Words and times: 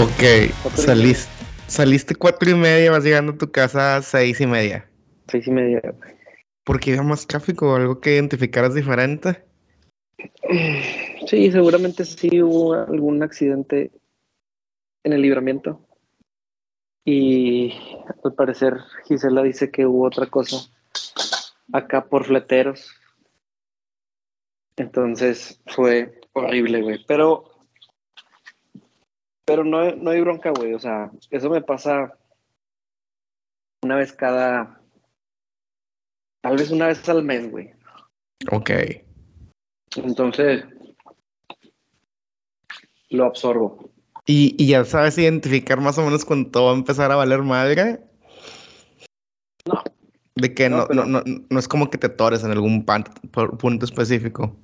Ok, 0.00 0.52
saliste, 0.76 1.28
saliste 1.66 2.14
cuatro 2.14 2.48
y 2.48 2.54
media, 2.54 2.92
vas 2.92 3.02
llegando 3.02 3.32
a 3.32 3.36
tu 3.36 3.50
casa 3.50 3.96
a 3.96 4.02
seis 4.02 4.40
y 4.40 4.46
media. 4.46 4.88
Seis 5.26 5.48
y 5.48 5.50
media. 5.50 5.82
¿Por 6.62 6.78
qué 6.78 6.90
había 6.92 7.02
más 7.02 7.26
tráfico? 7.26 7.74
¿Algo 7.74 8.00
que 8.00 8.14
identificaras 8.14 8.74
diferente? 8.74 9.44
Sí, 11.26 11.50
seguramente 11.50 12.04
sí 12.04 12.40
hubo 12.40 12.74
algún 12.74 13.24
accidente 13.24 13.90
en 15.02 15.12
el 15.12 15.22
libramiento. 15.22 15.84
Y 17.04 17.72
al 18.22 18.34
parecer 18.34 18.76
Gisela 19.06 19.42
dice 19.42 19.72
que 19.72 19.84
hubo 19.84 20.06
otra 20.06 20.26
cosa 20.26 20.58
acá 21.72 22.04
por 22.04 22.24
fleteros. 22.24 22.94
Entonces 24.76 25.60
fue 25.66 26.20
horrible, 26.34 26.82
güey. 26.82 27.04
Pero, 27.06 27.57
pero 29.48 29.64
no, 29.64 29.96
no 29.96 30.10
hay 30.10 30.20
bronca, 30.20 30.50
güey. 30.50 30.74
O 30.74 30.78
sea, 30.78 31.10
eso 31.30 31.48
me 31.50 31.62
pasa 31.62 32.16
una 33.82 33.96
vez 33.96 34.12
cada, 34.12 34.80
tal 36.42 36.56
vez 36.58 36.70
una 36.70 36.88
vez 36.88 37.08
al 37.08 37.24
mes, 37.24 37.50
güey. 37.50 37.72
Ok. 38.52 38.70
Entonces, 39.96 40.64
lo 43.08 43.24
absorbo. 43.24 43.90
¿Y, 44.26 44.54
y 44.62 44.68
ya 44.68 44.84
sabes 44.84 45.16
identificar 45.16 45.80
más 45.80 45.96
o 45.96 46.04
menos 46.04 46.26
cuando 46.26 46.50
todo 46.50 46.66
va 46.66 46.72
a 46.72 46.76
empezar 46.76 47.10
a 47.10 47.16
valer 47.16 47.40
madre? 47.42 48.00
No. 49.66 49.82
De 50.34 50.54
que 50.54 50.68
No, 50.68 50.76
no, 50.78 50.86
pero- 50.88 51.04
no, 51.06 51.22
no, 51.22 51.44
no 51.48 51.58
es 51.58 51.66
como 51.66 51.88
que 51.88 51.96
te 51.96 52.10
tores 52.10 52.44
en 52.44 52.50
algún 52.50 52.84
pan- 52.84 53.04
por- 53.32 53.56
punto 53.56 53.86
específico. 53.86 54.54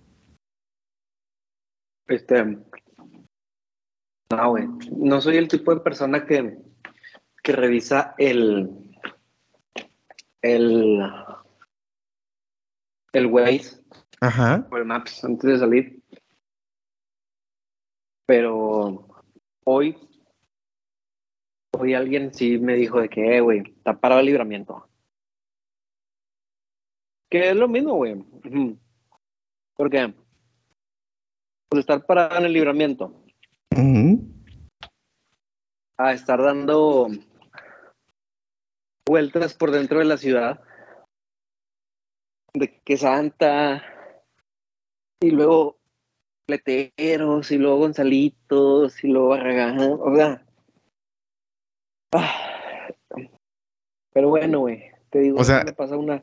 Este. 2.06 2.58
No, 4.36 4.50
güey. 4.50 4.66
No 4.96 5.20
soy 5.20 5.36
el 5.36 5.48
tipo 5.48 5.74
de 5.74 5.80
persona 5.80 6.26
que, 6.26 6.58
que 7.42 7.52
revisa 7.52 8.14
el. 8.18 8.98
El. 10.42 11.00
El 13.12 13.26
Waze 13.26 13.80
Ajá. 14.20 14.66
o 14.70 14.76
el 14.76 14.84
Maps 14.84 15.24
antes 15.24 15.50
de 15.50 15.58
salir. 15.58 16.02
Pero 18.26 19.06
hoy. 19.64 19.96
Hoy 21.76 21.94
alguien 21.94 22.32
sí 22.32 22.58
me 22.58 22.74
dijo 22.74 23.00
de 23.00 23.08
que, 23.08 23.36
eh, 23.36 23.40
güey, 23.40 23.60
está 23.76 23.98
parado 23.98 24.20
el 24.20 24.26
libramiento. 24.26 24.88
Que 27.28 27.50
es 27.50 27.56
lo 27.56 27.68
mismo, 27.68 27.94
güey. 27.94 28.24
Porque. 29.76 30.14
Pues 31.68 31.80
estar 31.80 32.04
parado 32.06 32.38
en 32.38 32.46
el 32.46 32.52
libramiento. 32.52 33.23
A 35.98 36.12
estar 36.12 36.40
dando 36.42 37.08
vueltas 39.08 39.54
por 39.54 39.70
dentro 39.70 39.98
de 39.98 40.04
la 40.04 40.16
ciudad. 40.16 40.60
De 42.54 42.80
que 42.82 42.96
Santa, 42.96 43.82
y 45.20 45.30
luego 45.30 45.78
Pleteros, 46.46 47.50
y 47.50 47.58
luego 47.58 47.78
Gonzalitos, 47.78 49.02
y 49.02 49.08
luego 49.08 49.28
Barragán, 49.28 49.80
o 49.80 50.14
sea. 50.14 50.46
ah. 52.14 52.40
Pero 54.12 54.28
bueno, 54.28 54.60
güey, 54.60 54.92
te 55.10 55.18
digo, 55.20 55.40
O 55.40 55.44
sea- 55.44 55.64
me 55.64 55.72
pasa 55.72 55.96
una, 55.96 56.22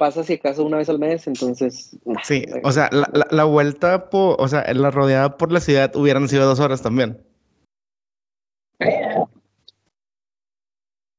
pasa 0.00 0.24
si 0.24 0.32
acaso 0.32 0.64
una 0.64 0.78
vez 0.78 0.88
al 0.88 0.98
mes, 0.98 1.26
entonces. 1.26 1.94
nah, 2.06 2.22
Sí, 2.24 2.46
o 2.64 2.72
sea, 2.72 2.88
la, 2.90 3.08
la, 3.12 3.26
la 3.30 3.44
vuelta 3.44 4.08
por, 4.08 4.36
o 4.40 4.48
sea, 4.48 4.64
la 4.72 4.90
rodeada 4.90 5.36
por 5.36 5.52
la 5.52 5.60
ciudad 5.60 5.94
hubieran 5.94 6.26
sido 6.26 6.46
dos 6.46 6.58
horas 6.58 6.80
también. 6.80 7.22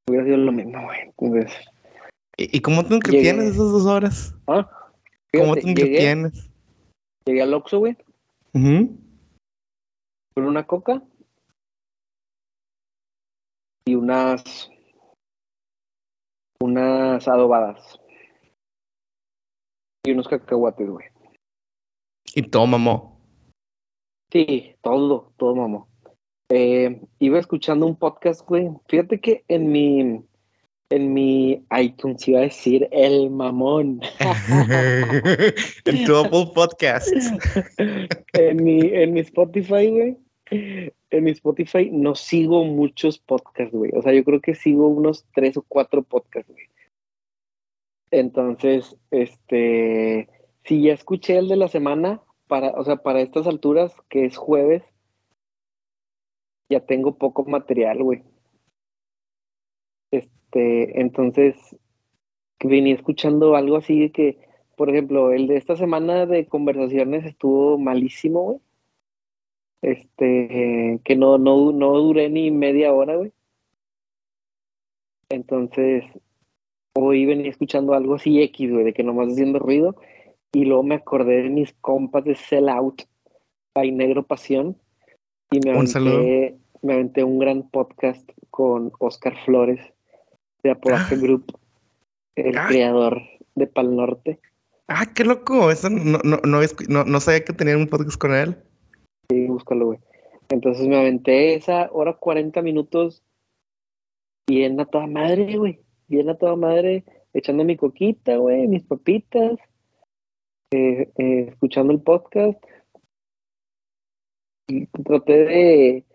hubiera 0.09 0.25
sido 0.25 0.37
lo 0.37 0.51
mismo, 0.51 0.83
güey. 0.83 0.99
Entonces, 1.01 1.53
¿Y, 2.37 2.57
y 2.57 2.61
cómo 2.61 2.83
te 2.83 2.95
entretienes 2.95 3.43
Llegué. 3.45 3.55
esas 3.55 3.71
dos 3.71 3.85
horas? 3.85 4.35
ah, 4.47 4.67
¿Cómo 5.31 5.53
te 5.53 5.61
llegué, 5.61 5.69
entretienes? 5.83 6.49
llegué 7.25 7.41
al 7.43 7.53
Oxxo, 7.53 7.79
güey. 7.79 7.95
Ujú. 8.53 8.97
con 10.33 10.45
una 10.45 10.65
coca 10.65 11.01
y 13.85 13.95
unas 13.95 14.69
unas 16.61 17.27
adobadas 17.27 17.99
y 20.03 20.11
unos 20.11 20.27
cacahuates, 20.27 20.89
güey. 20.89 21.05
Y 22.33 22.43
todo 22.43 22.67
mamó. 22.67 23.19
Sí, 24.31 24.75
todo, 24.81 25.33
todo, 25.37 25.55
mamá. 25.55 25.85
Eh, 26.49 27.01
iba 27.19 27.39
escuchando 27.39 27.85
un 27.85 27.95
podcast, 27.95 28.45
güey. 28.47 28.69
Fíjate 28.87 29.19
que 29.19 29.43
en 29.47 29.71
mi 29.71 30.21
en 30.89 31.13
mi 31.13 31.65
iTunes 31.79 32.27
iba 32.27 32.39
a 32.39 32.43
decir 32.43 32.87
el 32.91 33.29
mamón. 33.29 34.01
en 35.85 36.05
tu 36.05 36.15
Apple 36.17 36.51
Podcast. 36.53 37.09
en 38.33 38.63
mi 38.63 38.81
en 38.81 39.13
mi 39.13 39.21
Spotify, 39.21 39.89
güey. 39.89 40.17
En 40.49 41.23
mi 41.23 41.31
Spotify 41.31 41.89
no 41.91 42.15
sigo 42.15 42.65
muchos 42.65 43.19
podcasts, 43.19 43.73
güey. 43.73 43.91
O 43.95 44.01
sea, 44.01 44.13
yo 44.13 44.23
creo 44.23 44.41
que 44.41 44.55
sigo 44.55 44.87
unos 44.87 45.25
tres 45.33 45.55
o 45.55 45.65
cuatro 45.65 46.03
podcasts, 46.03 46.51
güey. 46.51 46.65
Entonces, 48.11 48.97
este, 49.09 50.29
si 50.65 50.83
ya 50.83 50.93
escuché 50.93 51.37
el 51.37 51.47
de 51.47 51.55
la 51.55 51.69
semana, 51.69 52.21
para, 52.47 52.71
o 52.71 52.83
sea, 52.83 52.97
para 52.97 53.21
estas 53.21 53.47
alturas, 53.47 53.95
que 54.09 54.25
es 54.25 54.37
jueves, 54.37 54.83
ya 56.69 56.81
tengo 56.81 57.17
poco 57.17 57.45
material, 57.45 58.03
güey. 58.03 58.23
Este, 60.11 60.99
entonces, 60.99 61.55
venía 62.59 62.95
escuchando 62.95 63.55
algo 63.55 63.77
así 63.77 63.99
de 63.99 64.11
que, 64.11 64.37
por 64.75 64.89
ejemplo, 64.89 65.31
el 65.31 65.47
de 65.47 65.57
esta 65.57 65.75
semana 65.77 66.25
de 66.25 66.47
conversaciones 66.47 67.25
estuvo 67.25 67.77
malísimo, 67.77 68.43
güey. 68.43 68.59
Este, 69.81 70.99
que 71.03 71.15
no, 71.15 71.37
no, 71.37 71.71
no 71.71 71.97
duré 71.97 72.29
ni 72.29 72.51
media 72.51 72.93
hora, 72.93 73.15
güey. 73.15 73.31
Entonces, 75.29 76.03
hoy 76.93 77.25
venía 77.25 77.49
escuchando 77.49 77.93
algo 77.93 78.15
así 78.15 78.41
X, 78.41 78.71
güey, 78.71 78.83
de 78.85 78.93
que 78.93 79.03
nomás 79.03 79.29
haciendo 79.31 79.59
ruido. 79.59 79.95
Y 80.53 80.65
luego 80.65 80.83
me 80.83 80.95
acordé 80.95 81.43
de 81.43 81.49
mis 81.49 81.73
compas 81.81 82.25
de 82.25 82.35
Sell 82.35 82.69
Out, 82.69 83.03
by 83.73 83.91
Negro 83.91 84.23
Pasión. 84.23 84.77
Y 85.51 85.59
me 85.65 85.71
Un 85.71 85.87
aventé, 85.87 86.57
me 86.81 86.93
aventé 86.93 87.23
un 87.23 87.39
gran 87.39 87.69
podcast 87.69 88.29
con 88.49 88.91
Oscar 88.99 89.35
Flores 89.45 89.79
de 90.63 90.71
Apolache 90.71 91.15
Ah. 91.15 91.19
Group, 91.21 91.57
el 92.35 92.57
Ah. 92.57 92.67
creador 92.67 93.21
de 93.55 93.67
Pal 93.67 93.95
Norte. 93.95 94.39
Ah, 94.87 95.05
qué 95.13 95.23
loco. 95.23 95.71
Eso 95.71 95.89
no, 95.89 96.19
no, 96.23 96.37
no, 96.43 96.61
no, 96.89 97.03
no 97.05 97.19
sabía 97.19 97.45
que 97.45 97.53
tenían 97.53 97.77
un 97.77 97.87
podcast 97.87 98.17
con 98.17 98.33
él. 98.33 98.57
Sí, 99.29 99.45
búscalo, 99.47 99.85
güey. 99.87 99.99
Entonces 100.49 100.85
me 100.85 100.97
aventé 100.97 101.53
esa 101.55 101.89
hora 101.93 102.13
40 102.17 102.61
minutos 102.61 103.23
bien 104.49 104.77
a 104.81 104.85
toda 104.85 105.07
madre, 105.07 105.55
güey. 105.57 105.79
Bien 106.11 106.29
a 106.29 106.35
toda 106.35 106.57
madre, 106.57 107.05
echando 107.33 107.63
mi 107.63 107.77
coquita, 107.77 108.35
güey, 108.35 108.67
mis 108.67 108.83
papitas, 108.83 109.57
eh, 110.71 111.09
eh, 111.17 111.45
escuchando 111.47 111.93
el 111.93 112.01
podcast. 112.01 112.61
Y 114.67 114.87
traté 114.87 115.45
de, 115.45 116.05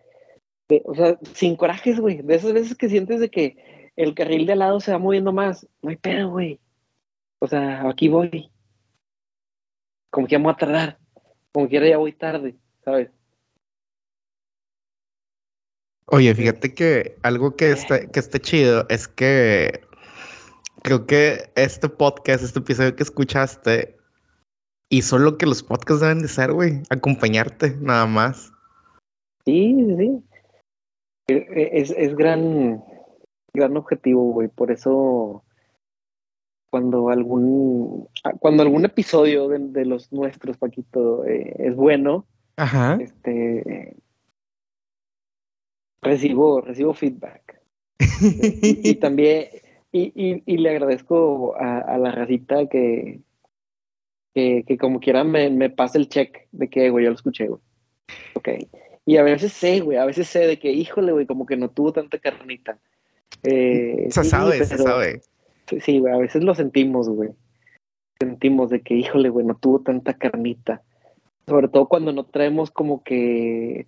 de, 0.68 0.82
o 0.84 0.94
sea, 0.94 1.18
sin 1.32 1.56
corajes, 1.56 1.98
güey. 1.98 2.20
De 2.20 2.34
esas 2.34 2.52
veces 2.52 2.76
que 2.76 2.90
sientes 2.90 3.20
de 3.20 3.30
que 3.30 3.90
el 3.96 4.14
carril 4.14 4.44
de 4.44 4.52
al 4.52 4.58
lado 4.58 4.80
se 4.80 4.92
va 4.92 4.98
moviendo 4.98 5.32
más. 5.32 5.66
No 5.80 5.88
hay 5.88 5.96
pedo, 5.96 6.28
güey. 6.28 6.60
O 7.38 7.48
sea, 7.48 7.88
aquí 7.88 8.08
voy. 8.08 8.50
Como 10.10 10.26
que 10.26 10.36
voy 10.36 10.52
a 10.52 10.56
tardar. 10.56 10.98
Como 11.52 11.70
quiera 11.70 11.88
ya 11.88 11.96
voy 11.96 12.12
tarde, 12.12 12.54
¿sabes? 12.84 13.10
Oye, 16.08 16.34
fíjate 16.34 16.74
que 16.74 17.16
algo 17.22 17.56
que 17.56 17.72
está, 17.72 18.06
que 18.06 18.20
está 18.20 18.38
chido 18.38 18.86
es 18.90 19.08
que 19.08 19.85
creo 20.86 21.04
que 21.04 21.50
este 21.56 21.88
podcast, 21.88 22.44
este 22.44 22.60
episodio 22.60 22.94
que 22.94 23.02
escuchaste, 23.02 23.96
hizo 24.88 25.18
lo 25.18 25.36
que 25.36 25.44
los 25.44 25.64
podcasts 25.64 26.00
deben 26.00 26.22
de 26.22 26.28
ser, 26.28 26.52
güey. 26.52 26.80
Acompañarte, 26.90 27.76
nada 27.80 28.06
más. 28.06 28.52
Sí, 29.44 29.74
sí. 29.98 30.22
E- 31.28 31.46
e- 31.50 31.80
Es, 31.80 31.90
es 31.90 32.14
gran, 32.14 32.84
gran 33.52 33.76
objetivo, 33.76 34.32
güey. 34.32 34.46
Por 34.46 34.70
eso, 34.70 35.42
cuando 36.70 37.08
algún, 37.08 38.08
ah, 38.22 38.34
cuando 38.38 38.62
algún 38.62 38.84
episodio 38.84 39.48
de, 39.48 39.58
de 39.58 39.86
los 39.86 40.12
nuestros, 40.12 40.56
Paquito, 40.56 41.26
eh, 41.26 41.52
es 41.58 41.74
bueno, 41.74 42.26
Ajá. 42.56 42.96
este, 43.00 43.96
recibo, 46.00 46.60
recibo 46.60 46.94
feedback. 46.94 47.60
Y, 48.62 48.90
y 48.90 48.94
también, 48.94 49.46
y, 49.96 50.12
y, 50.14 50.42
y 50.44 50.58
le 50.58 50.70
agradezco 50.70 51.56
a, 51.56 51.78
a 51.78 51.96
la 51.96 52.10
racita 52.12 52.66
que, 52.66 53.20
que, 54.34 54.64
que 54.66 54.76
como 54.76 55.00
quiera 55.00 55.24
me, 55.24 55.48
me 55.48 55.70
pase 55.70 55.96
el 55.96 56.08
check 56.08 56.48
de 56.52 56.68
que, 56.68 56.90
güey, 56.90 57.04
yo 57.04 57.10
lo 57.10 57.16
escuché, 57.16 57.48
güey. 57.48 57.60
Ok. 58.34 58.48
Y 59.06 59.16
a 59.16 59.22
veces 59.22 59.52
sé, 59.52 59.80
güey, 59.80 59.96
a 59.96 60.04
veces 60.04 60.28
sé 60.28 60.46
de 60.46 60.58
que, 60.58 60.70
híjole, 60.70 61.12
güey, 61.12 61.26
como 61.26 61.46
que 61.46 61.56
no 61.56 61.70
tuvo 61.70 61.92
tanta 61.92 62.18
carnita. 62.18 62.78
Eh, 63.42 64.08
se 64.10 64.24
sabe, 64.24 64.64
se 64.64 64.76
sabe. 64.76 65.22
Sí, 65.80 65.98
güey, 65.98 66.12
a 66.12 66.18
veces 66.18 66.44
lo 66.44 66.54
sentimos, 66.54 67.08
güey. 67.08 67.30
Sentimos 68.20 68.70
de 68.70 68.82
que, 68.82 68.94
híjole, 68.94 69.30
güey, 69.30 69.46
no 69.46 69.56
tuvo 69.56 69.80
tanta 69.80 70.14
carnita. 70.14 70.82
Sobre 71.46 71.68
todo 71.68 71.88
cuando 71.88 72.12
no 72.12 72.24
traemos 72.24 72.70
como 72.70 73.02
que 73.02 73.86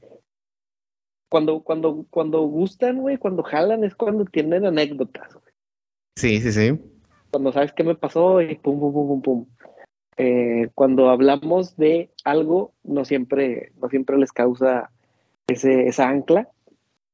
cuando, 1.29 1.61
cuando, 1.61 2.07
cuando 2.09 2.41
gustan, 2.43 2.99
güey, 2.99 3.19
cuando 3.19 3.43
jalan 3.43 3.85
es 3.85 3.95
cuando 3.95 4.25
tienen 4.25 4.65
anécdotas, 4.65 5.35
güey. 5.35 5.48
Sí, 6.19 6.41
sí, 6.41 6.53
sí. 6.53 6.79
Cuando 7.31 7.53
sabes 7.53 7.73
qué 7.73 7.85
me 7.85 7.95
pasó 7.95 8.41
y 8.41 8.57
pum, 8.57 8.81
pum, 8.81 8.93
pum, 8.93 9.09
pum, 9.09 9.23
pum. 9.23 9.47
Eh, 10.17 10.69
cuando 10.75 11.11
hablamos 11.11 11.77
de 11.77 12.11
algo, 12.25 12.73
no 12.83 13.05
siempre, 13.05 13.73
no 13.81 13.89
siempre 13.89 14.19
les 14.19 14.33
causa 14.33 14.91
ese, 15.47 15.87
esa 15.87 16.09
ancla. 16.09 16.49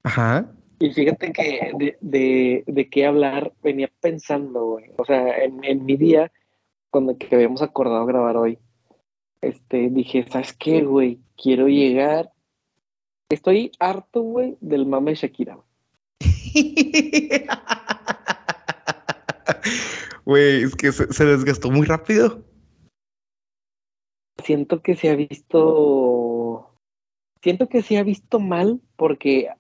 Ajá. 0.04 0.50
Y 0.78 0.90
fíjate 0.92 1.32
que 1.32 1.72
de, 1.76 1.96
de, 2.00 2.64
de 2.66 2.88
qué 2.88 3.06
hablar 3.06 3.52
venía 3.62 3.90
pensando, 4.00 4.64
güey. 4.64 4.86
O 4.96 5.04
sea, 5.04 5.44
en, 5.44 5.62
en 5.64 5.84
mi 5.84 5.96
día, 5.96 6.32
cuando 6.90 7.18
que 7.18 7.34
habíamos 7.34 7.60
acordado 7.60 8.06
grabar 8.06 8.38
hoy, 8.38 8.58
este, 9.42 9.90
dije, 9.90 10.24
¿sabes 10.30 10.54
qué, 10.54 10.82
güey? 10.82 11.20
Quiero 11.36 11.68
llegar 11.68 12.30
Estoy 13.28 13.72
harto, 13.80 14.22
güey, 14.22 14.56
del 14.60 14.86
mame 14.86 15.14
Shakira. 15.14 15.56
Güey, 15.56 15.64
es 20.26 20.74
que 20.74 20.92
se, 20.92 21.24
desgastó 21.24 21.70
muy 21.70 21.86
rápido. 21.86 22.42
Siento 24.42 24.82
que 24.82 24.96
se 24.96 25.10
ha 25.10 25.14
visto. 25.14 26.70
Siento 27.42 27.68
que 27.68 27.82
se 27.82 27.98
ha 27.98 28.02
visto 28.02 28.40
mal 28.40 28.80
porque 28.96 29.50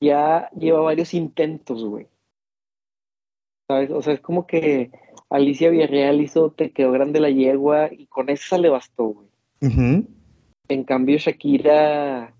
ya 0.00 0.48
lleva 0.56 0.80
varios 0.80 1.12
intentos, 1.14 1.84
güey. 1.84 2.06
¿Sabes? 3.68 3.90
O 3.90 4.00
sea, 4.00 4.14
es 4.14 4.20
como 4.20 4.46
que 4.46 4.90
Alicia 5.28 5.68
Villarreal 5.68 6.22
hizo 6.22 6.52
Te 6.52 6.70
quedó 6.70 6.92
grande 6.92 7.20
la 7.20 7.30
yegua 7.30 7.92
y 7.92 8.06
con 8.06 8.30
esa 8.30 8.58
le 8.58 8.70
bastó, 8.70 9.04
güey. 9.06 9.28
En 10.68 10.84
cambio, 10.84 11.18
Shakira 11.18 12.34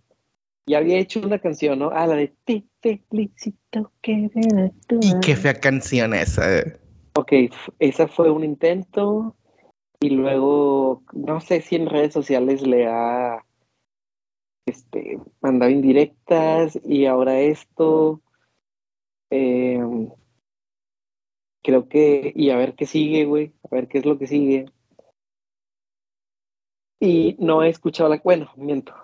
ya 0.66 0.78
había 0.78 0.98
hecho 0.98 1.20
una 1.20 1.38
canción, 1.38 1.80
¿no? 1.80 1.90
Ah, 1.92 2.06
la 2.06 2.14
de 2.14 2.32
Te 2.44 3.02
felicito 3.10 3.92
que 4.00 4.30
Y 5.00 5.20
qué 5.20 5.34
fea 5.34 5.54
canción 5.54 6.14
esa. 6.14 6.58
Eh. 6.58 6.87
Ok, 7.18 7.32
esa 7.80 8.06
fue 8.06 8.30
un 8.30 8.44
intento. 8.44 9.34
Y 10.00 10.10
luego, 10.10 11.02
no 11.12 11.40
sé 11.40 11.60
si 11.62 11.74
en 11.74 11.88
redes 11.88 12.12
sociales 12.12 12.64
le 12.64 12.86
ha 12.86 13.44
este, 14.66 15.18
mandado 15.40 15.72
indirectas 15.72 16.78
y 16.84 17.06
ahora 17.06 17.40
esto. 17.40 18.22
Em, 19.30 20.10
creo 21.64 21.88
que, 21.88 22.32
y 22.36 22.50
a 22.50 22.56
ver 22.56 22.76
qué 22.76 22.86
sigue, 22.86 23.24
güey, 23.24 23.52
a 23.64 23.74
ver 23.74 23.88
qué 23.88 23.98
es 23.98 24.06
lo 24.06 24.16
que 24.16 24.28
sigue. 24.28 24.66
Y 27.00 27.34
no 27.40 27.64
he 27.64 27.68
escuchado 27.68 28.10
la, 28.10 28.20
bueno, 28.22 28.52
miento, 28.56 28.94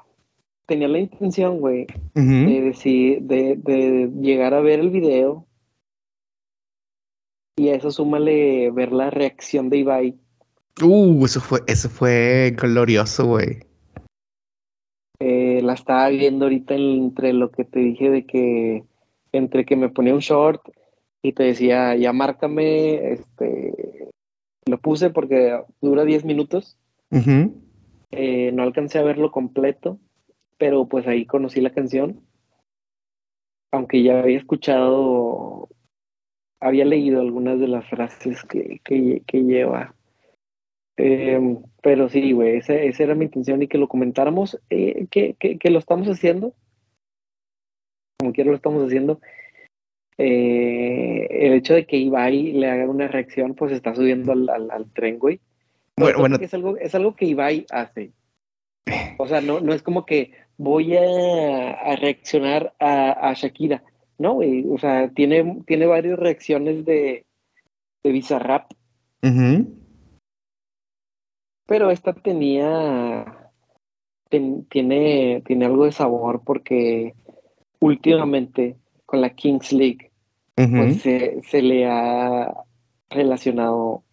tenía 0.67 0.87
la 0.87 1.01
intención, 1.01 1.59
güey, 1.59 1.89
de, 2.15 2.61
decir, 2.61 3.23
de, 3.23 3.57
de, 3.57 4.09
llegar 4.21 4.55
a 4.55 4.61
ver 4.61 4.79
el 4.79 4.91
video 4.91 5.49
y 7.57 7.69
a 7.69 7.75
eso 7.75 7.91
súmale 7.91 8.71
ver 8.71 8.93
la 8.93 9.11
reacción 9.11 9.71
de 9.71 9.79
Ibai. 9.79 10.19
Uh, 10.83 11.25
eso 11.25 11.41
fue, 11.41 11.61
eso 11.67 11.89
fue 11.89 12.55
glorioso, 12.57 13.27
güey. 13.27 13.61
Eh, 15.21 15.61
la 15.63 15.75
estaba 15.75 16.09
viendo 16.09 16.47
ahorita 16.47 16.75
entre 16.75 17.33
lo 17.33 17.51
que 17.51 17.65
te 17.65 17.79
dije 17.79 18.11
de 18.11 18.27
que 18.27 18.85
entre 19.33 19.65
que 19.65 19.77
me 19.77 19.89
ponía 19.89 20.15
un 20.15 20.21
short 20.21 20.61
y 21.23 21.33
te 21.33 21.45
decía, 21.45 21.97
ya 21.97 22.13
márcame, 22.13 23.13
este, 23.13 24.11
lo 24.67 24.79
puse 24.79 25.11
porque 25.11 25.61
dura 25.81 26.05
10 26.05 26.25
minutos. 26.25 26.77
Eh, 28.11 28.51
no 28.53 28.63
alcancé 28.65 28.99
a 28.99 29.03
verlo 29.03 29.31
completo 29.31 29.99
pero 30.59 30.87
pues 30.87 31.07
ahí 31.07 31.27
conocí 31.27 31.61
la 31.61 31.73
canción, 31.73 32.21
aunque 33.73 34.03
ya 34.03 34.21
había 34.21 34.39
escuchado, 34.39 35.69
había 36.61 36.85
leído 36.85 37.21
algunas 37.21 37.59
de 37.61 37.69
las 37.69 37.89
frases 37.89 38.43
que, 38.45 38.81
que, 38.85 39.43
lleva. 39.43 39.95
Em, 40.97 41.59
pero 41.83 42.09
sí, 42.09 42.33
güey, 42.33 42.59
esa, 42.59 42.75
era 42.75 43.15
mi 43.15 43.27
intención 43.27 43.63
y 43.63 43.69
que 43.69 43.79
lo 43.79 43.89
comentáramos, 43.89 44.61
eh, 44.71 45.07
que, 45.11 45.35
que, 45.35 45.71
lo 45.71 45.79
estamos 45.79 46.09
haciendo, 46.09 46.55
como 48.19 48.33
quiera 48.33 48.51
lo 48.51 48.57
estamos 48.57 48.85
haciendo. 48.85 49.21
Eh, 50.17 51.27
el 51.31 51.55
hecho 51.55 51.75
de 51.75 51.87
que 51.87 51.97
Ibai 51.97 52.53
le 52.53 52.71
haga 52.71 52.89
una 52.89 53.09
reacción, 53.09 53.55
pues 53.55 53.73
está 53.73 53.95
subiendo 53.95 54.33
al, 54.33 54.49
al, 54.49 54.91
tren, 54.93 55.19
güey. 55.19 55.41
Bueno, 55.97 56.19
bueno. 56.21 56.37
Es 56.41 56.55
algo, 56.55 56.77
es 56.77 56.95
algo 56.95 57.17
que 57.17 57.27
Ibai 57.27 57.67
hace. 57.71 58.13
O 59.19 59.27
sea, 59.27 59.41
no, 59.41 59.61
no 59.61 59.73
es 59.73 59.83
como 59.83 60.07
que 60.07 60.33
voy 60.57 60.97
a, 60.97 61.97
reaccionar 61.97 62.75
a, 62.79 63.33
Shakira. 63.35 63.83
No, 64.19 64.35
güey, 64.35 64.65
o 64.69 64.79
sea, 64.79 65.11
tiene, 65.11 65.63
tiene 65.67 65.87
varias 65.87 66.19
reacciones 66.19 66.85
de, 66.85 67.25
de 68.03 68.13
Bizarrap. 68.13 68.71
Pero 71.67 71.91
esta 71.91 72.13
tenía, 72.13 73.51
tiene, 74.29 75.43
tiene 75.47 75.65
algo 75.65 75.87
de 75.87 75.93
sabor 75.93 76.43
porque 76.45 77.15
últimamente 77.81 78.77
con 79.07 79.21
la 79.21 79.31
Kings 79.31 79.73
League 79.73 80.11
pues 80.55 81.03
se, 81.03 81.41
se 81.49 81.63
le 81.63 81.87
ha 81.87 82.65
relacionado 83.11 84.05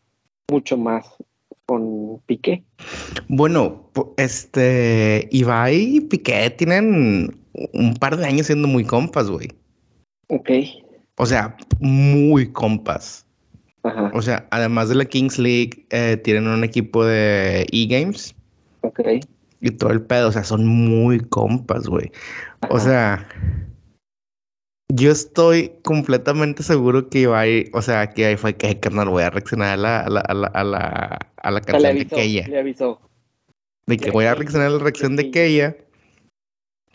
mucho 0.49 0.77
más 0.77 1.05
con 1.65 2.19
Piqué. 2.25 2.63
Bueno, 3.27 3.91
este, 4.17 5.29
Ibai 5.31 5.97
y 5.97 6.01
Piqué 6.01 6.49
tienen 6.49 7.37
un 7.73 7.93
par 7.95 8.17
de 8.17 8.25
años 8.25 8.47
siendo 8.47 8.67
muy 8.67 8.83
compas, 8.83 9.29
güey. 9.29 9.49
Ok. 10.31 10.49
O 11.17 11.25
sea, 11.25 11.55
muy 11.79 12.51
compas. 12.51 13.25
Ajá. 13.83 14.11
O 14.13 14.21
sea, 14.21 14.47
además 14.51 14.87
de 14.89 14.95
la 14.95 15.05
Kings 15.05 15.37
League, 15.37 15.85
eh, 15.89 16.17
tienen 16.23 16.47
un 16.47 16.63
equipo 16.63 17.03
de 17.03 17.67
e-games. 17.71 18.33
Ok. 18.81 19.01
Y 19.59 19.71
todo 19.71 19.91
el 19.91 20.01
pedo, 20.01 20.29
o 20.29 20.31
sea, 20.31 20.43
son 20.43 20.65
muy 20.65 21.19
compas, 21.19 21.87
güey. 21.87 22.11
O 22.69 22.79
sea, 22.79 23.27
yo 24.87 25.11
estoy 25.11 25.73
completamente 25.83 26.63
seguro 26.63 27.09
que 27.09 27.19
Ibai, 27.19 27.69
o 27.73 27.81
sea, 27.81 28.07
que 28.07 28.25
ahí 28.25 28.37
fue 28.37 28.55
que, 28.55 28.79
carnal, 28.79 29.09
voy 29.09 29.23
a 29.23 29.29
reaccionar 29.29 29.73
a 29.73 29.77
la, 29.77 29.99
a 29.99 30.09
la, 30.09 30.21
a 30.21 30.33
la, 30.33 30.47
a 30.47 30.63
la, 30.63 31.19
a 31.37 31.51
la 31.51 31.61
canción 31.61 31.97
de 31.97 32.07
Keia. 32.07 32.47
Le 32.47 32.59
avisó. 32.59 33.01
De 33.85 33.97
que 33.97 34.11
voy 34.11 34.25
a 34.25 34.35
reaccionar 34.35 34.67
a 34.67 34.71
la 34.71 34.79
reacción 34.79 35.17
de 35.17 35.29
Keia. 35.29 35.77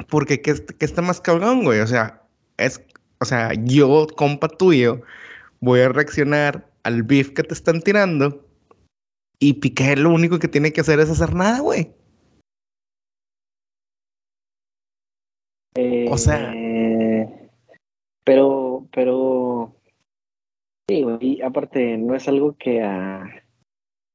Porque 0.08 0.40
¿qué, 0.40 0.54
qué 0.78 0.84
está 0.84 1.02
más 1.02 1.20
cabrón, 1.20 1.64
güey? 1.64 1.80
O 1.80 1.86
sea, 1.86 2.22
es, 2.58 2.80
o 3.20 3.24
sea, 3.24 3.52
yo, 3.54 4.06
compa 4.16 4.48
tuyo, 4.48 5.02
voy 5.60 5.80
a 5.80 5.88
reaccionar 5.88 6.70
al 6.82 7.02
beef 7.02 7.30
que 7.30 7.42
te 7.42 7.54
están 7.54 7.80
tirando. 7.80 8.44
Y 9.38 9.54
Piqué 9.54 9.96
lo 9.96 10.10
único 10.10 10.38
que 10.38 10.48
tiene 10.48 10.72
que 10.72 10.80
hacer 10.80 11.00
es 11.00 11.10
hacer 11.10 11.34
nada, 11.34 11.60
güey. 11.60 11.92
o 16.08 16.16
sea, 16.16 16.54
pero, 18.24 18.88
pero, 18.92 19.76
sí, 20.88 21.04
y 21.20 21.42
aparte, 21.42 21.98
no 21.98 22.14
es 22.14 22.26
algo 22.28 22.56
que 22.56 22.82
a, 22.82 23.44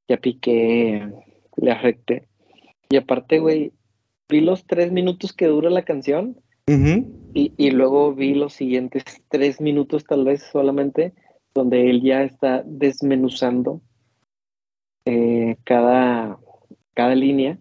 que 0.07 0.13
a 0.15 0.17
Piqué 0.17 1.07
le 1.57 1.71
afecte. 1.71 2.27
Y 2.89 2.97
aparte, 2.97 3.39
güey, 3.39 3.73
vi 4.27 4.41
los 4.41 4.65
tres 4.65 4.91
minutos 4.91 5.33
que 5.33 5.45
dura 5.45 5.69
la 5.69 5.85
canción 5.85 6.41
y, 7.33 7.53
y, 7.57 7.71
luego 7.71 8.13
vi 8.13 8.33
los 8.33 8.53
siguientes 8.53 9.03
tres 9.29 9.61
minutos, 9.61 10.03
tal 10.03 10.25
vez 10.25 10.43
solamente, 10.51 11.13
donde 11.53 11.89
él 11.89 12.01
ya 12.01 12.23
está 12.23 12.63
desmenuzando 12.65 13.81
eh, 15.05 15.57
cada, 15.63 16.37
cada 16.93 17.15
línea. 17.15 17.57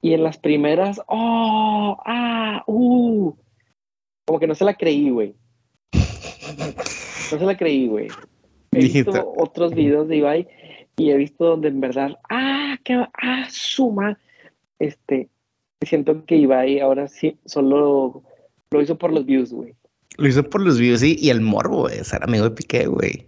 Y 0.00 0.12
en 0.12 0.22
las 0.22 0.38
primeras, 0.38 1.00
oh, 1.08 1.96
ah, 2.06 2.62
uh, 2.66 3.34
como 4.24 4.38
que 4.38 4.46
no 4.46 4.54
se 4.54 4.64
la 4.64 4.74
creí, 4.74 5.10
güey. 5.10 5.34
No 5.94 7.38
se 7.38 7.44
la 7.44 7.56
creí, 7.56 7.88
güey. 7.88 8.08
He 8.72 8.80
visto 8.80 9.34
otros 9.36 9.74
videos 9.74 10.06
de 10.06 10.16
Ibai 10.16 10.48
y 10.96 11.10
he 11.10 11.16
visto 11.16 11.44
donde 11.44 11.68
en 11.68 11.80
verdad, 11.80 12.18
ah, 12.28 12.76
qué, 12.84 12.94
ah, 12.94 13.46
suma. 13.50 14.18
Este, 14.78 15.28
siento 15.88 16.24
que 16.24 16.36
Ibai 16.36 16.80
ahora 16.80 17.08
sí 17.08 17.38
solo 17.44 18.22
lo 18.70 18.82
hizo 18.82 18.96
por 18.96 19.12
los 19.12 19.26
views, 19.26 19.52
güey. 19.52 19.74
Lo 20.16 20.28
hizo 20.28 20.42
por 20.42 20.60
los 20.60 20.78
views, 20.78 21.00
sí, 21.00 21.16
y 21.18 21.30
el 21.30 21.40
morbo, 21.40 21.82
güey, 21.82 22.04
ser 22.04 22.22
amigo 22.22 22.44
de 22.44 22.50
Piqué, 22.50 22.86
güey. 22.86 23.26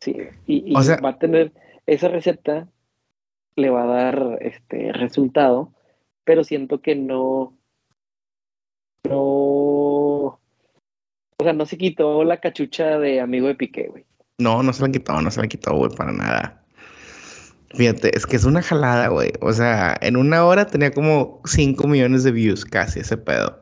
Sí, 0.00 0.16
y, 0.46 0.74
o 0.76 0.82
sea, 0.82 0.98
va 0.98 1.10
a 1.10 1.18
tener 1.18 1.52
esa 1.86 2.08
receta, 2.08 2.68
le 3.56 3.70
va 3.70 3.84
a 3.84 3.86
dar 3.86 4.38
este 4.40 4.92
resultado 4.92 5.72
pero 6.26 6.42
siento 6.42 6.82
que 6.82 6.96
no, 6.96 7.56
no, 9.08 9.14
o 9.14 10.40
sea, 11.40 11.52
no 11.52 11.64
se 11.66 11.78
quitó 11.78 12.24
la 12.24 12.40
cachucha 12.40 12.98
de 12.98 13.20
amigo 13.20 13.46
de 13.46 13.54
Piqué, 13.54 13.86
güey. 13.86 14.04
No, 14.38 14.60
no 14.64 14.72
se 14.72 14.82
la 14.82 14.90
quitó, 14.90 15.22
no 15.22 15.30
se 15.30 15.40
la 15.40 15.46
quitó, 15.46 15.76
güey, 15.76 15.92
para 15.96 16.10
nada. 16.10 16.65
Fíjate, 17.76 18.16
es 18.16 18.26
que 18.26 18.36
es 18.36 18.44
una 18.44 18.62
jalada, 18.62 19.08
güey. 19.08 19.32
O 19.40 19.52
sea, 19.52 19.96
en 20.00 20.16
una 20.16 20.44
hora 20.44 20.66
tenía 20.66 20.90
como 20.90 21.42
5 21.44 21.86
millones 21.86 22.24
de 22.24 22.32
views, 22.32 22.64
casi 22.64 23.00
ese 23.00 23.16
pedo. 23.16 23.60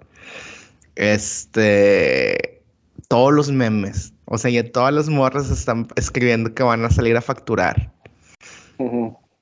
Este. 0.95 2.63
Todos 3.09 3.33
los 3.33 3.51
memes. 3.51 4.13
O 4.27 4.39
sea, 4.39 4.51
ya 4.51 4.71
todas 4.71 4.95
las 4.95 5.09
morras 5.09 5.51
están 5.51 5.89
escribiendo 5.97 6.55
que 6.55 6.63
van 6.63 6.85
a 6.85 6.91
salir 6.91 7.17
a 7.17 7.21
facturar. 7.21 7.93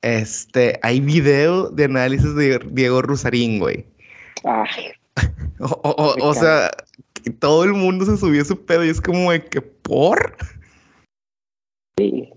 Este, 0.01 0.79
hay 0.83 1.01
video 1.01 1.69
de 1.69 1.85
análisis 1.85 2.35
de 2.35 2.59
Diego 2.71 3.03
Rusarín, 3.03 3.59
güey. 3.59 3.87
Ay. 4.45 4.93
o, 5.59 6.35
sea, 6.35 6.71
todo 7.39 7.65
el 7.65 7.75
mundo 7.75 8.07
se 8.07 8.17
subió 8.17 8.45
su 8.45 8.65
pedo 8.65 8.85
y 8.85 8.89
es 8.89 9.01
como 9.01 9.31
de 9.31 9.45
que 9.45 9.61
por. 9.61 10.37
Sí. 11.99 12.33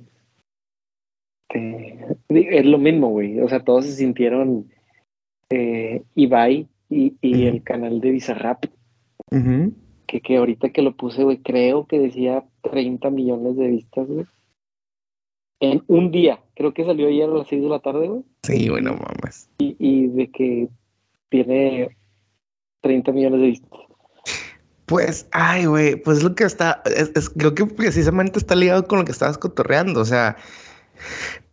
Es 1.56 2.66
lo 2.66 2.78
mismo, 2.78 3.10
güey. 3.10 3.40
O 3.40 3.50
sea, 3.50 3.62
todos 3.64 3.86
se 3.86 3.94
sintieron 3.94 4.72
eh, 5.50 6.04
Ibai 6.16 6.68
y, 6.90 7.16
el 7.22 7.64
canal 7.64 8.02
de 8.02 8.12
Bizarrap. 8.12 8.66
que, 10.08 10.22
que 10.22 10.38
ahorita 10.38 10.70
que 10.70 10.82
lo 10.82 10.96
puse, 10.96 11.24
güey, 11.24 11.38
creo 11.38 11.86
que 11.88 12.00
decía 12.00 12.44
30 12.62 13.10
millones 13.10 13.56
de 13.58 13.68
vistas, 13.68 14.08
güey. 14.08 14.26
En 15.60 15.84
un 15.88 16.12
día. 16.12 16.40
Creo 16.56 16.74
que 16.74 16.86
salió 16.86 17.08
ayer 17.08 17.30
a 17.30 17.34
las 17.34 17.48
6 17.48 17.64
de 17.64 17.70
la 17.70 17.80
tarde, 17.80 18.08
güey. 18.08 18.24
Sí, 18.44 18.70
bueno, 18.70 18.94
mames. 18.94 19.50
Y, 19.58 19.76
y 19.80 20.08
de 20.08 20.32
que 20.32 20.70
tiene 21.30 21.90
30 22.82 23.12
millones 23.12 23.42
de 23.42 23.48
vistas. 23.48 23.80
Pues, 24.86 25.28
ay, 25.32 25.66
güey, 25.66 25.96
pues 25.96 26.24
lo 26.24 26.36
que 26.36 26.44
está, 26.44 26.84
es, 26.86 27.30
creo 27.32 27.56
que 27.56 27.66
precisamente 27.66 28.38
está 28.38 28.56
ligado 28.56 28.86
con 28.86 29.00
lo 29.00 29.06
que 29.06 29.12
estabas 29.12 29.40
cotorreando, 29.40 30.00
o 30.00 30.06
sea, 30.06 30.38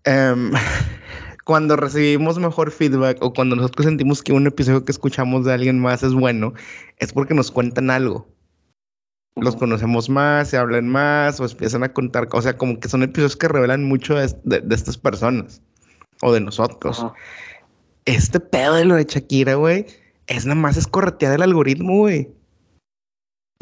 em, 0.04 0.52
cuando 1.44 1.76
recibimos 1.76 2.38
mejor 2.38 2.71
feedback 2.71 3.18
o 3.21 3.32
cuando 3.32 3.56
nosotros 3.56 3.87
sentimos 3.87 4.23
que 4.23 4.32
un 4.32 4.47
episodio 4.47 4.85
que 4.85 4.92
escuchamos 4.92 5.44
de 5.44 5.52
alguien 5.52 5.80
más 5.80 6.02
es 6.02 6.14
bueno, 6.14 6.52
es 6.99 7.12
porque 7.12 7.35
nos 7.35 7.50
cuentan 7.50 7.90
algo. 7.90 8.28
Los 9.35 9.56
conocemos 9.56 10.11
más, 10.11 10.50
se 10.50 10.59
hablan 10.59 10.88
más 10.88 11.40
o 11.40 11.47
empiezan 11.47 11.82
a 11.82 11.92
contar, 11.92 12.28
o 12.30 12.42
sea, 12.42 12.56
como 12.56 12.78
que 12.78 12.88
son 12.88 13.02
episodios 13.02 13.37
que 13.37 13.49
revelan 13.49 13.82
mucho 13.85 14.14
de, 14.14 14.62
estas 14.71 14.99
personas 14.99 15.62
o 16.21 16.32
de 16.32 16.40
nosotros. 16.40 17.06
Este 18.04 18.40
pedo 18.40 18.75
de 18.75 18.85
lo 18.85 18.97
de 18.97 19.04
Shakira, 19.04 19.54
güey, 19.54 19.87
es 20.26 20.44
nada 20.44 20.61
más 20.61 20.76
escorretear 20.76 21.35
el 21.35 21.42
algoritmo, 21.42 21.99
güey 22.00 22.28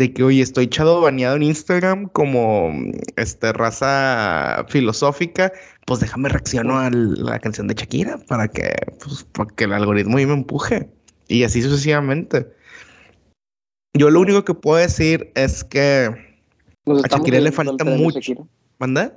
de 0.00 0.14
que, 0.14 0.22
oye, 0.22 0.40
estoy 0.40 0.64
echado 0.64 1.02
baneado 1.02 1.36
en 1.36 1.42
Instagram 1.42 2.08
como 2.08 2.72
este, 3.16 3.52
raza 3.52 4.64
filosófica, 4.70 5.52
pues 5.84 6.00
déjame 6.00 6.30
reacciono 6.30 6.78
a 6.78 6.88
la 6.90 7.38
canción 7.38 7.68
de 7.68 7.74
Shakira 7.74 8.16
para 8.26 8.48
que, 8.48 8.72
pues, 9.04 9.24
para 9.24 9.50
que 9.54 9.64
el 9.64 9.74
algoritmo 9.74 10.14
me 10.14 10.22
empuje. 10.22 10.88
Y 11.28 11.44
así 11.44 11.60
sucesivamente. 11.60 12.50
Yo 13.92 14.08
lo 14.08 14.20
único 14.20 14.42
que 14.42 14.54
puedo 14.54 14.78
decir 14.78 15.30
es 15.34 15.62
que 15.64 16.08
a 16.86 17.08
Shakira 17.08 17.40
le 17.40 17.52
falta 17.52 17.84
mucho. 17.84 18.48
¿Manda? 18.78 19.14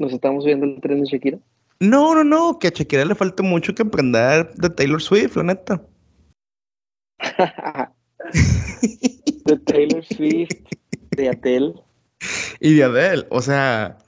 ¿Nos 0.00 0.12
estamos 0.12 0.44
viendo 0.44 0.66
el 0.66 0.80
tren 0.80 1.00
de 1.00 1.06
Shakira? 1.06 1.38
No, 1.78 2.16
no, 2.16 2.24
no, 2.24 2.58
que 2.58 2.66
a 2.66 2.72
Shakira 2.74 3.04
le 3.04 3.14
falta 3.14 3.44
mucho 3.44 3.72
que 3.72 3.82
aprender 3.82 4.52
de 4.54 4.68
Taylor 4.68 5.00
Swift, 5.00 5.36
la 5.36 5.44
neta. 5.44 5.80
de 9.48 9.58
Taylor 9.58 10.04
Swift, 10.04 10.50
de 11.16 11.28
Adele. 11.30 11.74
Y 12.60 12.74
de 12.74 12.84
Adele, 12.84 13.26
o 13.30 13.40
sea, 13.40 13.98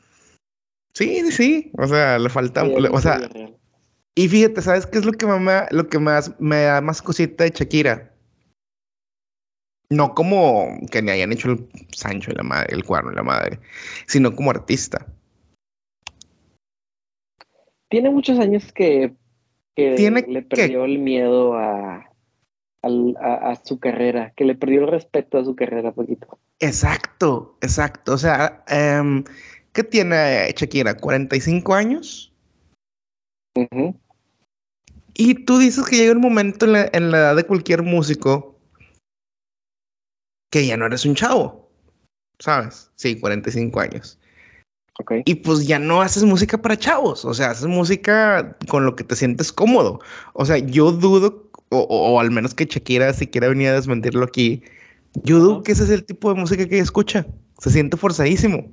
sí, 0.94 1.30
sí, 1.32 1.73
o 1.78 1.87
sea, 1.87 2.18
le 2.18 2.28
falta, 2.28 2.64
o 2.64 3.00
sea, 3.00 3.28
y 4.14 4.28
fíjate, 4.28 4.61
¿sabes 4.61 4.87
qué 4.87 4.99
es 4.99 5.04
lo 5.04 5.12
que 5.12 5.26
me, 5.26 5.62
lo 5.70 5.88
que 5.88 5.99
más 5.99 6.38
me 6.40 6.62
da 6.62 6.80
más 6.80 7.00
cosita 7.00 7.44
de 7.44 7.50
Shakira? 7.50 8.14
No 9.88 10.14
como 10.14 10.78
que 10.90 11.02
le 11.02 11.12
hayan 11.12 11.32
hecho 11.32 11.50
el 11.50 11.68
Sancho 11.92 12.30
y 12.30 12.35
la 12.35 12.42
madre, 12.42 12.75
el 12.75 12.85
cuerno 12.85 13.12
y 13.12 13.16
la 13.16 13.23
madre, 13.23 13.59
sino 14.06 14.35
como 14.35 14.50
artista. 14.50 15.06
Tiene 17.88 18.11
muchos 18.11 18.38
años 18.38 18.73
que, 18.73 19.14
¿Tiene 19.75 20.25
le 20.28 20.42
perdió 20.42 20.85
el 20.85 20.99
miedo 20.99 21.54
a, 21.54 22.10
a, 22.82 23.56
su 23.64 23.78
carrera, 23.78 24.32
que 24.37 24.44
le 24.44 24.54
perdió 24.54 24.82
el 24.82 24.88
respeto 24.88 25.38
a 25.38 25.44
su 25.44 25.54
carrera 25.54 25.92
poquito. 25.92 26.38
Exacto, 26.60 27.56
exacto. 27.60 28.14
O 28.14 28.18
sea, 28.18 28.64
em, 28.68 29.25
¿qué 29.72 29.84
tiene 29.84 30.52
Shakira? 30.56 30.96
¿45 30.96 31.75
años? 31.75 32.32
Y 35.14 35.34
tú 35.44 35.58
dices 35.58 35.84
que 35.87 35.96
llega 35.96 36.12
un 36.12 36.20
momento 36.20 36.66
en 36.66 36.72
la, 36.72 36.90
en 36.92 37.10
la, 37.10 37.18
edad 37.18 37.37
de 37.37 37.44
cualquier 37.44 37.82
músico 37.82 38.58
que 40.50 40.66
ya 40.66 40.76
no 40.76 40.87
eres 40.87 41.04
un 41.04 41.14
chavo, 41.14 41.68
¿sabes? 42.38 42.90
Sí, 42.96 43.18
45 43.18 43.80
años. 43.80 44.19
Okay. 44.99 45.23
Y 45.25 45.37
pues 45.37 45.66
ya 45.66 45.78
no 45.78 46.02
haces 46.02 46.25
música 46.25 46.61
para 46.61 46.76
chavos, 46.76 47.25
o 47.25 47.32
sea, 47.32 47.52
haces 47.52 47.66
música 47.66 48.59
con 48.68 48.85
lo 48.85 48.97
que 48.97 49.04
te 49.04 49.16
sientes 49.16 49.52
cómodo. 49.52 50.00
O 50.35 50.44
sea, 50.44 50.59
yo 50.59 50.92
dudo 50.92 51.50
o, 51.70 52.20
al 52.20 52.30
menos 52.30 52.54
que 52.54 52.66
Shakira 52.66 53.12
si 53.12 53.26
quiere 53.26 53.49
venir 53.49 53.68
a 53.68 53.75
desmentirlo 53.75 54.25
aquí, 54.25 54.62
yo 55.25 55.38
dudo 55.38 55.62
que 55.62 55.73
ese 55.73 55.85
es 55.85 55.90
el 55.90 56.04
tipo 56.04 56.32
de 56.32 56.40
música 56.40 56.68
que 56.68 56.78
escucha. 56.78 57.26
Se 57.59 57.70
siente 57.70 57.97
forzadísimo. 57.97 58.73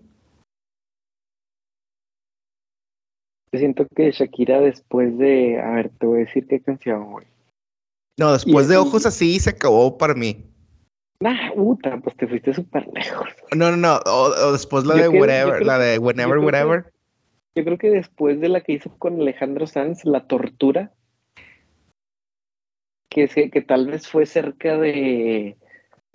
Yo 3.51 3.59
siento 3.59 3.87
que 3.95 4.11
Shakira 4.11 4.59
después 4.59 5.17
de, 5.17 5.59
a 5.59 5.71
ver, 5.71 5.89
te 5.99 6.05
voy 6.05 6.21
a 6.21 6.25
decir 6.25 6.47
qué 6.47 6.59
canción, 6.59 7.11
güey. 7.11 7.27
No, 8.19 8.33
después 8.33 8.67
de 8.67 8.77
Ojos 8.77 9.05
Así 9.05 9.39
se 9.39 9.51
acabó 9.51 9.97
para 9.97 10.13
mí. 10.13 10.43
Nah, 11.19 11.51
puta, 11.55 11.97
pues 11.97 12.15
te 12.15 12.27
fuiste 12.27 12.53
súper 12.53 12.87
lejos. 12.93 13.27
No, 13.55 13.71
no, 13.71 13.77
no, 13.77 13.99
o, 14.05 14.51
después 14.51 14.85
la 14.85 14.95
de 14.95 15.09
Whatever, 15.09 15.65
la 15.65 15.79
de 15.79 15.97
Whenever, 15.97 16.37
Whatever. 16.37 16.93
yo 17.55 17.63
creo 17.63 17.77
que 17.77 17.89
después 17.89 18.39
de 18.39 18.49
la 18.49 18.61
que 18.61 18.73
hizo 18.73 18.95
con 18.97 19.19
Alejandro 19.19 19.65
Sanz, 19.65 20.05
La 20.05 20.27
Tortura, 20.27 20.91
que, 23.09 23.27
que 23.27 23.61
tal 23.61 23.87
vez 23.87 24.07
fue 24.07 24.27
cerca 24.27 24.77
de, 24.77 25.57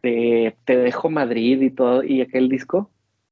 de 0.02 0.56
Te 0.64 0.76
dejo 0.76 1.10
Madrid 1.10 1.60
y 1.62 1.70
todo, 1.70 2.04
y 2.04 2.20
aquel 2.20 2.48
disco. 2.48 2.90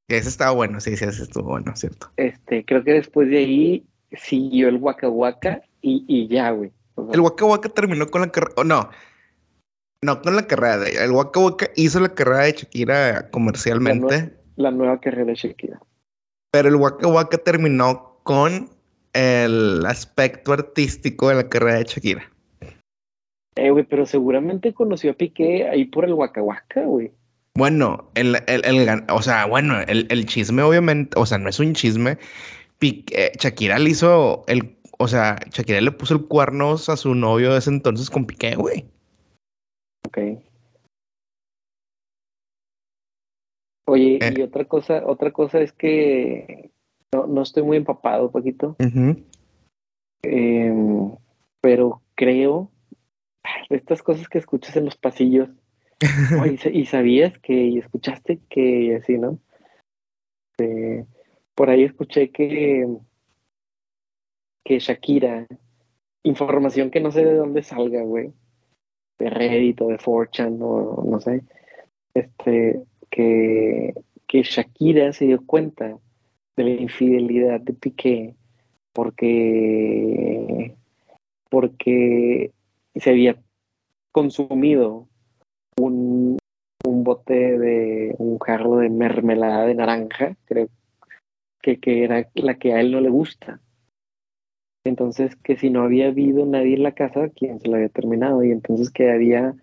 Ese 0.09 0.29
estaba 0.29 0.51
bueno, 0.51 0.81
sí, 0.81 0.97
sí, 0.97 1.05
ese 1.05 1.23
estuvo 1.23 1.51
bueno, 1.51 1.77
cierto. 1.77 2.11
Este, 2.17 2.65
creo 2.65 2.83
que 2.83 2.95
después 2.95 3.29
de 3.29 3.39
ahí 3.39 3.87
siguió 4.13 4.69
el 4.69 4.77
Waka 4.77 5.09
Waka 5.09 5.63
y, 5.81 6.05
y 6.09 6.27
ya, 6.27 6.51
güey. 6.51 6.73
el 7.13 7.21
Waka 7.21 7.45
Waka 7.45 7.69
terminó 7.69 8.09
con 8.09 8.23
la 8.23 8.33
carrera, 8.33 8.65
no, 8.65 8.91
no 10.03 10.23
con 10.23 10.37
la 10.37 10.47
carrera 10.47 10.79
de 10.79 11.05
El 11.05 11.13
Waka 11.13 11.41
Waka 11.41 11.71
hizo 11.77 12.01
la 12.01 12.15
carrera 12.15 12.45
de 12.45 12.53
Shakira 12.53 13.31
comercialmente. 13.31 14.35
La, 14.57 14.71
nueva 14.71 15.01
carrera 15.01 15.27
de 15.27 15.35
Shakira. 15.35 15.81
Pero 16.53 16.69
el 16.69 16.77
Waka 16.77 17.07
Waka 17.07 17.39
terminó 17.39 18.21
con 18.23 18.71
el 19.13 19.85
aspecto 19.87 20.53
artístico 20.53 21.29
de 21.29 21.35
la 21.37 21.49
carrera 21.49 21.79
de 21.79 21.85
Shakira. 21.85 22.31
Eh, 23.57 23.71
güey, 23.71 23.85
pero 23.85 24.07
seguramente 24.07 24.73
conoció 24.73 25.11
a 25.11 25.15
Piqué 25.15 25.69
ahí 25.69 25.85
por 25.85 26.05
el 26.05 26.15
Waka 26.15 26.41
güey. 26.41 27.13
Bueno, 27.55 28.11
el, 28.15 28.37
el, 28.47 28.65
el, 28.65 29.03
o 29.11 29.23
sea, 29.23 29.45
bueno, 29.47 29.81
el, 29.81 30.07
el, 30.09 30.25
chisme 30.25 30.63
obviamente, 30.63 31.19
o 31.19 31.27
sea, 31.27 31.37
no 31.39 31.49
es 31.49 31.59
un 31.59 31.75
chisme. 31.75 32.17
Piqué, 32.79 33.33
Shakira 33.39 33.79
le 33.79 33.91
hizo 33.91 34.45
el, 34.47 34.77
o 34.99 35.09
sea, 35.09 35.39
Shakira 35.51 35.81
le 35.81 35.91
puso 35.91 36.15
el 36.15 36.27
cuernos 36.27 36.89
a 36.89 36.97
su 36.97 37.15
novio 37.15 37.53
de 37.53 37.59
ese 37.59 37.71
entonces 37.71 38.09
con 38.09 38.25
Piqué, 38.25 38.55
güey. 38.55 38.87
Ok. 40.07 40.19
Oye, 43.87 44.19
y 44.21 44.41
eh. 44.41 44.45
otra 44.45 44.65
cosa, 44.67 45.03
otra 45.05 45.33
cosa 45.33 45.61
es 45.61 45.73
que 45.73 46.71
no, 47.13 47.27
no 47.27 47.43
estoy 47.43 47.65
muy 47.65 47.77
empapado, 47.77 48.31
Paquito. 48.31 48.77
Em, 50.23 51.11
pero 51.61 52.03
creo 52.15 52.71
estas 53.69 54.03
cosas 54.03 54.29
que 54.29 54.39
escuchas 54.39 54.77
en 54.77 54.85
los 54.85 54.97
pasillos. 54.97 55.49
y, 56.73 56.87
sabías 56.87 57.39
que, 57.41 57.53
y 57.53 57.79
escuchaste 57.79 58.41
que, 58.49 58.97
así, 58.97 59.19
¿no? 59.19 59.39
por 61.55 61.71
ahí 61.71 61.85
escuché 61.85 62.31
que, 62.31 62.87
que 64.65 64.79
Shakira, 64.79 65.47
información 66.23 66.91
que 66.91 67.01
no 67.01 67.11
sé 67.11 67.25
de 67.25 67.35
dónde 67.35 67.63
salga, 67.63 68.03
güey, 68.03 68.33
de 69.21 69.31
Reddit 69.31 69.81
o 69.83 69.89
de 69.89 69.99
4chan 69.99 70.59
o 70.61 71.05
no 71.05 71.21
sé, 71.21 71.43
este, 72.15 72.83
que, 73.11 73.95
que 74.27 74.43
Shakira 74.43 75.13
se 75.13 75.27
dio 75.27 75.47
cuenta 75.47 75.99
de 76.57 76.65
la 76.65 76.71
infidelidad 76.71 77.61
de 77.61 77.75
Piqué 77.75 78.35
porque 78.93 80.75
porque 81.49 82.53
se 82.95 83.11
había 83.11 83.37
consumido 84.13 85.09
un, 85.77 86.39
un 86.85 87.05
bote 87.05 87.59
de 87.59 88.15
un 88.19 88.39
jarro 88.39 88.77
de 88.77 88.89
mermelada 88.89 89.67
de 89.67 89.75
naranja, 89.75 90.37
creo 90.45 90.69
que, 91.61 91.79
que 91.79 92.05
era 92.05 92.29
la 92.35 92.55
que 92.55 92.73
a 92.73 92.81
él 92.81 92.93
no 92.93 93.01
le 93.01 93.11
gusta. 93.11 93.61
Entonces, 94.85 95.37
que 95.37 95.57
si 95.57 95.71
no 95.71 95.83
había 95.83 96.09
habido 96.09 96.47
nadie 96.47 96.75
en 96.75 96.83
la 96.83 96.93
casa, 96.93 97.29
quien 97.29 97.61
se 97.61 97.69
lo 97.69 97.77
había 97.77 97.89
terminado, 97.89 98.43
y 98.43 98.51
entonces 98.51 98.91
que 98.91 99.11
había 99.11 99.55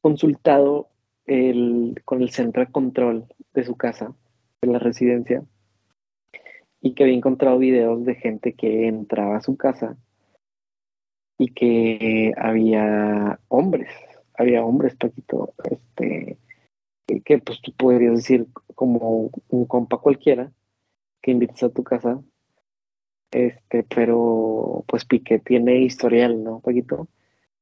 consultado 0.00 0.88
el, 1.26 2.00
con 2.04 2.22
el 2.22 2.30
centro 2.30 2.64
de 2.64 2.70
control 2.70 3.26
de 3.54 3.64
su 3.64 3.76
casa, 3.76 4.14
de 4.62 4.72
la 4.72 4.78
residencia, 4.78 5.44
y 6.80 6.94
que 6.94 7.04
había 7.04 7.16
encontrado 7.16 7.58
videos 7.58 8.04
de 8.04 8.14
gente 8.14 8.54
que 8.54 8.88
entraba 8.88 9.36
a 9.36 9.42
su 9.42 9.56
casa 9.56 9.96
y 11.38 11.48
que 11.48 12.32
había 12.36 13.38
hombres, 13.48 13.90
había 14.34 14.64
hombres, 14.64 14.94
Paquito, 14.96 15.54
este, 15.70 16.38
que 17.24 17.38
pues 17.38 17.60
tú 17.60 17.72
podrías 17.72 18.16
decir 18.16 18.46
como 18.74 19.30
un 19.48 19.64
compa 19.66 19.98
cualquiera 19.98 20.52
que 21.22 21.32
invitas 21.32 21.62
a 21.62 21.70
tu 21.70 21.82
casa, 21.82 22.22
este, 23.30 23.84
pero 23.84 24.84
pues 24.86 25.04
Piqué 25.04 25.38
tiene 25.38 25.78
historial, 25.82 26.42
¿no, 26.42 26.60
Paquito? 26.60 27.08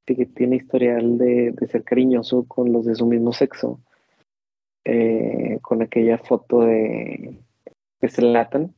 Piqué 0.04 0.26
tiene 0.26 0.56
historial 0.56 1.18
de, 1.18 1.54
ser 1.70 1.84
cariñoso 1.84 2.44
con 2.44 2.72
los 2.72 2.86
de 2.86 2.94
su 2.94 3.06
mismo 3.06 3.32
sexo, 3.32 3.80
eh, 4.84 5.58
con 5.62 5.82
aquella 5.82 6.18
foto 6.18 6.60
de, 6.60 7.38
de 8.00 8.08
Zlatan, 8.08 8.74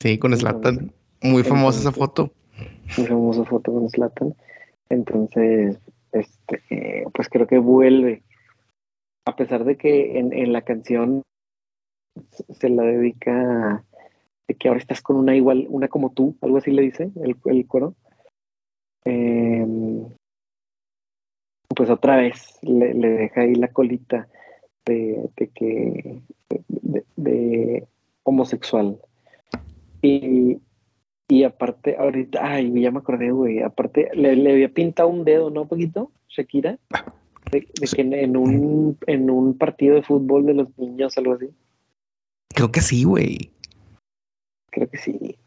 Sí, 0.00 0.18
con 0.18 0.36
Slatan. 0.36 0.92
Muy 1.22 1.42
famosa 1.42 1.80
esa 1.80 1.92
foto. 1.92 2.30
Muy 2.96 3.06
famosa 3.06 3.44
foto 3.44 3.72
con 3.72 3.90
Slatan. 3.90 4.34
Entonces, 4.88 5.78
este, 6.12 7.04
pues 7.12 7.28
creo 7.28 7.48
que 7.48 7.58
vuelve. 7.58 8.22
A 9.26 9.34
pesar 9.34 9.64
de 9.64 9.76
que 9.76 10.18
en, 10.18 10.52
la 10.52 10.62
canción 10.62 11.22
se 12.48 12.68
la 12.68 12.84
dedica 12.84 13.84
de 14.48 14.54
que 14.54 14.68
ahora 14.68 14.80
estás 14.80 15.02
con 15.02 15.16
una 15.16 15.36
igual, 15.36 15.66
una 15.68 15.88
como 15.88 16.10
tú, 16.10 16.36
algo 16.40 16.56
así 16.56 16.70
le 16.70 16.82
dice 16.82 17.10
el, 17.22 17.36
el 17.44 17.66
coro. 17.66 17.94
Em, 19.04 20.08
pues 21.68 21.90
otra 21.90 22.16
vez 22.16 22.58
le, 22.62 22.94
deja 22.94 23.42
ahí 23.42 23.54
la 23.54 23.68
colita 23.68 24.26
de, 24.86 25.30
que 25.54 26.22
de 27.16 27.86
homosexual. 28.24 28.98
Y, 30.02 30.58
y 31.28 31.44
aparte, 31.44 31.96
ahorita, 31.98 32.40
ay, 32.42 32.80
ya 32.80 32.90
me 32.90 32.98
acordé, 32.98 33.30
güey. 33.30 33.60
Aparte, 33.60 34.08
le, 34.14 34.34
le 34.34 34.52
había 34.52 34.68
pintado 34.70 35.08
un 35.08 35.24
dedo, 35.24 35.50
¿no, 35.50 35.66
poquito? 35.66 36.10
Shakira. 36.28 36.78
De, 37.52 37.62
que 37.62 38.00
en, 38.02 38.36
un, 38.36 38.98
en 39.06 39.30
un 39.30 39.56
partido 39.56 39.94
de 39.94 40.02
fútbol 40.02 40.46
de 40.46 40.54
los 40.54 40.78
niños, 40.78 41.16
algo 41.16 41.34
así. 41.34 41.48
Creo 42.54 42.72
que 42.72 42.80
sí, 42.80 43.04
güey. 43.04 43.50
Creo 44.70 44.88
que 44.88 44.98
sí. 44.98 45.38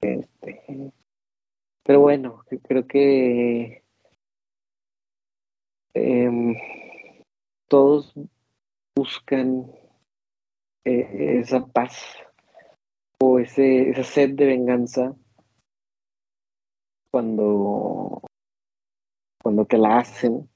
Este, 0.00 0.92
pero 1.82 2.00
bueno, 2.00 2.42
creo 2.64 2.86
que 2.86 3.82
em, 5.94 6.54
todos 7.68 8.12
buscan 8.96 9.70
eh, 10.84 11.38
esa 11.40 11.66
paz 11.66 12.16
o 13.20 13.38
ese, 13.38 13.90
esa 13.90 14.04
sed 14.04 14.34
de 14.34 14.46
venganza 14.46 15.14
cuando, 17.10 18.20
cuando 19.42 19.64
te 19.64 19.78
la 19.78 19.98
hacen. 19.98 20.48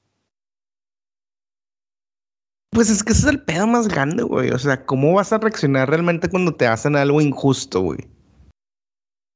Pues 2.71 2.89
es 2.89 3.03
que 3.03 3.13
ese 3.13 3.23
es 3.23 3.29
el 3.29 3.43
pedo 3.43 3.67
más 3.67 3.89
grande, 3.89 4.23
güey. 4.23 4.51
O 4.51 4.59
sea, 4.59 4.85
¿cómo 4.87 5.15
vas 5.15 5.33
a 5.33 5.39
reaccionar 5.39 5.91
realmente 5.91 6.29
cuando 6.29 6.55
te 6.55 6.67
hacen 6.67 6.97
algo 6.97 7.21
injusto, 7.21 7.81
güey? 7.81 7.99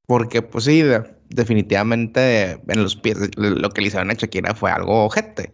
Porque, 0.07 0.43
pues 0.43 0.65
sí, 0.65 0.83
definitivamente 1.31 2.53
en 2.53 2.83
los 2.83 2.95
pies, 2.95 3.19
lo 3.37 3.71
que 3.71 3.81
le 3.81 3.89
hicieron 3.89 4.11
a 4.11 4.15
Shakira 4.15 4.55
fue 4.55 4.71
algo 4.71 5.07
ojete. 5.07 5.53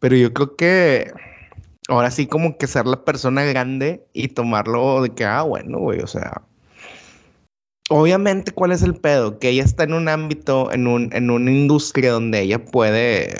Pero 0.00 0.16
yo 0.16 0.32
creo 0.34 0.56
que 0.56 1.12
ahora 1.88 2.10
sí, 2.10 2.26
como 2.26 2.58
que 2.58 2.66
ser 2.66 2.86
la 2.86 3.04
persona 3.04 3.44
grande 3.44 4.06
y 4.12 4.28
tomarlo 4.28 5.02
de 5.02 5.10
que, 5.10 5.24
ah, 5.24 5.42
bueno, 5.42 5.78
güey, 5.78 6.00
o 6.00 6.06
sea, 6.06 6.42
obviamente, 7.88 8.52
¿cuál 8.52 8.72
es 8.72 8.82
el 8.82 8.94
pedo? 8.94 9.38
Que 9.38 9.50
ella 9.50 9.64
está 9.64 9.84
en 9.84 9.94
un 9.94 10.08
ámbito, 10.08 10.70
en, 10.72 10.86
un, 10.86 11.10
en 11.12 11.30
una 11.30 11.50
industria 11.50 12.12
donde 12.12 12.42
ella 12.42 12.64
puede 12.64 13.38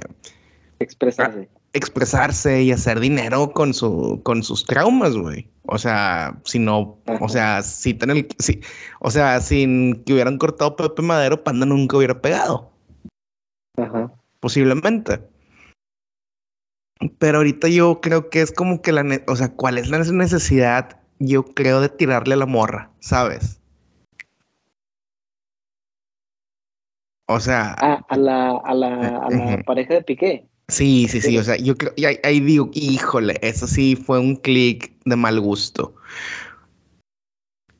expresarse. 0.78 1.48
Expresarse 1.72 2.62
y 2.62 2.72
hacer 2.72 3.00
dinero 3.00 3.50
con, 3.52 3.74
su, 3.74 4.20
con 4.22 4.42
sus 4.42 4.64
traumas, 4.64 5.16
güey. 5.16 5.48
O 5.66 5.78
sea, 5.78 6.38
si 6.44 6.58
no, 6.58 6.98
o 7.20 7.28
sea, 7.28 7.62
si 7.62 7.94
tener, 7.94 8.26
si, 8.38 8.60
o 9.00 9.10
sea, 9.10 9.40
sin 9.40 10.02
que 10.04 10.14
hubieran 10.14 10.38
cortado 10.38 10.76
Pepe 10.76 11.02
Madero, 11.02 11.44
Panda 11.44 11.66
nunca 11.66 11.98
hubiera 11.98 12.20
pegado. 12.20 12.70
Ajá. 13.76 14.10
Posiblemente. 14.40 15.20
Pero 17.18 17.38
ahorita 17.38 17.68
yo 17.68 18.00
creo 18.00 18.30
que 18.30 18.40
es 18.40 18.50
como 18.50 18.82
que 18.82 18.92
la, 18.92 19.04
o 19.28 19.36
sea, 19.36 19.52
¿cuál 19.52 19.78
es 19.78 19.88
la 19.88 19.98
necesidad? 19.98 21.00
Yo 21.20 21.44
creo 21.44 21.80
de 21.80 21.88
tirarle 21.88 22.34
a 22.34 22.38
la 22.38 22.46
morra, 22.46 22.90
¿sabes? 23.00 23.60
O 27.26 27.40
sea. 27.40 27.74
a 27.74 28.16
la, 28.16 28.50
a 28.64 28.74
la, 28.74 29.18
a 29.18 29.30
la 29.30 29.62
pareja 29.64 29.94
de 29.94 30.02
Piqué. 30.02 30.47
Sí, 30.68 31.08
sí, 31.08 31.20
sí. 31.20 31.38
O 31.38 31.42
sea, 31.42 31.56
yo 31.56 31.76
creo. 31.76 31.92
Ahí, 32.06 32.18
ahí 32.22 32.40
digo, 32.40 32.70
híjole, 32.74 33.38
eso 33.42 33.66
sí 33.66 33.96
fue 33.96 34.18
un 34.20 34.36
clic 34.36 34.92
de 35.04 35.16
mal 35.16 35.40
gusto. 35.40 35.94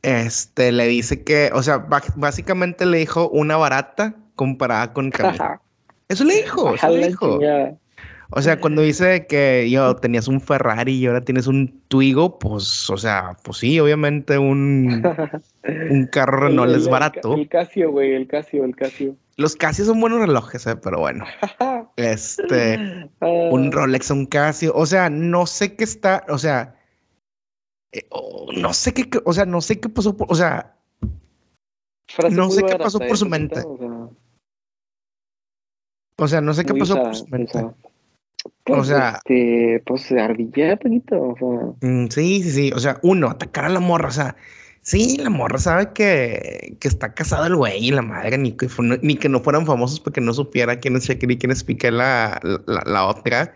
Este 0.03 0.73
le 0.73 0.87
dice 0.87 1.23
que, 1.23 1.51
o 1.53 1.63
sea, 1.63 1.79
básicamente 2.17 2.87
le 2.87 2.99
dijo 2.99 3.29
una 3.29 3.57
barata 3.57 4.15
comparada 4.37 4.93
con 4.93 5.11
Camila. 5.11 5.61
Eso 6.09 6.25
le 6.25 6.43
dijo, 6.43 6.75
eso 6.75 6.89
le 6.89 7.09
dijo. 7.09 7.39
O 8.31 8.43
sea, 8.43 8.61
cuando 8.61 8.83
dice 8.83 9.27
que 9.27 9.71
yo 9.71 9.97
tenías 9.97 10.29
un 10.29 10.41
Ferrari 10.41 10.93
y 10.93 11.07
ahora 11.07 11.25
tienes 11.25 11.47
un 11.47 11.83
Twigo, 11.89 12.39
pues, 12.39 12.91
o 12.91 12.99
sea, 12.99 13.39
pues 13.43 13.59
sí, 13.59 13.81
obviamente 13.81 14.37
un, 14.37 15.03
un 15.91 16.07
carro 16.07 16.51
no 16.51 16.67
es 16.67 16.87
barato. 16.89 17.35
El 17.35 17.49
Casio, 17.49 17.91
güey, 17.91 18.13
el 18.13 18.27
Casio, 18.27 18.65
el 18.65 18.77
Casio. 18.77 19.17
Los 19.37 19.57
Casio 19.57 19.87
son 19.87 20.01
buenos 20.01 20.21
relojes, 20.21 20.67
eh, 20.67 20.77
pero 20.77 20.99
bueno. 20.99 21.25
este, 21.97 23.09
un 23.21 23.67
ah. 23.67 23.71
Rolex, 23.73 24.11
un 24.11 24.27
Casio. 24.27 24.75
O 24.75 24.85
sea, 24.85 25.09
no 25.09 25.47
sé 25.47 25.75
qué 25.75 25.85
está, 25.85 26.27
o 26.29 26.37
sea, 26.37 26.75
eh, 27.93 28.07
oh, 28.11 28.51
no 28.55 28.75
sé 28.75 28.93
qué, 28.93 29.09
o 29.25 29.33
sea, 29.33 29.47
no 29.47 29.63
sé 29.63 29.81
qué 29.81 29.89
pasó, 29.89 30.15
por, 30.15 30.31
o 30.31 30.35
sea, 30.35 30.77
no 32.31 32.51
sé 32.51 32.63
qué 32.63 32.77
pasó 32.77 32.99
por 32.99 33.17
su 33.17 33.27
mente. 33.27 33.63
O 36.21 36.29
sea, 36.29 36.43
no 36.43 36.53
sé 36.53 36.67
qué 36.67 36.75
pasó 36.75 37.03
por 37.03 37.17
su 37.17 37.27
mente 37.29 37.65
o 38.45 38.51
pues, 38.65 38.89
sea, 38.89 39.17
este, 39.17 39.83
pues 39.87 40.13
ardilla, 40.13 40.77
poquito, 40.77 41.21
o 41.21 41.37
sea. 41.37 41.89
Mm, 41.89 42.09
sí, 42.09 42.43
sí, 42.43 42.51
sí. 42.51 42.73
O 42.75 42.79
sea, 42.79 42.99
uno, 43.03 43.29
atacar 43.29 43.65
a 43.65 43.69
la 43.69 43.81
morra, 43.81 44.09
o 44.09 44.13
sea, 44.13 44.37
sí, 44.83 45.17
la 45.19 45.31
morra 45.31 45.59
sabe 45.59 45.93
que, 45.93 46.77
que 46.81 46.89
está 46.89 47.15
casado 47.15 47.47
el 47.47 47.57
güey 47.57 47.87
y 47.87 47.91
la 47.91 48.03
madre, 48.03 48.39
ni 48.39 48.53
que, 48.53 48.69
ni 49.03 49.17
que 49.17 49.29
no 49.29 49.41
fueran 49.41 49.67
famosos 49.67 50.01
porque 50.01 50.21
no 50.21 50.33
supiera 50.33 50.79
quién 50.79 50.97
es 50.97 51.05
Shakira 51.05 51.33
y 51.33 51.39
quién 51.39 51.53
es 51.53 51.65
Piqué 51.65 51.91
la, 51.91 52.41
la, 52.67 53.07
otra. 53.07 53.55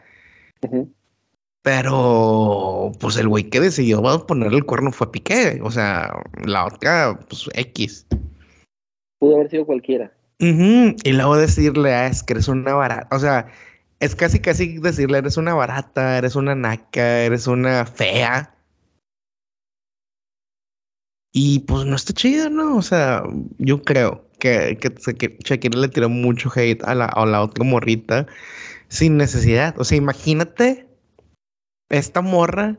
Pero, 1.63 2.93
pues 2.99 3.17
el 3.17 3.29
güey 3.29 3.45
que 3.45 3.61
decidió 3.61 4.03
ponerle 4.27 4.59
el 4.59 4.65
cuerno 4.67 4.91
fue 4.93 5.13
Piqué. 5.13 5.61
O 5.63 5.71
sea, 5.71 6.13
la 6.45 6.67
otra, 6.67 7.19
pues 7.29 7.49
X. 7.55 8.07
Pudo 9.19 9.37
haber 9.37 9.51
sido 9.51 9.67
cualquiera. 9.67 10.13
Y 10.39 11.13
luego 11.13 11.37
decirle, 11.37 11.95
ah, 11.95 12.09
es 12.09 12.25
que 12.25 12.33
eres 12.33 12.49
una 12.49 12.75
barata. 12.75 13.15
O 13.15 13.21
sea, 13.21 13.47
es 14.03 14.17
casi, 14.17 14.41
casi 14.41 14.79
decirle, 14.79 15.19
eres 15.19 15.37
una 15.37 15.55
barata, 15.55 16.19
eres 16.19 16.35
una 16.35 16.57
naca, 16.57 17.21
eres 17.23 17.47
una 17.47 17.87
fea. 17.87 18.53
Y 21.33 21.61
pues 21.61 21.87
no 21.87 21.95
está 21.95 22.13
chido, 22.13 22.51
¿no? 22.51 22.77
O 22.77 22.83
sea, 22.83 23.23
yo 23.59 23.81
creo 23.83 24.29
que, 24.41 24.77
que, 24.79 25.39
Shakira 25.45 25.79
le 25.79 25.89
tiró 25.89 26.09
mucho 26.09 26.51
hate 26.55 26.83
a 26.83 26.97
la, 26.97 27.07
a 27.07 27.25
la 27.27 27.43
otra 27.43 27.65
morrita 27.65 28.27
sin 28.89 29.17
necesidad. 29.17 29.75
O 29.79 29.85
sea, 29.85 29.99
imagínate 29.99 30.89
esta 31.91 32.23
morra, 32.23 32.77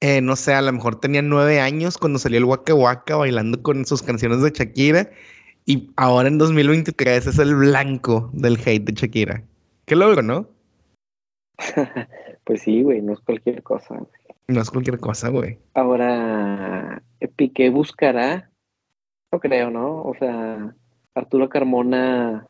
eh, 0.00 0.22
no 0.22 0.34
sé, 0.34 0.54
a 0.54 0.62
lo 0.62 0.72
mejor 0.72 0.98
tenía 1.00 1.20
nueve 1.22 1.60
años 1.60 1.98
cuando 1.98 2.18
salió 2.18 2.38
el 2.38 2.44
Waka 2.46 2.74
Waka 2.74 3.16
bailando 3.16 3.62
con 3.62 3.84
sus 3.84 4.02
canciones 4.02 4.40
de 4.42 4.50
Shakira. 4.50 5.10
Y 5.66 5.92
ahora 5.96 6.28
en 6.28 6.38
2023 6.38 7.26
es 7.26 7.38
el 7.38 7.54
blanco 7.54 8.30
del 8.32 8.58
hate 8.64 8.84
de 8.86 8.92
Shakira. 8.94 9.47
Qué 9.88 9.96
logro, 9.96 10.20
¿no? 10.20 10.46
pues 12.44 12.60
sí, 12.60 12.82
güey, 12.82 13.00
no 13.00 13.14
es 13.14 13.20
cualquier 13.20 13.62
cosa. 13.62 13.98
No 14.46 14.60
es 14.60 14.70
cualquier 14.70 15.00
cosa, 15.00 15.30
güey. 15.30 15.58
Ahora, 15.72 17.02
Piqué 17.36 17.70
buscará, 17.70 18.50
no 19.32 19.40
creo, 19.40 19.70
¿no? 19.70 20.02
O 20.02 20.14
sea, 20.18 20.76
Arturo 21.14 21.48
Carmona 21.48 22.46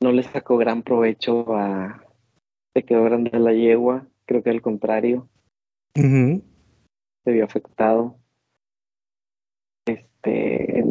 no 0.00 0.12
le 0.12 0.22
sacó 0.22 0.56
gran 0.56 0.84
provecho 0.84 1.56
a 1.56 2.00
se 2.72 2.84
quedó 2.84 3.02
grande 3.02 3.36
la 3.40 3.52
yegua, 3.52 4.06
creo 4.24 4.44
que 4.44 4.50
al 4.50 4.62
contrario, 4.62 5.28
se 5.94 6.42
vio 7.32 7.44
afectado. 7.44 8.18
Este, 9.84 10.84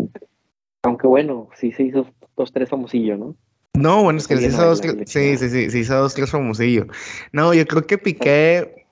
aunque 0.83 1.07
bueno, 1.07 1.47
sí 1.53 1.71
se 1.71 1.83
hizo 1.83 2.07
dos, 2.35 2.51
tres 2.51 2.69
famosillo, 2.69 3.15
¿no? 3.15 3.37
No, 3.77 4.03
bueno, 4.03 4.19
es 4.19 4.27
que 4.27 4.37
sí 4.37 4.45
hizo 4.45 4.65
dos, 4.65 4.79
sí, 5.05 5.37
sí, 5.37 5.49
sí, 5.49 5.69
sí 5.69 5.79
hizo 5.79 5.95
dos, 5.95 6.13
tres 6.13 6.29
famosillo. 6.31 6.87
No, 7.31 7.53
yo 7.53 7.65
creo 7.65 7.85
que 7.85 7.97
Piqué, 7.97 8.85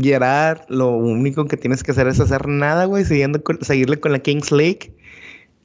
Gerard, 0.00 0.60
lo 0.68 0.90
único 0.96 1.44
que 1.46 1.56
tienes 1.56 1.82
que 1.82 1.90
hacer 1.92 2.06
es 2.08 2.18
hacer 2.20 2.48
nada, 2.48 2.86
güey, 2.86 3.04
siguiendo 3.04 3.42
con- 3.42 3.62
seguirle 3.62 4.00
con 4.00 4.12
la 4.12 4.18
Kings 4.20 4.50
League, 4.52 4.92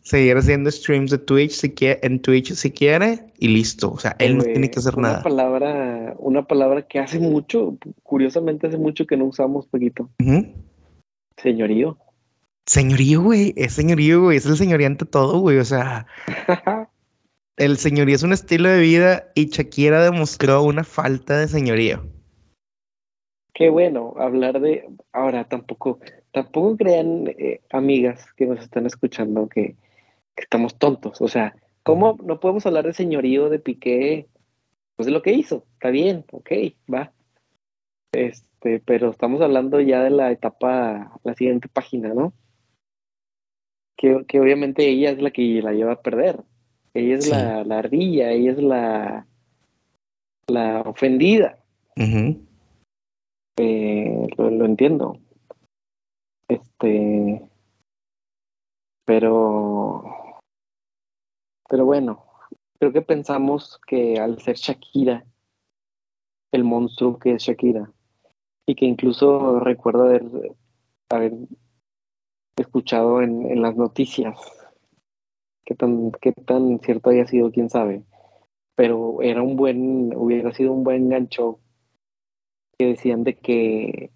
seguir 0.04 0.38
haciendo 0.38 0.70
streams 0.72 1.12
de 1.12 1.18
Twitch 1.18 1.52
si 1.52 1.72
quiere, 1.72 2.00
en 2.04 2.22
Twitch 2.22 2.54
si 2.54 2.72
quiere, 2.72 3.32
y 3.40 3.48
listo. 3.50 3.92
O 3.92 4.00
sea, 4.00 4.16
él 4.20 4.38
no 4.38 4.44
tiene 4.44 4.70
que 4.70 4.80
hacer 4.80 4.96
una 4.96 5.10
nada. 5.10 5.24
palabra, 5.24 6.14
una 6.20 6.46
palabra 6.48 6.82
que 6.88 7.00
hace 7.00 7.20
mucho, 7.20 7.78
curiosamente 8.04 8.68
hace 8.68 8.78
mucho 8.78 9.06
que 9.06 9.18
no 9.18 9.26
usamos, 9.26 9.66
poquito. 9.68 10.10
Ujú. 10.22 10.46
Señorío. 11.42 11.98
Señorío, 12.66 13.22
güey, 13.22 13.54
es 13.56 13.74
señorío, 13.74 14.24
güey, 14.24 14.38
es 14.38 14.46
el 14.46 14.58
señorío 14.58 14.88
ante 14.88 15.06
todo, 15.06 15.40
güey, 15.40 15.58
o 15.58 15.64
sea, 15.66 16.06
el 17.58 17.78
señorío 17.78 18.16
es 18.16 18.24
un 18.24 18.34
estilo 18.34 18.70
de 18.70 18.80
vida 18.80 19.32
y 19.34 19.48
Shakira 19.48 20.04
demostró 20.04 20.64
una 20.64 20.84
falta 20.84 21.40
de 21.40 21.48
señorío. 21.48 22.06
Qué 23.54 23.70
bueno 23.70 24.14
hablar 24.18 24.62
de. 24.62 24.88
Ahora 25.12 25.50
tampoco, 25.50 26.00
tampoco 26.32 26.78
crean 26.78 27.28
eh, 27.28 27.62
amigas 27.72 28.32
que 28.34 28.46
nos 28.46 28.60
están 28.60 28.86
escuchando 28.86 29.50
que, 29.50 29.76
estamos 30.36 30.78
tontos. 30.78 31.20
O 31.20 31.28
sea, 31.28 31.56
¿cómo 31.82 32.20
no 32.24 32.40
podemos 32.40 32.68
hablar 32.68 32.86
de 32.86 32.94
señorío 32.94 33.50
de 33.50 33.58
Piqué? 33.58 34.28
Pues 34.96 35.08
de 35.08 35.12
lo 35.12 35.24
que 35.24 35.34
hizo. 35.34 35.66
Está 35.74 35.90
bien, 35.90 36.26
ok, 36.32 36.52
va. 36.94 37.12
Este, 38.12 38.80
pero 38.86 39.10
estamos 39.10 39.42
hablando 39.42 39.82
ya 39.82 40.04
de 40.04 40.12
la 40.12 40.32
etapa, 40.32 41.20
la 41.24 41.34
siguiente 41.34 41.68
página, 41.68 42.14
¿no? 42.14 42.34
Que, 43.98 44.24
que 44.28 44.40
obviamente 44.40 44.88
ella 44.88 45.10
es 45.10 45.20
la 45.20 45.32
que 45.32 45.42
la 45.64 45.74
lleva 45.74 45.94
a 45.94 46.02
perder. 46.04 46.44
Ella 46.98 47.16
es 47.18 47.26
Sí. 47.26 47.30
la, 47.32 47.64
la 47.64 47.78
ardilla, 47.80 48.32
ella 48.32 48.52
es 48.52 48.58
la, 48.58 49.28
la 50.48 50.82
ofendida. 50.82 51.60
Eh, 53.60 54.28
lo, 54.36 54.50
lo 54.50 54.66
entiendo. 54.66 55.20
Este, 56.48 57.48
pero, 59.06 60.04
pero 61.70 61.86
bueno, 61.86 62.26
creo 62.80 62.92
que 62.92 63.02
pensamos 63.02 63.80
que 63.86 64.20
al 64.20 64.40
ser 64.42 64.56
Shakira, 64.56 65.24
el 66.52 66.64
monstruo 66.64 67.20
que 67.20 67.34
es 67.34 67.44
Shakira, 67.44 67.92
y 68.66 68.74
que 68.74 68.86
incluso 68.86 69.60
recuerdo 69.60 70.06
haber, 70.06 70.26
haber 71.10 71.34
escuchado 72.58 73.22
en, 73.22 73.52
en 73.52 73.62
las 73.62 73.76
noticias, 73.76 74.36
qué 75.68 75.76
tan, 75.76 76.12
qué 76.22 76.32
tan 76.32 76.80
cierto 76.80 77.10
haya 77.10 77.28
sido, 77.28 77.52
quién 77.52 77.70
sabe, 77.70 78.02
pero 78.76 79.22
era 79.22 79.42
un 79.44 79.58
buen, 79.58 80.16
hubiera 80.16 80.54
sido 80.54 80.72
un 80.72 80.86
buen 80.86 81.10
gancho 81.10 81.60
que 82.80 82.88
decían 82.88 83.24
de 83.26 83.36
que 83.36 84.12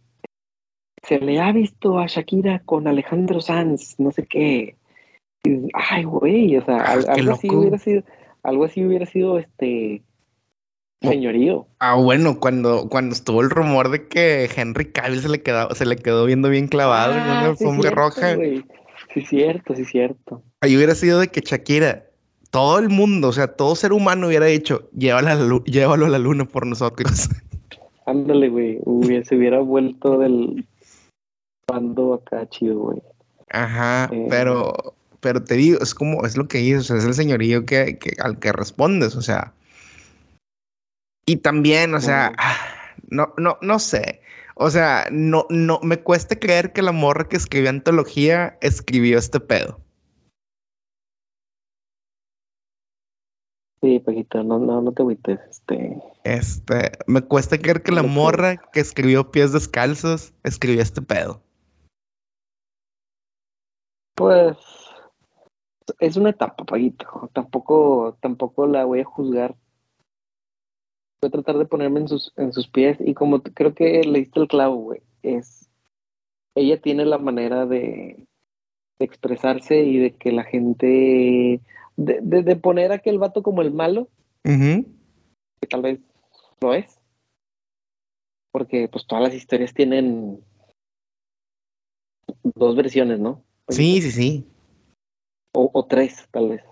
se 1.03 1.19
le 1.19 1.41
ha 1.41 1.51
visto 1.51 1.99
a 1.99 2.07
Shakira 2.07 2.59
con 2.59 2.87
Alejandro 2.87 3.41
Sanz, 3.41 3.99
no 3.99 4.11
sé 4.11 4.25
qué. 4.27 4.77
Y, 5.43 5.67
ay, 5.73 6.03
güey, 6.05 6.55
o 6.55 6.63
sea, 6.63 6.77
Ah, 6.77 6.91
al- 6.93 7.09
algo 7.09 7.33
así 7.33 7.53
hubiera 7.53 7.77
sido, 7.79 8.03
algo 8.43 8.63
así 8.63 8.85
hubiera 8.85 9.05
sido 9.05 9.37
este 9.39 10.03
señorío. 11.01 11.67
Ah, 11.79 11.95
bueno, 11.95 12.39
cuando, 12.39 12.87
cuando 12.89 13.13
estuvo 13.13 13.41
el 13.41 13.49
rumor 13.49 13.89
de 13.89 14.07
que 14.07 14.47
Henry 14.55 14.91
Cavill 14.91 15.19
se 15.19 15.29
le 15.29 15.41
quedó, 15.41 15.71
se 15.71 15.85
le 15.85 15.95
quedó 15.97 16.25
viendo 16.25 16.47
bien 16.47 16.67
clavado 16.67 17.13
en 17.13 17.19
Ah, 17.23 17.25
una 17.25 17.47
sí, 17.55 17.65
alfombra 17.65 17.89
cierto, 17.89 18.01
roja. 18.01 18.37
Sí, 19.13 19.21
cierto, 19.21 19.75
sí, 19.75 19.83
cierto. 19.85 20.41
Ahí 20.61 20.75
hubiera 20.77 20.95
sido 20.95 21.19
de 21.19 21.27
que 21.27 21.41
Shakira, 21.41 22.05
todo 22.49 22.79
el 22.79 22.89
mundo, 22.89 23.29
o 23.29 23.33
sea, 23.33 23.47
todo 23.47 23.75
ser 23.75 23.93
humano 23.93 24.27
hubiera 24.27 24.45
dicho, 24.45 24.89
llévalo 24.93 25.29
a 25.29 25.35
la, 25.35 25.43
lu- 25.43 25.63
llévalo 25.65 26.05
a 26.05 26.09
la 26.09 26.19
luna 26.19 26.45
por 26.45 26.65
nosotros. 26.65 27.29
Ándale, 28.05 28.49
güey, 28.49 28.79
se 29.25 29.35
hubiera 29.35 29.59
vuelto 29.59 30.17
del 30.17 30.65
bando 31.69 32.13
acá 32.15 32.47
chido, 32.49 32.79
güey. 32.79 33.01
Ajá, 33.49 34.09
Eh. 34.11 34.27
pero, 34.29 34.95
pero 35.19 35.43
te 35.43 35.55
digo, 35.55 35.79
es 35.81 35.93
como, 35.93 36.25
es 36.25 36.35
lo 36.37 36.47
que 36.47 36.57
dices, 36.59 36.81
o 36.81 36.83
sea, 36.85 36.97
es 36.97 37.05
el 37.05 37.13
señorío 37.13 37.65
que, 37.65 37.97
que- 37.99 38.15
al 38.21 38.39
que 38.39 38.51
respondes, 38.51 39.15
o 39.15 39.21
sea. 39.21 39.53
Y 41.25 41.37
también, 41.37 41.93
o 41.93 42.01
sea, 42.01 42.33
ah, 42.37 42.57
no, 43.09 43.33
no, 43.37 43.57
no 43.61 43.79
sé. 43.79 44.21
O 44.63 44.69
sea, 44.69 45.07
no, 45.11 45.47
no, 45.49 45.79
me 45.81 46.03
cuesta 46.03 46.35
creer 46.35 46.71
que 46.71 46.83
la 46.83 46.91
morra 46.91 47.27
que 47.27 47.35
escribió 47.35 47.71
antología 47.71 48.59
escribió 48.61 49.17
este 49.17 49.39
pedo. 49.39 49.79
Sí, 53.81 53.99
Paquito, 54.01 54.43
no, 54.43 54.59
no, 54.59 54.83
no 54.83 54.91
te 54.91 55.01
agüites, 55.01 55.39
este. 55.49 55.99
Este, 56.23 56.91
me 57.07 57.23
cuesta 57.23 57.57
creer 57.57 57.81
que 57.81 57.91
la 57.91 58.03
morra 58.03 58.57
que 58.71 58.81
escribió 58.81 59.31
Pies 59.31 59.51
Descalzos 59.51 60.31
escribió 60.43 60.83
este 60.83 61.01
pedo. 61.01 61.41
Pues 64.13 64.57
es 65.99 66.17
una 66.17 66.29
etapa, 66.29 66.63
Paguito. 66.65 67.31
Tampoco, 67.33 68.15
tampoco 68.21 68.67
la 68.67 68.85
voy 68.85 68.99
a 68.99 69.05
juzgar. 69.05 69.55
Voy 71.21 71.27
a 71.27 71.31
tratar 71.31 71.57
de 71.57 71.65
ponerme 71.65 71.99
en 71.99 72.07
sus, 72.07 72.33
en 72.35 72.51
sus 72.51 72.67
pies. 72.67 72.97
Y 72.99 73.13
como 73.13 73.41
creo 73.41 73.73
que 73.75 74.01
le 74.03 74.19
diste 74.19 74.39
el 74.39 74.47
clavo, 74.47 74.75
güey, 74.77 75.01
es 75.21 75.69
ella 76.55 76.81
tiene 76.81 77.05
la 77.05 77.17
manera 77.17 77.65
de, 77.65 78.27
de 78.99 79.05
expresarse 79.05 79.83
y 79.83 79.97
de 79.97 80.15
que 80.15 80.31
la 80.31 80.43
gente 80.43 80.85
de, 81.95 82.19
de, 82.21 82.43
de 82.43 82.55
poner 82.55 82.91
a 82.91 82.95
aquel 82.95 83.19
vato 83.19 83.43
como 83.43 83.61
el 83.61 83.71
malo, 83.71 84.09
Ujú. 84.43 84.85
que 85.61 85.67
tal 85.69 85.81
vez 85.81 85.99
lo 86.59 86.73
es. 86.73 86.99
Porque 88.51 88.89
pues 88.89 89.05
todas 89.07 89.23
las 89.23 89.33
historias 89.33 89.73
tienen 89.73 90.43
dos 92.55 92.75
versiones, 92.75 93.19
¿no? 93.19 93.43
Sí, 93.69 94.01
sí, 94.01 94.11
sí. 94.11 94.47
O, 95.53 95.69
o 95.73 95.85
tres, 95.85 96.27
tal 96.31 96.49
vez. 96.49 96.63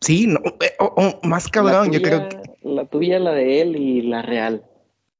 Sí, 0.00 0.26
no, 0.26 0.40
eh, 0.60 0.74
oh, 0.78 1.18
más 1.22 1.48
cabrón, 1.48 1.90
yo 1.90 2.00
creo 2.00 2.28
que, 2.28 2.37
La 2.62 2.86
tuya, 2.86 3.18
la 3.18 3.32
de 3.32 3.60
él 3.60 3.76
y 3.76 4.02
la 4.02 4.22
real. 4.22 4.64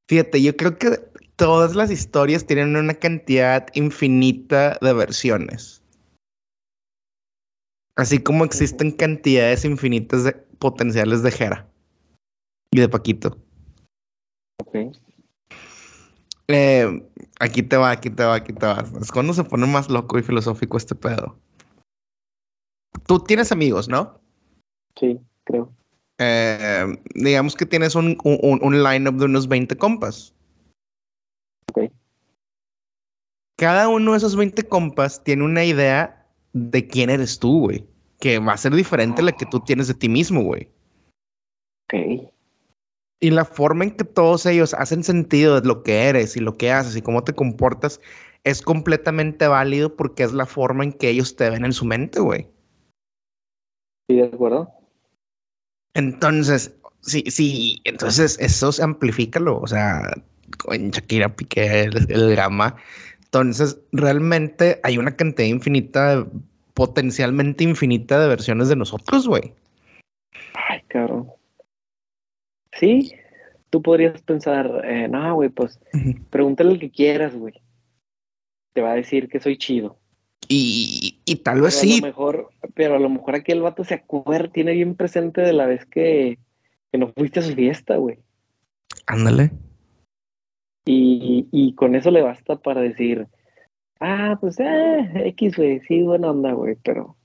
fíjate, 0.09 0.43
yo 0.43 0.57
creo 0.57 0.79
que 0.79 0.99
todas 1.37 1.77
las 1.77 1.91
historias 1.91 2.47
tienen 2.47 2.77
una 2.77 2.95
cantidad 2.95 3.67
infinita 3.75 4.77
de 4.81 4.93
versiones. 4.93 5.83
Así 7.97 8.23
como 8.23 8.45
existen 8.45 8.93
cantidades 8.93 9.65
infinitas 9.65 10.25
de 10.25 10.33
potenciales 10.33 11.23
de 11.23 11.31
Jera 11.31 11.69
y 12.73 12.81
de 12.81 12.89
Paquito. 12.89 13.37
Ok. 14.61 14.97
Eh, 16.49 17.03
aquí 17.41 17.63
te 17.63 17.77
va, 17.77 17.91
aquí 17.91 18.11
te 18.11 18.25
va, 18.25 18.37
aquí 18.37 18.53
te 18.53 18.67
va. 18.67 18.85
Es 19.01 19.13
cuando 19.13 19.35
se 19.35 19.45
pone 19.45 19.67
más 19.67 19.89
loco 19.91 20.19
y 20.19 20.23
filosófico 20.23 20.77
este 20.77 20.95
pedo. 20.95 21.37
Tú 23.07 23.21
tienes 23.21 23.53
amigos, 23.53 23.89
¿no? 23.89 24.21
Sí, 24.99 25.21
creo. 25.45 25.73
Eh, 26.19 26.87
digamos 27.15 27.55
que 27.55 27.67
tienes 27.67 27.95
un, 27.95 28.19
un, 28.25 28.59
un 28.63 28.83
line-up 28.83 29.17
de 29.17 29.27
unos 29.27 29.49
20 29.49 29.77
compas. 29.77 30.35
Ok. 31.71 31.93
Cada 33.57 33.89
uno 33.89 34.13
de 34.13 34.19
esos 34.19 34.37
20 34.37 34.65
compas 34.65 35.23
tiene 35.23 35.45
una 35.45 35.65
idea 35.65 36.27
de 36.53 36.87
quién 36.87 37.11
eres 37.11 37.39
tú, 37.39 37.61
güey. 37.61 37.87
Que 38.21 38.39
va 38.39 38.53
a 38.53 38.57
ser 38.57 38.75
diferente 38.75 39.23
a 39.23 39.25
la 39.25 39.33
que 39.33 39.47
tú 39.47 39.61
tienes 39.61 39.89
de 39.89 39.95
ti 39.95 40.09
mismo, 40.09 40.43
güey. 40.43 40.69
Ok. 41.85 42.33
Y 43.21 43.31
la 43.31 43.45
forma 43.45 43.85
en 43.85 43.97
que 43.97 44.05
todos 44.05 44.47
ellos 44.47 44.75
hacen 44.75 45.03
sentido 45.03 45.61
de 45.61 45.67
lo 45.67 45.83
que 45.83 46.05
eres 46.05 46.37
y 46.37 46.41
lo 46.41 46.57
que 46.57 46.71
haces 46.71 46.97
y 46.97 47.03
cómo 47.03 47.25
te 47.25 47.33
comportas 47.33 48.01
es 48.45 48.63
completamente 48.63 49.49
válido 49.49 49.97
porque 49.97 50.23
es 50.23 50.33
la 50.33 50.47
forma 50.47 50.85
en 50.85 50.93
que 50.93 51.11
ellos 51.11 51.35
te 51.35 51.51
ven 51.51 51.65
en 51.65 51.73
su 51.73 51.85
mente, 51.85 52.21
güey. 52.21 52.49
Sí, 54.09 54.17
de 54.17 54.25
acuerdo. 54.25 54.78
Entonces, 55.99 56.73
sí, 57.01 57.25
sí, 57.27 57.81
entonces 57.83 58.39
eso 58.39 58.71
se 58.71 58.85
amplifícalo, 58.85 59.59
o 59.61 59.67
sea, 59.67 60.03
en 60.71 60.93
Shakira 60.93 61.35
Piqué, 61.35 61.83
el, 61.83 62.09
el 62.09 62.31
drama. 62.31 62.77
Entonces, 63.25 63.81
realmente 63.91 64.79
hay 64.85 64.97
una 64.97 65.17
cantidad 65.17 65.49
infinita, 65.49 66.25
potencialmente 66.75 67.65
infinita 67.65 68.21
de 68.21 68.29
versiones 68.29 68.69
de 68.69 68.77
nosotros, 68.77 69.27
güey. 69.27 69.53
Ay, 70.69 70.83
cabrón. 70.87 71.27
Sí, 72.75 73.13
tú 73.71 73.83
podrías 73.83 74.23
pensar, 74.23 74.71
eh, 74.85 75.09
no, 75.09 75.35
güey, 75.35 75.49
pues 75.49 75.81
pregúntale 76.31 76.75
el 76.75 76.79
que 76.79 76.91
quieras, 76.91 77.35
güey. 77.35 77.55
Te 78.73 78.83
va 78.83 78.93
a 78.93 78.97
decir 78.97 79.29
que 79.29 79.41
soy 79.41 79.59
chido. 79.59 79.99
Y, 80.47 81.21
y 81.25 81.37
tal 81.37 81.55
Pero 81.57 81.65
vez 81.65 81.77
a 81.77 81.81
sí, 81.81 82.01
lo 82.01 82.07
mejor, 82.07 82.51
pero 82.75 82.95
a 82.97 82.99
lo 82.99 83.09
mejor 83.09 83.35
aquel 83.35 83.61
vato 83.61 83.85
se 83.85 83.95
acuerda, 83.95 84.53
tiene 84.53 84.73
bien 84.73 84.95
presente 84.95 85.41
de 85.41 85.53
la 85.53 85.67
vez 85.67 85.85
que, 85.87 86.39
que 86.93 86.99
no 86.99 87.13
fuiste 87.13 87.41
a 87.41 87.43
su 87.43 87.55
fiesta, 87.55 87.97
güey. 87.97 88.19
Ándale. 89.07 89.51
Y, 90.87 91.49
y 91.53 91.75
con 91.75 91.95
eso 91.95 92.11
le 92.11 92.23
basta 92.23 92.57
para 92.57 92.81
decir, 92.81 93.27
ah, 94.01 94.39
pues, 94.41 94.59
eh, 94.59 95.11
X, 95.27 95.57
güey, 95.57 95.81
sí, 95.81 96.03
buena 96.03 96.31
onda, 96.31 96.53
güey, 96.53 96.77
pero 96.83 97.17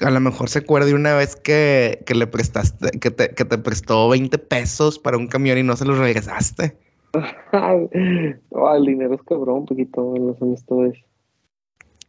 A 0.00 0.10
lo 0.10 0.20
mejor 0.20 0.48
se 0.48 0.60
acuerda 0.60 0.86
de 0.86 0.94
una 0.94 1.14
vez 1.14 1.36
que, 1.36 2.02
que 2.06 2.14
le 2.14 2.26
prestaste, 2.26 2.98
que 2.98 3.10
te, 3.10 3.34
que 3.34 3.44
te 3.44 3.58
prestó 3.58 4.08
20 4.08 4.38
pesos 4.38 4.98
para 4.98 5.18
un 5.18 5.26
camión 5.26 5.58
y 5.58 5.62
no 5.62 5.76
se 5.76 5.84
los 5.84 5.98
regresaste. 5.98 6.78
El 7.92 8.86
dinero 8.86 9.14
es 9.14 9.22
cabrón, 9.22 9.58
un 9.58 9.66
poquito 9.66 10.16
en 10.16 10.28
las 10.28 10.40
amistades. 10.40 10.96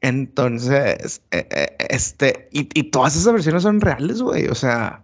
Entonces, 0.01 1.21
eh, 1.31 1.47
eh, 1.49 1.77
este, 1.89 2.49
y, 2.51 2.69
y 2.79 2.83
todas 2.91 3.15
esas 3.15 3.33
versiones 3.33 3.63
son 3.63 3.81
reales, 3.81 4.21
güey. 4.21 4.47
O 4.47 4.55
sea, 4.55 5.03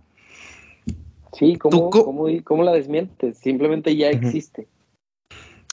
Sí, 1.33 1.57
¿cómo, 1.57 1.89
co- 1.89 2.05
cómo, 2.05 2.27
cómo 2.43 2.63
la 2.63 2.73
desmientes? 2.73 3.39
Simplemente 3.39 3.95
ya 3.95 4.09
existe. 4.09 4.67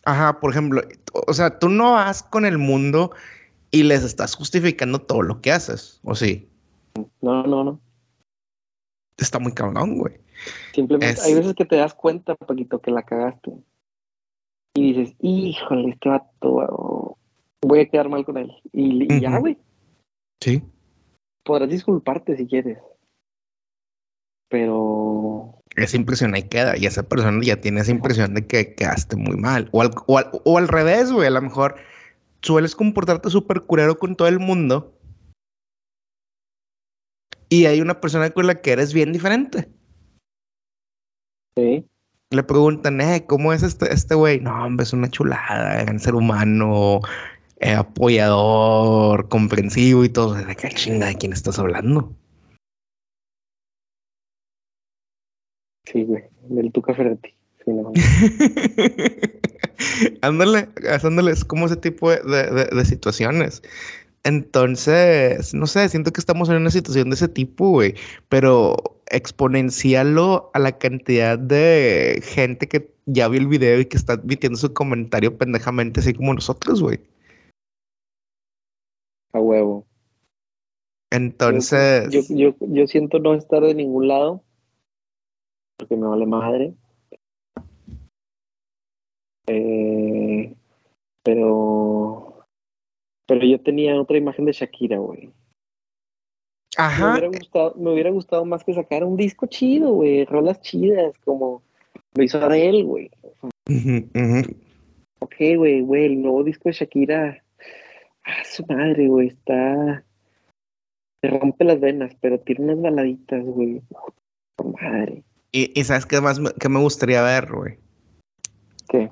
ajá, 0.04 0.40
por 0.40 0.52
ejemplo, 0.52 0.83
o 1.12 1.33
sea, 1.35 1.59
tú 1.59 1.68
no 1.68 1.92
vas 1.92 2.22
con 2.22 2.46
el 2.46 2.56
mundo 2.56 3.11
y 3.70 3.83
les 3.83 4.02
estás 4.02 4.35
justificando 4.35 5.00
todo 5.00 5.22
lo 5.22 5.40
que 5.42 5.52
haces, 5.52 6.00
¿o 6.02 6.14
sí? 6.14 6.48
No, 7.20 7.42
no, 7.42 7.62
no. 7.62 7.80
Está 9.18 9.38
muy 9.38 9.52
cabrón, 9.52 9.98
güey. 9.98 10.18
Simplemente 10.74 11.20
Es- 11.20 11.24
hay 11.26 11.35
veces 11.35 11.54
que 11.54 11.66
te 11.66 11.76
das 11.76 11.92
cuenta, 11.92 12.35
Paquito, 12.37 12.80
que 12.80 12.90
la 12.90 13.02
cagaste. 13.02 13.52
Y 14.74 14.92
dices, 14.94 15.14
híjole, 15.20 15.90
este 15.90 16.09
vato, 16.09 17.18
voy 17.64 17.81
a 17.81 17.88
quedar 17.88 18.09
mal 18.09 18.25
con 18.25 18.38
él. 18.38 18.51
Y, 18.73 19.12
y 19.12 19.20
ya, 19.20 19.38
güey, 19.38 19.59
Sí. 20.42 20.62
podrás 21.44 21.68
disculparte 21.68 22.37
si 22.37 22.46
quieres. 22.46 22.79
Pero 24.49 25.61
Esa 25.77 25.96
impresión 25.96 26.35
ahí 26.35 26.42
queda 26.44 26.77
y 26.77 26.87
esa 26.87 27.05
persona 27.05 27.40
ya 27.44 27.61
tiene 27.61 27.81
esa 27.81 27.92
impresión 27.92 28.35
de 28.35 28.46
que 28.46 28.75
quedaste 28.75 29.16
muy 29.16 29.37
mal. 29.37 29.68
O 29.73 29.83
al, 29.83 29.90
o 30.07 30.18
al, 30.18 30.31
o 30.44 30.59
al 30.59 30.68
revés, 30.68 31.12
güey. 31.12 31.27
A 31.29 31.31
lo 31.31 31.40
mejor 31.42 31.77
sueles 32.42 32.75
comportarte 32.75 33.31
súper 33.31 33.62
curero 33.62 33.99
con 33.99 34.16
todo 34.16 34.29
el 34.29 34.40
mundo. 34.40 34.96
Y 37.49 37.66
hay 37.66 37.81
una 37.81 38.01
persona 38.01 38.31
con 38.31 38.46
la 38.46 38.61
que 38.61 38.73
eres 38.73 38.92
bien 38.94 39.12
diferente. 39.12 39.68
sí, 41.57 41.87
Le 42.31 42.42
preguntan, 42.44 43.01
eh, 43.01 43.25
¿cómo 43.27 43.53
es 43.53 43.62
este 43.62 43.92
este 43.92 44.14
güey? 44.14 44.40
no, 44.40 44.64
hombre, 44.64 44.85
es 44.85 44.92
una 44.92 45.09
chulada, 45.09 45.83
gran 45.83 45.99
ser 45.99 46.14
humano, 46.14 47.01
eh, 47.61 47.75
apoyador, 47.75 49.29
comprensivo 49.29 50.05
y 50.05 50.09
todo. 50.09 50.35
¿De 50.35 50.57
qué 50.57 50.68
chinga 50.70 51.07
de 51.07 51.16
quién 51.16 51.33
estás 51.33 51.59
hablando? 51.59 52.14
sí, 55.85 56.05
güey, 56.05 56.25
del 56.49 56.70
Tuca 56.73 56.94
Ferretti. 56.94 57.31
Sí, 57.64 57.73
no. 57.73 57.92
ándale, 60.23 60.68
es 61.33 61.44
como 61.44 61.66
ese 61.66 61.77
tipo 61.77 62.11
de, 62.11 62.20
de- 62.23 62.51
de- 62.51 62.77
de 62.77 62.85
situaciones. 62.85 63.62
Entonces, 64.23 65.55
no 65.55 65.66
sé, 65.66 65.88
siento 65.88 66.12
que 66.12 66.20
estamos 66.20 66.49
en 66.51 66.57
una 66.57 66.70
situación 66.70 67.09
de 67.11 67.14
ese 67.14 67.29
tipo, 67.29 67.70
güey, 67.70 67.94
pero 68.29 68.77
exponencialo 69.07 70.51
a 70.55 70.59
la 70.59 70.77
cantidad 70.79 71.38
de 71.38 72.20
gente 72.23 72.68
que 72.68 72.92
ya 73.07 73.29
vio 73.29 73.40
el 73.40 73.46
video 73.49 73.81
y 73.81 73.87
que 73.87 73.96
está 73.96 74.12
admitiendo 74.12 74.59
su 74.59 74.73
comentario 74.75 75.37
pendejamente, 75.38 76.01
así 76.01 76.12
como 76.14 76.35
nosotros, 76.35 76.83
güey. 76.83 77.01
A 79.33 79.40
huevo. 79.40 79.87
Entonces, 81.11 82.11
Yo, 82.11 82.21
yo, 82.29 82.55
yo 82.61 82.87
siento 82.87 83.19
no 83.19 83.35
estar 83.35 83.62
de 83.62 83.75
ningún 83.75 84.09
lado 84.09 84.45
porque 85.81 85.97
me 85.97 86.07
vale 86.07 86.27
madre. 86.27 86.75
Eh, 89.47 90.55
pero, 91.25 92.45
pero 93.27 93.47
yo 93.47 93.61
tenía 93.61 94.01
otra 94.01 94.19
imagen 94.19 94.45
de 94.45 94.53
Shakira, 94.53 94.99
güey. 94.99 95.33
Me 96.77 96.85
ajá, 96.85 97.12
hubiera 97.12 97.29
gustado, 97.29 97.75
me 97.77 97.93
hubiera 97.93 98.11
gustado 98.11 98.45
más 98.45 98.62
que 98.62 98.75
sacar 98.75 99.05
un 99.05 99.16
disco 99.16 99.47
chido, 99.47 99.93
güey, 99.93 100.25
rolas 100.27 100.61
chidas, 100.61 101.19
como 101.25 101.62
lo 102.14 102.23
hizo 102.23 102.38
Adele, 102.38 102.85
güey. 102.85 103.11
ujú, 103.69 104.09
ujú. 104.14 104.57
Ok, 105.21 105.35
güey, 105.57 105.81
güey, 105.81 106.05
el 106.05 106.23
nuevo 106.23 106.45
disco 106.45 106.69
de 106.69 106.75
Shakira, 106.75 107.43
ah, 108.24 108.44
su 108.44 108.64
madre, 108.66 109.09
güey, 109.09 109.28
está, 109.28 110.04
te 111.20 111.28
rompe 111.28 111.64
las 111.64 111.80
venas, 111.80 112.14
pero 112.20 112.40
tiene 112.40 112.64
unas 112.64 112.83
baladitas, 112.83 113.44
güey. 113.44 113.83
Su 114.59 114.68
Madre, 114.80 115.22
Y, 115.52 115.78
y 115.78 115.85
sabes 115.85 116.06
qué 116.06 116.20
más 116.20 116.38
me, 116.38 116.50
qué 116.59 116.68
me 116.68 116.80
gustaría 116.80 117.22
ver, 117.22 117.50
güey. 117.52 117.78
¿qué? 118.88 119.11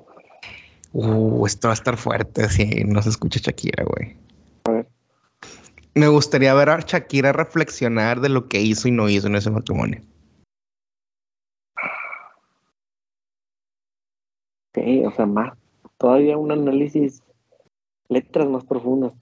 Uh, 0.91 1.45
esto 1.45 1.67
va 1.67 1.73
a 1.73 1.75
estar 1.75 1.97
fuerte 1.97 2.49
si 2.49 2.83
no 2.83 3.01
se 3.01 3.09
escucha 3.09 3.39
Shakira, 3.41 3.83
güey. 3.83 4.15
A 4.65 4.71
ver. 4.71 4.87
Me 5.93 6.07
gustaría 6.07 6.53
ver 6.53 6.69
a 6.69 6.79
Shakira 6.79 7.31
reflexionar 7.31 8.21
de 8.21 8.29
lo 8.29 8.47
que 8.47 8.61
hizo 8.61 8.87
y 8.87 8.91
no 8.91 9.09
hizo 9.09 9.27
en 9.27 9.35
ese 9.35 9.51
matrimonio. 9.51 10.01
Ok, 14.71 14.83
o 15.05 15.11
sea, 15.11 15.25
más, 15.25 15.57
todavía 15.97 16.37
un 16.37 16.51
análisis, 16.51 17.23
letras 18.09 18.47
más 18.47 18.65
profundas. 18.65 19.13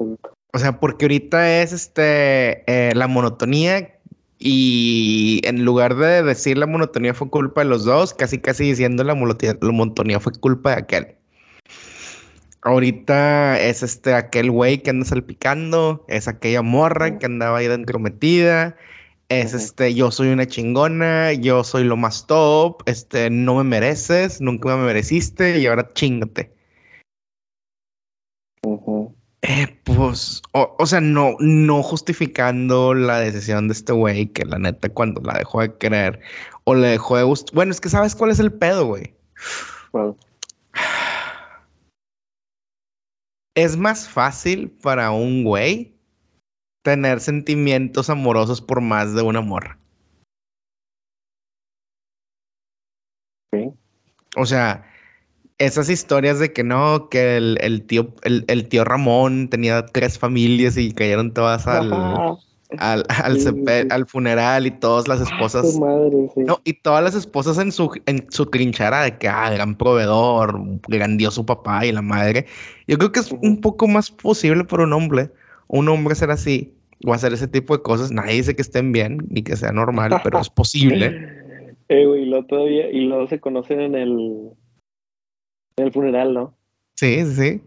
O 0.53 0.59
sea, 0.59 0.79
porque 0.79 1.05
ahorita 1.05 1.61
es 1.61 1.73
este 1.73 2.63
eh, 2.71 2.93
la 2.95 3.07
monotonía 3.07 3.93
y 4.39 5.41
en 5.43 5.65
lugar 5.65 5.95
de 5.95 6.23
decir 6.23 6.57
la 6.57 6.67
monotonía 6.67 7.13
fue 7.13 7.29
culpa 7.29 7.61
de 7.61 7.69
los 7.69 7.85
dos, 7.85 8.13
casi 8.13 8.39
casi 8.39 8.63
diciendo 8.65 9.03
la 9.03 9.13
monotonía, 9.13 9.57
la 9.61 9.71
monotonía 9.71 10.19
fue 10.19 10.33
culpa 10.33 10.71
de 10.71 10.81
aquel. 10.81 11.07
Ahorita 12.61 13.59
es 13.61 13.83
este 13.83 14.13
aquel 14.13 14.51
güey 14.51 14.81
que 14.81 14.89
anda 14.89 15.05
salpicando, 15.05 16.03
es 16.07 16.27
aquella 16.27 16.61
morra 16.61 17.17
que 17.17 17.25
andaba 17.25 17.59
ahí 17.59 17.67
dentro 17.67 17.99
metida, 17.99 18.75
es 19.29 19.53
este 19.53 19.93
yo 19.93 20.11
soy 20.11 20.29
una 20.29 20.47
chingona, 20.47 21.33
yo 21.33 21.63
soy 21.63 21.83
lo 21.83 21.97
más 21.97 22.27
top, 22.27 22.81
este 22.85 23.29
no 23.29 23.55
me 23.55 23.63
mereces, 23.63 24.41
nunca 24.41 24.75
me 24.75 24.85
mereciste 24.85 25.59
y 25.59 25.65
ahora 25.65 25.93
chingate. 25.93 26.56
Eh, 29.43 29.79
pues, 29.83 30.41
o, 30.53 30.75
o 30.79 30.85
sea, 30.85 30.99
no, 30.99 31.35
no 31.39 31.83
justificando 31.83 32.93
la 32.93 33.19
decisión 33.19 33.67
de 33.67 33.73
este 33.73 33.93
güey 33.93 34.27
que 34.27 34.45
la 34.45 34.57
neta 34.57 34.89
cuando 34.89 35.21
la 35.21 35.37
dejó 35.37 35.61
de 35.61 35.77
querer 35.77 36.19
o 36.63 36.75
le 36.75 36.87
dejó 36.87 37.17
de 37.17 37.23
gustar. 37.23 37.53
Bueno, 37.55 37.71
es 37.71 37.79
que 37.79 37.89
sabes 37.89 38.15
cuál 38.15 38.31
es 38.31 38.39
el 38.39 38.51
pedo, 38.51 38.85
güey. 38.87 39.13
Bueno, 39.91 40.17
Es 43.57 43.75
más 43.75 44.07
fácil 44.07 44.69
para 44.69 45.09
un 45.09 45.43
güey 45.43 45.95
tener 46.83 47.19
sentimientos 47.19 48.07
amorosos 48.07 48.61
por 48.61 48.81
más 48.81 49.15
de 49.15 49.23
una 49.23 49.41
morra. 49.41 49.79
ok. 53.51 53.73
O 54.35 54.45
sea, 54.45 54.85
esas 55.57 55.89
historias 55.89 56.39
de 56.39 56.53
que 56.53 56.63
no, 56.63 57.09
que 57.09 57.37
el, 57.37 57.57
el 57.61 57.83
tío, 57.83 58.09
el, 58.23 58.45
el 58.47 58.67
tío 58.67 58.83
Ramón 58.83 59.49
tenía 59.49 59.85
tres 59.85 60.19
familias 60.19 60.77
y 60.77 60.91
cayeron 60.91 61.33
todas 61.33 61.65
al, 61.67 61.91
Ajá, 61.91 62.37
al, 62.77 63.05
al, 63.07 63.39
Sí, 63.39 63.49
al 63.89 64.05
funeral 64.05 64.67
y 64.67 64.71
todas 64.71 65.07
las 65.07 65.21
esposas. 65.21 65.79
madre, 65.79 66.29
sí. 66.35 66.41
No, 66.41 66.59
y 66.63 66.73
todas 66.73 67.03
las 67.03 67.15
esposas 67.15 67.57
en 67.59 67.71
su, 67.71 67.89
en 68.05 68.25
su 68.29 68.45
trinchera 68.45 69.03
de 69.03 69.17
que, 69.17 69.27
ah, 69.27 69.49
gran 69.51 69.75
proveedor, 69.75 70.59
grandioso 70.87 71.45
papá 71.45 71.85
y 71.85 71.91
la 71.91 72.01
madre. 72.01 72.45
Yo 72.87 72.97
creo 72.97 73.11
que 73.11 73.21
es 73.21 73.31
un 73.31 73.61
poco 73.61 73.87
más 73.87 74.11
posible 74.11 74.63
para 74.65 74.83
un 74.83 74.93
hombre, 74.93 75.31
un 75.67 75.87
hombre 75.89 76.15
ser 76.15 76.29
así 76.31 76.73
o 77.05 77.13
hacer 77.13 77.33
ese 77.33 77.47
tipo 77.47 77.75
de 77.75 77.83
cosas. 77.83 78.11
Nadie 78.11 78.35
dice 78.35 78.55
que 78.55 78.61
estén 78.61 78.91
bien 78.91 79.25
ni 79.29 79.43
que 79.43 79.55
sea 79.55 79.71
normal, 79.71 80.11
pero 80.23 80.39
es 80.39 80.49
posible. 80.51 81.29
Eh, 81.89 82.05
güey, 82.05 82.23
y 82.23 82.25
luego 82.25 82.45
todavía, 82.47 82.91
y 82.91 83.05
luego 83.05 83.27
se 83.27 83.39
conocen 83.39 83.79
en 83.79 83.95
el, 83.95 84.49
en 85.77 85.85
el 85.85 85.91
funeral, 85.93 86.33
¿no? 86.33 86.53
Sí, 86.95 87.23
sí. 87.33 87.61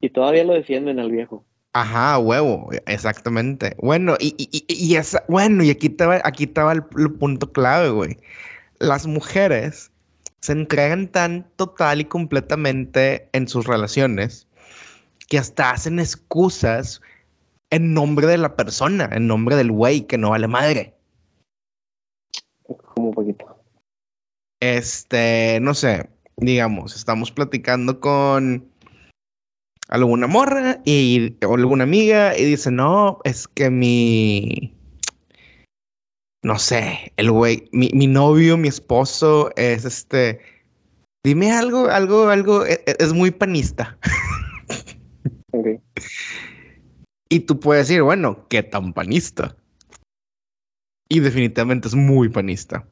Y 0.00 0.10
todavía 0.10 0.44
lo 0.44 0.54
defienden 0.54 0.98
al 0.98 1.10
viejo. 1.10 1.44
Ajá, 1.72 2.18
huevo, 2.18 2.70
exactamente. 2.86 3.76
Bueno, 3.78 4.16
y, 4.18 4.34
y, 4.38 4.64
y- 4.68 4.86
y 4.92 4.96
esa, 4.96 5.24
bueno, 5.28 5.62
y 5.62 5.70
aquí 5.70 5.88
estaba, 5.88 6.20
aquí 6.24 6.44
estaba 6.44 6.72
el, 6.72 6.82
el 6.96 7.12
punto 7.12 7.52
clave, 7.52 7.90
güey. 7.90 8.16
Las 8.78 9.06
mujeres 9.06 9.92
se 10.40 10.52
entregan 10.52 11.08
tan 11.08 11.48
total 11.56 12.00
y 12.00 12.04
completamente 12.04 13.28
en 13.32 13.48
sus 13.48 13.66
relaciones 13.66 14.46
que 15.28 15.38
hasta 15.38 15.70
hacen 15.70 15.98
excusas 15.98 17.00
en 17.70 17.92
nombre 17.92 18.26
de 18.26 18.38
la 18.38 18.56
persona, 18.56 19.10
en 19.12 19.26
nombre 19.26 19.56
del 19.56 19.70
güey 19.70 20.06
que 20.06 20.16
no 20.16 20.30
vale 20.30 20.48
madre. 20.48 20.94
Como 22.94 23.08
un 23.08 23.14
poquito. 23.14 23.58
Este, 24.60 25.58
no 25.60 25.74
sé, 25.74 26.08
digamos, 26.40 26.94
estamos 26.96 27.30
platicando 27.30 28.00
con 28.00 28.68
alguna 29.88 30.26
morra 30.26 30.80
y, 30.84 31.36
o 31.44 31.54
alguna 31.54 31.84
amiga 31.84 32.36
y 32.36 32.44
dice, 32.44 32.70
no, 32.70 33.18
es 33.24 33.48
que 33.48 33.70
mi, 33.70 34.74
no 36.42 36.58
sé, 36.58 37.12
el 37.16 37.30
güey, 37.30 37.68
mi, 37.72 37.90
mi 37.94 38.06
novio, 38.06 38.56
mi 38.56 38.68
esposo 38.68 39.50
es 39.56 39.84
este, 39.84 40.40
dime 41.24 41.52
algo, 41.52 41.88
algo, 41.88 42.28
algo, 42.28 42.64
e- 42.66 42.84
e- 42.86 42.96
es, 42.98 43.12
muy 43.12 43.30
panista. 43.30 43.98
Y 47.30 47.40
tú 47.40 47.60
puedes 47.60 47.88
decir, 47.88 48.02
bueno, 48.02 48.48
¿qué 48.48 48.62
tan 48.62 48.94
panista? 48.94 49.54
Y 51.10 51.20
definitivamente 51.20 51.88
es 51.88 51.94
muy 51.94 52.30
panista. 52.30 52.88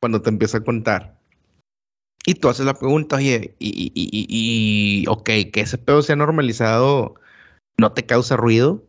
Cuando 0.00 0.20
te 0.20 0.28
empieza 0.28 0.58
a 0.58 0.64
contar. 0.64 1.17
Y 2.28 2.34
tú 2.34 2.50
haces 2.50 2.66
la 2.66 2.74
pregunta, 2.74 3.16
oye, 3.16 3.54
y, 3.58 3.68
y, 3.70 3.90
y, 3.94 4.26
y- 4.28 5.06
ok, 5.08 5.24
que 5.50 5.60
ese 5.62 5.78
pedo 5.78 6.02
sea 6.02 6.14
normalizado, 6.14 7.14
¿no 7.78 7.92
te 7.92 8.04
causa 8.04 8.36
ruido? 8.36 8.84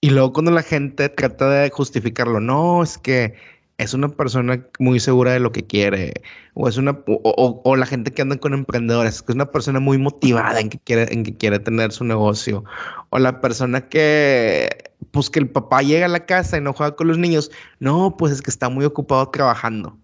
Y 0.00 0.10
luego 0.10 0.32
cuando 0.32 0.50
la 0.50 0.64
gente 0.64 1.08
trata 1.10 1.48
de 1.48 1.70
justificarlo, 1.70 2.40
no, 2.40 2.82
es 2.82 2.98
que 2.98 3.34
es 3.78 3.94
una 3.94 4.08
persona 4.08 4.66
muy 4.80 4.98
segura 4.98 5.32
de 5.32 5.38
lo 5.38 5.52
que 5.52 5.64
quiere, 5.64 6.12
o 6.54 6.66
es 6.68 6.76
una, 6.76 6.90
o, 7.06 7.20
o- 7.22 7.62
o 7.64 7.76
la 7.76 7.86
gente 7.86 8.10
que 8.10 8.22
anda 8.22 8.36
con 8.36 8.52
emprendedores, 8.52 9.22
que 9.22 9.30
es 9.30 9.36
una 9.36 9.52
persona 9.52 9.78
muy 9.78 9.96
motivada 9.96 10.58
en 10.58 10.70
que 10.70 10.80
quiere, 10.80 11.12
en 11.14 11.22
que 11.22 11.36
quiere 11.36 11.60
tener 11.60 11.92
su 11.92 12.02
negocio, 12.02 12.64
o 13.10 13.20
la 13.20 13.40
persona 13.40 13.88
que, 13.88 14.90
pues 15.12 15.30
que 15.30 15.38
el 15.38 15.48
papá 15.48 15.82
llega 15.82 16.06
a 16.06 16.08
la 16.08 16.26
casa 16.26 16.58
y 16.58 16.62
no 16.62 16.72
juega 16.72 16.96
con 16.96 17.06
los 17.06 17.18
niños, 17.18 17.52
no, 17.78 18.16
pues 18.16 18.32
es 18.32 18.42
que 18.42 18.50
está 18.50 18.68
muy 18.68 18.84
ocupado 18.84 19.28
trabajando, 19.30 19.96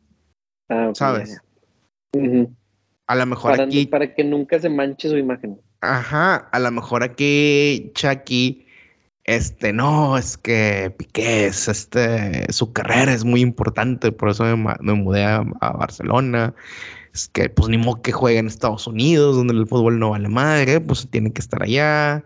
Ah, 0.68 0.92
¿sabes? 0.94 1.42
A 3.06 3.14
lo 3.14 3.26
mejor 3.26 3.52
Para, 3.52 3.64
aquí, 3.64 3.86
para 3.86 4.14
que 4.14 4.24
nunca 4.24 4.58
se 4.58 4.68
manche 4.68 5.08
su 5.08 5.16
imagen. 5.16 5.60
ajá, 5.80 6.48
a 6.50 6.58
lo 6.58 6.70
mejor 6.72 7.02
aquí 7.02 7.92
Chucky, 7.94 8.66
este, 9.24 9.72
no, 9.72 10.16
es 10.18 10.36
que 10.36 10.94
Piqué 10.96 11.46
es, 11.46 11.68
este, 11.68 12.52
su 12.52 12.72
carrera 12.72 13.12
es 13.12 13.24
muy 13.24 13.40
importante, 13.40 14.12
por 14.12 14.30
eso 14.30 14.44
me, 14.56 14.92
mudé 14.94 15.24
a, 15.24 15.44
a 15.60 15.72
Barcelona. 15.72 16.54
Es 17.12 17.28
que, 17.28 17.48
pues, 17.48 17.68
ni 17.68 17.78
modo 17.78 18.02
que 18.02 18.12
juegue 18.12 18.38
en 18.38 18.46
Estados 18.46 18.86
Unidos, 18.86 19.36
donde 19.36 19.54
el 19.54 19.66
fútbol 19.66 19.98
no 19.98 20.10
vale 20.10 20.28
madre, 20.28 20.80
pues 20.80 21.08
tiene 21.10 21.32
que 21.32 21.40
estar 21.40 21.62
allá. 21.62 22.24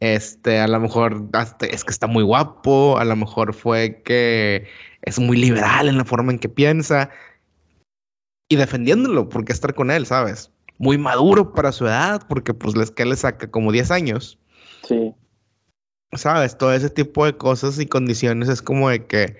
Este, 0.00 0.58
a 0.58 0.66
lo 0.66 0.80
mejor 0.80 1.28
hasta 1.34 1.66
es 1.66 1.84
que 1.84 1.92
está 1.92 2.06
muy 2.06 2.22
guapo, 2.22 2.96
a 2.98 3.04
lo 3.04 3.16
mejor 3.16 3.52
fue 3.52 4.00
que 4.02 4.66
es 5.02 5.18
muy 5.18 5.36
liberal 5.36 5.88
en 5.88 5.98
la 5.98 6.06
forma 6.06 6.32
en 6.32 6.38
que 6.38 6.48
piensa 6.48 7.10
y 8.50 8.56
defendiéndolo, 8.56 9.28
porque 9.28 9.52
estar 9.52 9.74
con 9.74 9.90
él, 9.90 10.04
¿sabes? 10.04 10.50
Muy 10.76 10.98
maduro 10.98 11.54
para 11.54 11.70
su 11.70 11.86
edad, 11.86 12.22
porque 12.28 12.52
pues 12.52 12.76
les 12.76 12.90
que 12.90 13.04
le 13.04 13.14
saca 13.14 13.48
como 13.48 13.70
10 13.70 13.92
años. 13.92 14.38
Sí. 14.82 15.14
¿Sabes? 16.12 16.58
Todo 16.58 16.74
ese 16.74 16.90
tipo 16.90 17.24
de 17.24 17.36
cosas 17.36 17.78
y 17.78 17.86
condiciones 17.86 18.48
es 18.48 18.60
como 18.60 18.90
de 18.90 19.06
que 19.06 19.36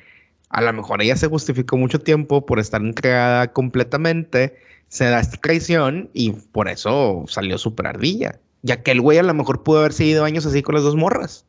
a 0.50 0.62
lo 0.62 0.72
mejor 0.72 1.02
ella 1.02 1.16
se 1.16 1.26
justificó 1.26 1.76
mucho 1.76 1.98
tiempo 1.98 2.46
por 2.46 2.60
estar 2.60 2.80
entregada 2.80 3.52
completamente, 3.52 4.56
se 4.86 5.06
da 5.06 5.18
esta 5.18 5.38
traición 5.38 6.08
y 6.12 6.30
por 6.30 6.68
eso 6.68 7.24
salió 7.26 7.58
súper 7.58 7.88
ardilla. 7.88 8.38
Ya 8.62 8.84
que 8.84 8.92
el 8.92 9.00
güey 9.00 9.18
a 9.18 9.24
lo 9.24 9.34
mejor 9.34 9.64
pudo 9.64 9.80
haber 9.80 9.92
seguido 9.92 10.24
años 10.24 10.46
así 10.46 10.62
con 10.62 10.76
las 10.76 10.84
dos 10.84 10.94
morras. 10.94 11.44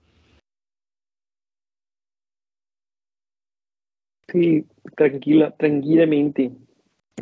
Sí, 4.31 4.65
tranquila, 4.95 5.53
tranquilamente. 5.57 6.51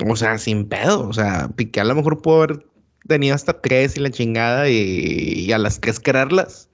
O 0.10 0.16
sea, 0.16 0.38
sin 0.38 0.68
pedo. 0.70 1.08
O 1.08 1.14
sea, 1.14 1.50
Piqué 1.56 1.82
a 1.82 1.86
lo 1.86 1.96
mejor 1.96 2.22
pudo 2.22 2.44
haber 2.44 2.66
tenido 3.08 3.36
hasta 3.36 3.62
tres 3.62 3.98
y 3.98 4.02
la 4.02 4.12
chingada 4.12 4.70
y, 4.70 4.76
y 4.76 5.52
a 5.52 5.58
las 5.58 5.80
tres 5.80 6.00
quererlas. 6.00 6.70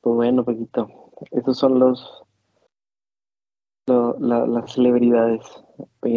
Pues 0.00 0.14
bueno, 0.14 0.44
Paquito, 0.44 0.88
esos 1.32 1.58
son 1.58 1.78
los, 1.78 2.22
lo- 3.88 4.16
la- 4.20 4.46
las 4.46 4.72
celebridades. 4.72 5.44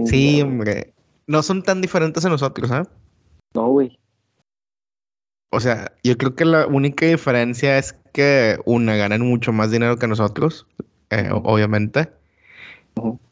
Sí, 0.05 0.41
hombre. 0.41 0.93
No 1.27 1.43
son 1.43 1.63
tan 1.63 1.81
diferentes 1.81 2.23
a 2.25 2.29
nosotros, 2.29 2.71
¿ah? 2.71 2.87
No, 3.53 3.67
güey. 3.69 3.97
O 5.53 5.59
sea, 5.59 5.91
yo 6.03 6.17
creo 6.17 6.35
que 6.35 6.45
la 6.45 6.65
única 6.67 7.05
diferencia 7.05 7.77
es 7.77 7.93
que 8.13 8.57
una 8.65 8.95
ganan 8.95 9.21
mucho 9.21 9.51
más 9.51 9.71
dinero 9.71 9.97
que 9.97 10.07
nosotros, 10.07 10.67
eh, 11.09 11.29
o- 11.33 11.41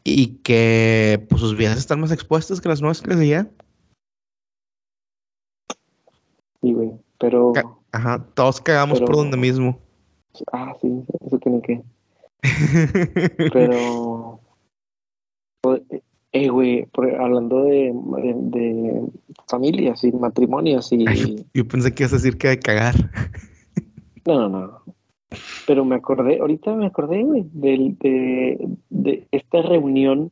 y 0.03 0.37
que 0.37 1.25
pues 1.29 1.41
sus 1.41 1.55
vidas 1.57 1.77
están 1.77 1.99
más 1.99 2.11
expuestas 2.11 2.61
que 2.61 2.69
las 2.69 2.81
nuestras 2.81 3.19
ya. 3.25 3.47
Sí, 6.61 6.73
güey. 6.73 6.91
Pero, 7.19 7.53
Ca- 7.53 7.75
Ajá, 7.91 8.25
todos 8.33 8.61
cagamos 8.61 8.99
por 8.99 9.15
donde 9.15 9.37
mismo. 9.37 9.79
ah, 10.51 10.73
sí, 10.81 11.03
eso 11.25 11.37
tiene 11.39 11.61
que. 11.61 11.81
Pero, 13.53 14.39
pues, 15.61 15.81
eh, 16.31 16.49
güey, 16.49 16.87
hablando 17.19 17.63
de, 17.63 17.91
de, 17.93 18.33
de 18.59 19.01
familias 19.47 20.03
y 20.03 20.11
matrimonios 20.11 20.91
y. 20.91 21.07
Ay, 21.07 21.45
yo 21.53 21.67
pensé 21.67 21.93
que 21.93 22.03
ibas 22.03 22.13
a 22.13 22.17
decir 22.17 22.37
que 22.37 22.49
de 22.49 22.59
cagar. 22.59 22.95
No, 24.25 24.47
no, 24.47 24.67
no. 24.67 24.83
Pero 25.67 25.85
me 25.85 25.95
acordé, 25.95 26.39
ahorita 26.39 26.73
me 26.75 26.87
acordé, 26.87 27.23
güey, 27.23 27.45
de, 27.53 28.57
de 28.89 29.27
esta 29.31 29.61
reunión 29.61 30.31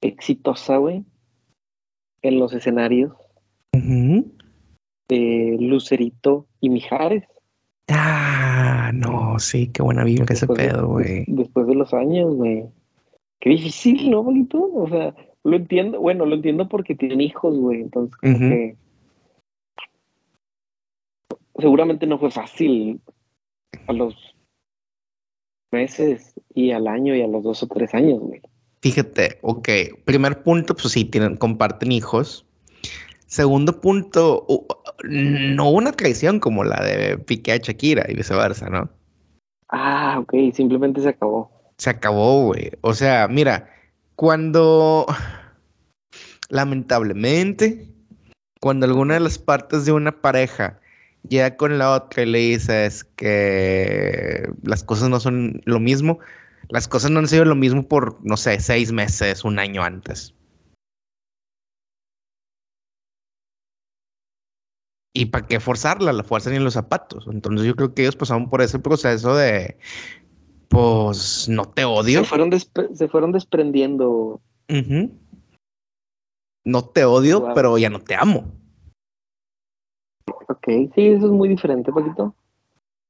exitosa, 0.00 0.76
güey, 0.78 1.04
en 2.22 2.38
los 2.38 2.52
escenarios 2.52 3.12
de 5.08 5.56
Lucerito 5.60 6.46
y 6.60 6.70
Mijares. 6.70 7.24
Ah, 7.88 8.90
no, 8.92 9.38
sí, 9.38 9.68
qué 9.72 9.82
buena 9.82 10.02
vibra 10.02 10.24
ese 10.24 10.46
después 10.46 10.58
de- 10.58 10.68
pedo, 10.74 10.88
güey. 10.88 11.24
Después 11.28 11.66
de 11.66 11.74
los 11.76 11.94
años, 11.94 12.34
güey. 12.34 12.64
Qué 13.38 13.50
difícil, 13.50 14.10
¿no, 14.10 14.22
bonito? 14.24 14.68
O 14.74 14.88
sea, 14.88 15.14
lo 15.44 15.56
entiendo, 15.56 16.00
bueno, 16.00 16.26
lo 16.26 16.34
entiendo 16.34 16.68
porque 16.68 16.96
tienen 16.96 17.20
hijos, 17.20 17.56
güey, 17.56 17.82
entonces 17.82 18.16
como 18.16 18.32
Ujú. 18.36 18.48
que 18.48 18.76
seguramente 21.58 22.06
no 22.06 22.18
fue 22.18 22.30
fácil 22.30 23.00
a 23.86 23.92
los 23.92 24.14
meses 25.72 26.34
y 26.54 26.70
al 26.72 26.86
año 26.86 27.14
y 27.14 27.22
a 27.22 27.26
los 27.26 27.42
dos 27.42 27.62
o 27.62 27.66
tres 27.66 27.94
años, 27.94 28.20
güey. 28.20 28.40
Fíjate, 28.82 29.38
ok, 29.42 29.68
primer 30.04 30.42
punto, 30.42 30.74
pues 30.74 30.92
sí, 30.92 31.04
tienen, 31.04 31.36
comparten 31.36 31.92
hijos. 31.92 32.46
Segundo 33.26 33.80
punto, 33.80 34.46
no 35.02 35.70
una 35.70 35.92
traición 35.92 36.38
como 36.38 36.62
la 36.62 36.82
de 36.84 37.18
Piqué 37.18 37.52
a 37.52 37.56
Shakira 37.56 38.06
y 38.08 38.14
viceversa, 38.14 38.68
¿no? 38.68 38.88
Ah, 39.68 40.18
ok, 40.20 40.32
simplemente 40.52 41.00
se 41.00 41.08
acabó. 41.08 41.50
Se 41.78 41.90
acabó, 41.90 42.46
güey. 42.46 42.70
O 42.82 42.94
sea, 42.94 43.26
mira, 43.26 43.68
cuando 44.14 45.06
lamentablemente, 46.48 47.88
cuando 48.60 48.86
alguna 48.86 49.14
de 49.14 49.20
las 49.20 49.38
partes 49.38 49.84
de 49.84 49.92
una 49.92 50.20
pareja 50.20 50.80
llega 51.28 51.56
con 51.56 51.78
la 51.78 51.92
otra 51.92 52.22
y 52.22 52.26
le 52.26 52.38
dices 52.38 53.04
que 53.04 54.48
las 54.62 54.82
cosas 54.84 55.08
no 55.08 55.20
son 55.20 55.60
lo 55.64 55.80
mismo, 55.80 56.18
las 56.68 56.88
cosas 56.88 57.10
no 57.10 57.18
han 57.20 57.28
sido 57.28 57.44
lo 57.44 57.54
mismo 57.54 57.82
por, 57.86 58.18
no 58.24 58.36
sé, 58.36 58.58
seis 58.60 58.92
meses, 58.92 59.44
un 59.44 59.58
año 59.58 59.82
antes. 59.82 60.34
¿Y 65.14 65.26
para 65.26 65.46
qué 65.46 65.60
forzarla? 65.60 66.12
La 66.12 66.24
fuerza 66.24 66.50
ni 66.50 66.56
en 66.56 66.64
los 66.64 66.74
zapatos. 66.74 67.26
Entonces 67.30 67.66
yo 67.66 67.74
creo 67.74 67.94
que 67.94 68.02
ellos 68.02 68.16
pasaron 68.16 68.50
por 68.50 68.60
ese 68.60 68.78
proceso 68.78 69.34
de, 69.34 69.78
pues, 70.68 71.48
no 71.48 71.64
te 71.64 71.86
odio. 71.86 72.20
Se 72.20 72.26
fueron, 72.26 72.50
despre- 72.50 72.94
se 72.94 73.08
fueron 73.08 73.32
desprendiendo. 73.32 74.42
No 76.66 76.84
te 76.84 77.04
odio, 77.06 77.40
Wow. 77.40 77.54
pero 77.54 77.78
ya 77.78 77.88
no 77.88 78.00
te 78.00 78.14
amo. 78.14 78.52
Ok, 80.66 80.92
sí, 80.94 81.06
eso 81.08 81.26
es 81.26 81.32
muy 81.32 81.48
diferente, 81.48 81.92
Paquito. 81.92 82.34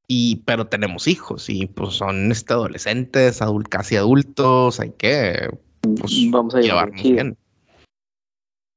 Y, 0.09 0.37
pero 0.45 0.67
tenemos 0.67 1.09
hijos 1.09 1.49
y 1.49 1.67
pues 1.67 1.95
son 1.95 2.31
este, 2.31 2.53
adolescentes, 2.53 3.41
adul- 3.41 3.69
casi 3.69 3.97
adultos, 3.97 4.79
hay 4.79 4.91
que 4.91 5.51
pues, 5.81 6.13
Vamos 6.31 6.55
a 6.55 6.61
llevar 6.61 6.93
llevarnos 6.93 7.03
bien. 7.03 7.37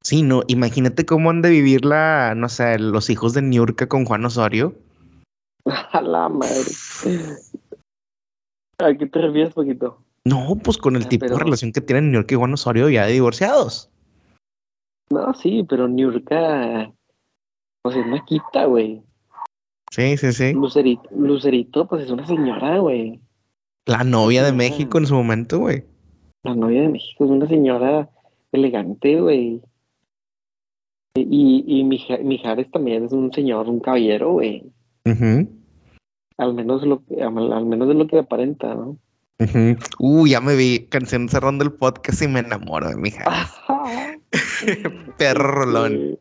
Sí, 0.01 0.21
no, 0.23 0.43
imagínate 0.47 1.05
cómo 1.05 1.29
han 1.29 1.41
de 1.41 1.49
vivir 1.49 1.83
la, 1.85 2.33
no 2.35 2.47
sé, 2.49 2.79
los 2.79 3.09
hijos 3.09 3.33
de 3.33 3.41
Niurka 3.41 3.87
con 3.87 4.05
Juan 4.05 4.25
Osorio. 4.25 4.73
A 5.65 6.01
la 6.01 6.29
madre. 6.29 6.71
¿A 8.79 8.93
qué 8.97 9.05
te 9.05 9.19
refieres, 9.21 9.53
Paquito? 9.53 10.01
No, 10.25 10.55
pues 10.63 10.77
con 10.77 10.95
el 10.95 11.03
Ah, 11.03 11.09
tipo 11.09 11.25
pero- 11.25 11.37
de 11.37 11.43
relación 11.43 11.73
que 11.73 11.81
tienen 11.81 12.11
Niurka 12.11 12.33
y 12.33 12.37
Juan 12.37 12.53
Osorio 12.53 12.89
ya 12.89 13.05
de 13.05 13.11
divorciados. 13.13 13.89
No, 15.11 15.33
sí, 15.33 15.65
pero 15.67 15.87
Niurka, 15.87 16.91
pues 17.91 17.97
es 17.97 18.05
una 18.05 18.25
quita, 18.25 18.65
güey. 18.65 19.01
Sí, 19.91 20.17
sí, 20.17 20.31
sí. 20.33 20.53
Lucerito, 20.53 21.09
Lucerito, 21.15 21.87
pues 21.87 22.03
es 22.03 22.11
una 22.11 22.25
señora, 22.27 22.77
güey. 22.77 23.19
La 23.85 24.03
novia 24.03 24.43
de. 24.43 24.51
México 24.51 24.97
en 24.99 25.07
su 25.07 25.15
momento, 25.15 25.59
güey. 25.59 25.83
La 26.43 26.53
novia 26.53 26.81
de 26.81 26.89
México 26.89 27.25
es 27.25 27.31
una 27.31 27.47
señora 27.47 28.09
elegante, 28.51 29.19
güey. 29.19 29.61
Y, 31.15 31.63
y 31.67 31.83
Mija- 31.83 32.19
Mijares 32.23 32.69
también 32.71 33.05
es 33.05 33.11
un 33.11 33.33
señor, 33.33 33.67
un 33.67 33.79
caballero, 33.79 34.33
güey. 34.33 34.63
Ujú. 35.05 35.49
Al 36.37 36.53
menos 36.53 36.83
lo 36.85 37.03
que, 37.03 37.21
al 37.21 37.65
menos 37.65 37.87
de 37.87 37.93
lo 37.95 38.07
que 38.07 38.19
aparenta, 38.19 38.73
¿no? 38.75 38.97
Uh, 39.99 40.27
ya 40.27 40.41
me 40.41 40.55
vi 40.55 40.87
canción 40.89 41.29
cerrando 41.29 41.63
el 41.63 41.71
podcast 41.71 42.21
y 42.21 42.27
me 42.27 42.41
enamoro 42.41 42.89
de 42.89 42.95
mi 42.97 43.09
hija. 43.09 43.49
Perro 45.17 45.51
rolón. 45.65 46.19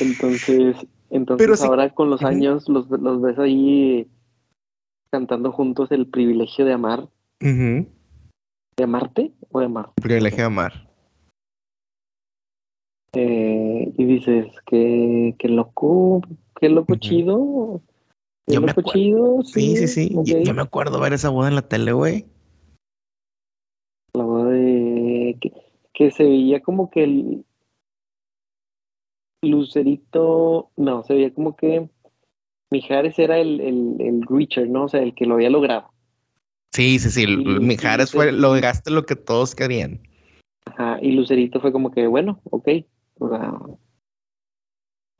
Entonces, 0.00 0.76
entonces 1.10 1.62
ahora 1.62 1.90
con 1.90 2.10
los 2.10 2.22
años 2.22 2.68
los, 2.68 2.88
los, 2.90 3.20
ves 3.22 3.38
ahí 3.38 4.08
cantando 5.10 5.52
juntos 5.52 5.90
el 5.92 6.06
privilegio 6.06 6.64
de 6.64 6.72
amar. 6.72 7.08
¿De 7.40 7.86
amarte 8.82 9.32
o 9.50 9.60
de 9.60 9.66
amar? 9.66 9.90
privilegio 9.96 10.38
de 10.38 10.44
amar. 10.44 10.88
Eh, 13.12 13.92
y 13.96 14.04
dices, 14.04 14.46
qué, 14.66 15.36
qué 15.38 15.48
loco, 15.48 16.20
qué 16.58 16.68
loco 16.68 16.96
chido. 16.96 17.80
Yo 18.46 18.60
me 18.60 18.70
acuerdo. 18.70 19.42
Sí, 19.44 19.76
sí, 19.76 19.88
sí. 19.88 20.16
Yo, 20.24 20.54
me 20.54 20.62
acuerdo 20.62 21.00
ver 21.00 21.12
esa 21.12 21.30
boda 21.30 21.48
en 21.48 21.54
la 21.54 21.62
tele, 21.62 21.92
güey. 21.92 22.26
La 24.12 24.24
boda 24.24 24.50
de. 24.50 25.38
Que, 25.92 26.10
se 26.10 26.24
veía 26.24 26.60
como 26.60 26.90
que 26.90 27.04
el. 27.04 27.44
Lucerito. 29.44 30.70
No, 30.76 31.02
se 31.04 31.14
veía 31.14 31.32
como 31.32 31.56
que. 31.56 31.88
Mijares 32.70 33.18
era 33.18 33.38
el, 33.38 33.60
el, 33.60 33.96
el 34.00 34.22
Richard, 34.28 34.68
¿no? 34.68 34.84
O 34.84 34.88
sea, 34.88 35.02
el 35.02 35.14
que 35.14 35.26
lo 35.26 35.34
había 35.34 35.50
logrado. 35.50 35.90
Sí, 36.72 36.98
sí, 36.98 37.10
sí. 37.10 37.26
Mijares 37.36 38.10
fue. 38.10 38.32
Lograste 38.32 38.90
lo 38.90 39.06
que 39.06 39.16
todos 39.16 39.54
querían. 39.54 40.00
Ajá. 40.66 40.98
Y 41.00 41.12
Lucerito 41.12 41.60
fue 41.60 41.72
como 41.72 41.90
que, 41.90 42.06
bueno, 42.06 42.40
ok. 42.50 42.68
O 43.18 43.28
sea. 43.28 43.52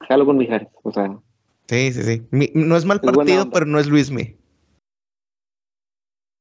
Jalo 0.09 0.27
con 0.27 0.37
Mijares. 0.37 0.69
O 0.83 0.93
sea. 0.93 1.19
Sí, 1.69 1.93
sí, 1.93 2.03
sí. 2.03 2.51
no 2.55 2.77
es 2.77 2.85
mal 2.85 3.01
partido, 3.01 3.51
pero 3.51 3.67
no 3.67 3.79
es 3.79 3.87
Luismi. 3.87 4.37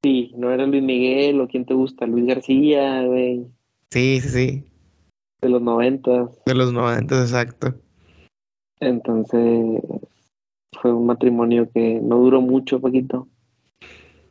Sí, 0.03 0.33
no 0.35 0.51
era 0.51 0.65
Luis 0.65 0.83
Miguel 0.83 1.39
o 1.39 1.47
quién 1.47 1.65
te 1.65 1.73
gusta, 1.73 2.05
Luis 2.05 2.25
García, 2.25 3.03
güey. 3.03 3.45
Sí, 3.89 4.19
sí, 4.19 4.29
sí. 4.29 4.63
De 5.43 5.49
los 5.49 5.61
noventas. 5.61 6.29
De 6.45 6.55
los 6.55 6.73
noventas, 6.73 7.31
exacto. 7.31 7.75
Entonces, 8.79 9.81
fue 10.81 10.93
un 10.93 11.05
matrimonio 11.05 11.69
que 11.73 11.99
no 12.01 12.17
duró 12.17 12.41
mucho, 12.41 12.81
Paquito. 12.81 13.27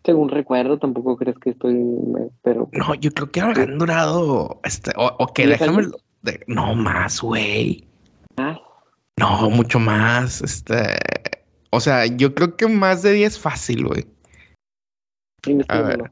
Según 0.05 0.31
recuerdo, 0.31 0.79
tampoco 0.79 1.17
crees 1.17 1.39
que 1.39 1.51
estoy, 1.51 1.77
pero... 2.43 2.69
No, 2.73 2.95
yo 2.97 3.13
creo 3.13 3.31
que 3.31 3.41
habrán 3.41 3.79
durado, 3.79 4.61
este, 4.65 4.91
o, 4.97 5.27
que 5.33 5.47
déjame... 5.47 5.87
no 6.49 6.75
más, 6.75 7.21
güey. 7.21 7.87
Ah, 8.37 8.59
no, 9.19 9.51
mucho 9.51 9.79
más. 9.79 10.43
Este. 10.43 10.99
O 11.71 11.81
sea, 11.81 12.07
yo 12.07 12.35
creo 12.35 12.57
que 12.57 12.67
más 12.67 13.03
de 13.03 13.13
10 13.13 13.39
fácil, 13.39 13.87
güey. 13.87 14.07
A 15.69 15.81
ver. 15.83 16.11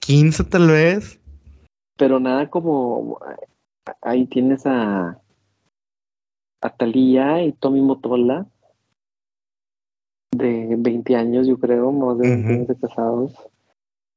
15 0.00 0.42
em, 0.42 0.48
tal 0.48 0.68
vez. 0.68 1.20
Pero 1.96 2.20
nada 2.20 2.50
como. 2.50 3.20
Ahí 4.02 4.26
tienes 4.26 4.66
a. 4.66 5.20
A 6.60 6.70
Talía 6.70 7.42
y 7.42 7.52
Tommy 7.52 7.80
Motola. 7.80 8.46
De 10.34 10.74
20 10.76 11.14
años, 11.14 11.46
yo 11.46 11.58
creo, 11.58 11.92
más 11.92 12.18
de 12.18 12.28
20 12.28 12.52
años 12.52 12.68
de 12.68 12.76
casados. 12.76 13.32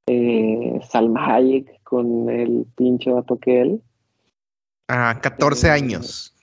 Eh, 0.08 0.80
Salma 0.90 1.36
Hayek 1.36 1.84
con 1.84 2.30
el 2.30 2.66
pinche 2.76 3.12
vato 3.12 3.38
que 3.38 3.62
él. 3.62 3.82
Ah, 4.88 5.20
14 5.22 5.70
años. 5.70 6.34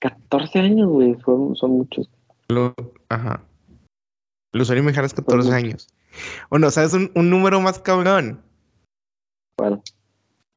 14 0.00 0.58
años, 0.58 0.88
güey, 0.88 1.16
son, 1.24 1.54
son 1.54 1.70
muchos. 1.72 2.10
Lo, 2.48 2.74
ajá. 3.08 3.42
Lucerio 4.52 4.82
Mijares, 4.82 5.12
14 5.14 5.52
años. 5.52 5.88
Bueno, 6.48 6.70
¿sabes 6.70 6.94
un, 6.94 7.10
un 7.14 7.28
número 7.28 7.60
más 7.60 7.78
cabrón? 7.78 8.42
¿Cuál? 9.56 9.82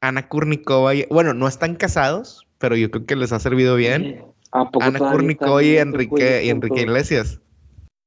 Ana 0.02 0.28
Kurnikova, 0.28 0.92
bueno, 1.10 1.34
no 1.34 1.48
están 1.48 1.76
casados, 1.76 2.48
pero 2.60 2.76
yo 2.76 2.92
creo 2.92 3.06
que 3.06 3.16
les 3.16 3.32
ha 3.32 3.40
servido 3.40 3.76
bien. 3.76 4.26
Ana 4.52 5.00
Kurnikova 5.00 5.64
y 5.64 5.78
Enrique, 5.78 6.46
y 6.46 6.50
Enrique 6.50 6.82
Iglesias. 6.82 7.42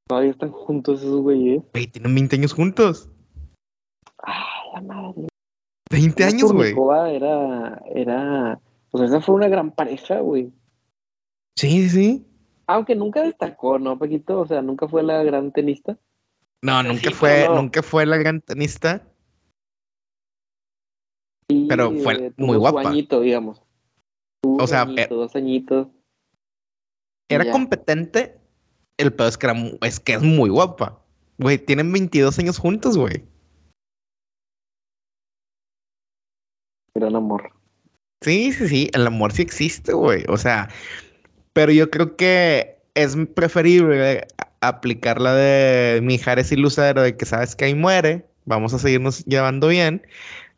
Todavía 0.09 0.31
están 0.31 0.51
juntos 0.51 1.01
esos 1.01 1.21
güeyes. 1.21 1.63
Güey, 1.73 1.87
tienen 1.87 2.15
20 2.15 2.37
años 2.37 2.53
juntos. 2.53 3.09
Ah, 4.23 4.45
la 4.75 4.81
madre. 4.81 5.29
20 5.91 6.25
años, 6.25 6.53
güey. 6.53 6.75
Era, 7.15 7.83
era, 7.95 8.61
pues 8.91 9.05
esa 9.05 9.21
fue 9.21 9.35
una 9.35 9.49
gran 9.49 9.71
pareja, 9.73 10.21
güey. 10.21 10.53
Sí, 11.57 11.89
sí. 11.89 12.27
Aunque 12.67 12.95
nunca 12.95 13.23
destacó, 13.23 13.79
¿no, 13.79 13.99
Paquito? 13.99 14.41
O 14.41 14.47
sea, 14.47 14.63
nunca 14.63 14.87
fue 14.89 15.03
la 15.03 15.23
gran 15.25 15.53
tenista. 15.53 15.99
No, 16.63 16.83
nunca 16.83 17.11
fue, 17.11 17.49
nunca 17.49 17.83
fue 17.83 18.07
la 18.07 18.17
gran 18.17 18.41
tenista. 18.41 19.03
Pero 21.69 21.93
fue 21.93 22.27
eh, 22.27 22.33
muy 22.37 22.57
guapa. 22.57 22.81
Un 22.81 22.87
añito, 22.87 23.21
digamos. 23.21 23.63
o 24.43 24.67
sea, 24.67 24.87
eh, 24.97 25.07
dos 25.09 25.35
añitos. 25.37 25.89
Era 27.29 27.51
competente. 27.51 28.39
El 28.99 29.13
pedo 29.13 29.29
es 29.29 29.39
que, 29.39 29.47
era, 29.47 29.57
es 29.83 30.01
que 30.01 30.15
es 30.15 30.23
muy 30.23 30.51
guapa. 30.51 31.01
Güey, 31.39 31.59
tienen 31.59 31.93
22 31.93 32.39
años 32.39 32.59
juntos, 32.59 32.99
güey. 32.99 33.25
Gran 36.95 37.17
amor. 37.17 37.53
Sí, 38.23 38.53
sí, 38.53 38.69
sí. 38.69 38.91
El 38.93 39.07
amor 39.07 39.33
sí 39.33 39.43
existe, 39.43 39.93
güey. 39.93 40.25
O 40.29 40.37
sea, 40.37 40.69
pero 41.53 41.73
yo 41.73 41.91
creo 41.91 42.17
que 42.17 42.79
es 42.95 43.17
preferible 43.35 44.27
aplicar 44.61 45.21
la 45.21 45.35
de 45.35 46.01
Mijares 46.03 46.53
y 46.53 46.57
Lucero, 46.57 47.03
de 47.03 47.17
que 47.17 47.25
sabes 47.25 47.57
que 47.57 47.67
ahí 47.67 47.75
muere, 47.75 48.27
vamos 48.45 48.75
a 48.75 48.79
seguirnos 48.79 49.25
llevando 49.25 49.69
bien. 49.69 50.03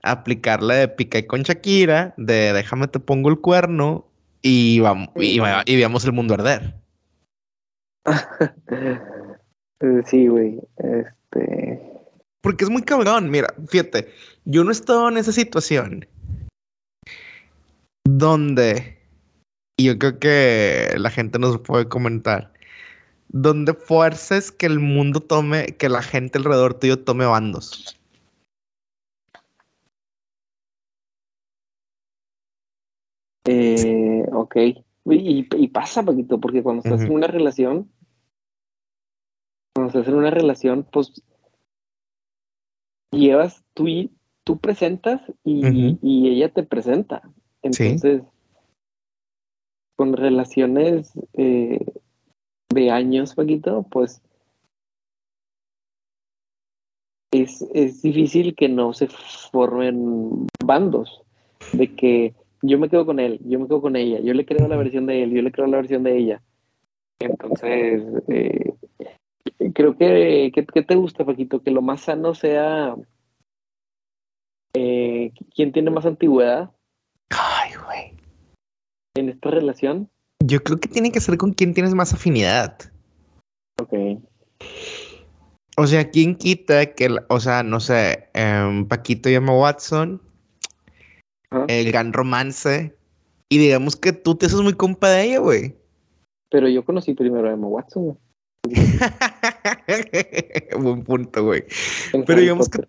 Aplicar 0.02 0.62
la 0.62 0.74
de 0.74 0.88
Pica 0.88 1.24
con 1.26 1.42
Shakira, 1.42 2.14
de 2.16 2.52
déjame 2.52 2.88
te 2.88 2.98
pongo 2.98 3.28
el 3.28 3.40
cuerno 3.40 4.08
y, 4.42 4.80
vamos, 4.80 5.08
y, 5.14 5.38
veamos 5.76 6.04
el 6.04 6.12
mundo 6.12 6.34
arder. 6.34 6.74
sí, 10.06 10.26
güey. 10.26 10.60
Este. 10.78 11.80
Porque 12.40 12.64
es 12.64 12.70
muy 12.70 12.82
cabrón. 12.82 13.30
Mira, 13.30 13.54
fíjate, 13.68 14.08
yo 14.44 14.64
no 14.64 14.70
he 14.70 14.72
estado 14.72 15.08
en 15.08 15.16
esa 15.16 15.30
situación 15.30 16.04
donde 18.04 18.98
y 19.76 19.84
yo 19.84 19.98
creo 19.98 20.18
que 20.18 20.94
la 20.96 21.10
gente 21.10 21.38
nos 21.38 21.58
puede 21.58 21.88
comentar. 21.88 22.52
¿Dónde 23.28 23.72
fuerces 23.72 24.52
que 24.52 24.66
el 24.66 24.78
mundo 24.78 25.20
tome, 25.20 25.68
que 25.78 25.88
la 25.88 26.02
gente 26.02 26.38
alrededor 26.38 26.74
tuyo 26.74 26.98
tome 26.98 27.24
bandos? 27.24 27.98
Eh, 33.44 34.24
ok. 34.32 34.56
Y, 35.04 35.68
pasa, 35.68 36.04
poquito, 36.04 36.40
porque 36.40 36.62
cuando 36.62 36.82
estás 36.82 37.02
en 37.02 37.12
una 37.12 37.26
relación, 37.26 37.90
cuando 39.74 39.88
estás 39.88 40.08
en 40.08 40.18
una 40.18 40.30
relación, 40.30 40.86
pues 40.90 41.22
llevas 43.10 43.64
tú 43.74 43.88
y 43.88 44.12
tú 44.44 44.58
presentas 44.58 45.20
y, 45.44 45.98
y 46.02 46.28
ella 46.28 46.52
te 46.52 46.62
presenta. 46.62 47.22
Entonces, 47.62 48.22
con 49.96 50.14
relaciones 50.14 51.12
eh, 51.34 51.84
de 52.72 52.90
años, 52.90 53.34
poquito, 53.34 53.86
pues 53.90 54.22
es, 57.32 57.62
es 57.72 58.02
difícil 58.02 58.54
que 58.54 58.68
no 58.68 58.92
se 58.92 59.08
formen 59.08 60.46
bandos, 60.64 61.22
de 61.72 61.94
que 61.94 62.34
yo 62.62 62.78
me 62.78 62.88
quedo 62.88 63.04
con 63.04 63.20
él, 63.20 63.40
yo 63.44 63.58
me 63.58 63.66
quedo 63.66 63.82
con 63.82 63.96
ella, 63.96 64.20
yo 64.20 64.34
le 64.34 64.44
creo 64.46 64.68
la 64.68 64.76
versión 64.76 65.06
de 65.06 65.22
él, 65.22 65.30
yo 65.32 65.42
le 65.42 65.52
creo 65.52 65.66
la 65.66 65.76
versión 65.76 66.02
de 66.02 66.16
ella. 66.16 66.42
Entonces, 67.18 68.02
eh, 68.28 68.72
creo 69.74 69.96
que, 69.96 70.50
que, 70.54 70.82
te 70.82 70.94
gusta, 70.94 71.24
Paquito, 71.24 71.62
que 71.62 71.70
lo 71.70 71.82
más 71.82 72.02
sano 72.02 72.34
sea 72.34 72.96
eh, 74.74 75.32
quién 75.54 75.72
tiene 75.72 75.90
más 75.90 76.06
antigüedad. 76.06 76.70
Ay, 77.30 77.72
güey 77.84 78.22
en 79.14 79.28
esta 79.28 79.50
relación? 79.50 80.10
Yo 80.44 80.62
creo 80.62 80.80
que 80.80 80.88
tiene 80.88 81.12
que 81.12 81.20
ser 81.20 81.36
con 81.36 81.52
quien 81.52 81.74
tienes 81.74 81.94
más 81.94 82.12
afinidad. 82.12 82.78
Ok. 83.80 84.20
O 85.76 85.86
sea, 85.86 86.10
¿quién 86.10 86.36
quita 86.36 86.94
que, 86.94 87.08
o 87.28 87.40
sea, 87.40 87.62
no 87.62 87.80
sé, 87.80 88.28
um, 88.34 88.86
Paquito 88.86 89.30
llama 89.30 89.56
Watson, 89.56 90.20
el 91.68 91.86
gran 91.86 92.12
romance, 92.12 92.94
y 93.48 93.58
digamos 93.58 93.96
que 93.96 94.12
tú 94.12 94.34
te 94.34 94.46
haces 94.46 94.60
muy 94.60 94.74
compa 94.74 95.10
de 95.10 95.24
ella, 95.24 95.38
güey. 95.38 95.76
Pero 96.50 96.68
yo 96.68 96.84
conocí 96.84 97.14
primero 97.14 97.48
a 97.48 97.52
Emma 97.52 97.66
Watson, 97.66 98.04
güey. 98.04 98.16
Buen 100.78 101.02
punto, 101.02 101.44
güey. 101.44 101.64
Pero 102.26 102.40
digamos, 102.40 102.68
que, 102.68 102.86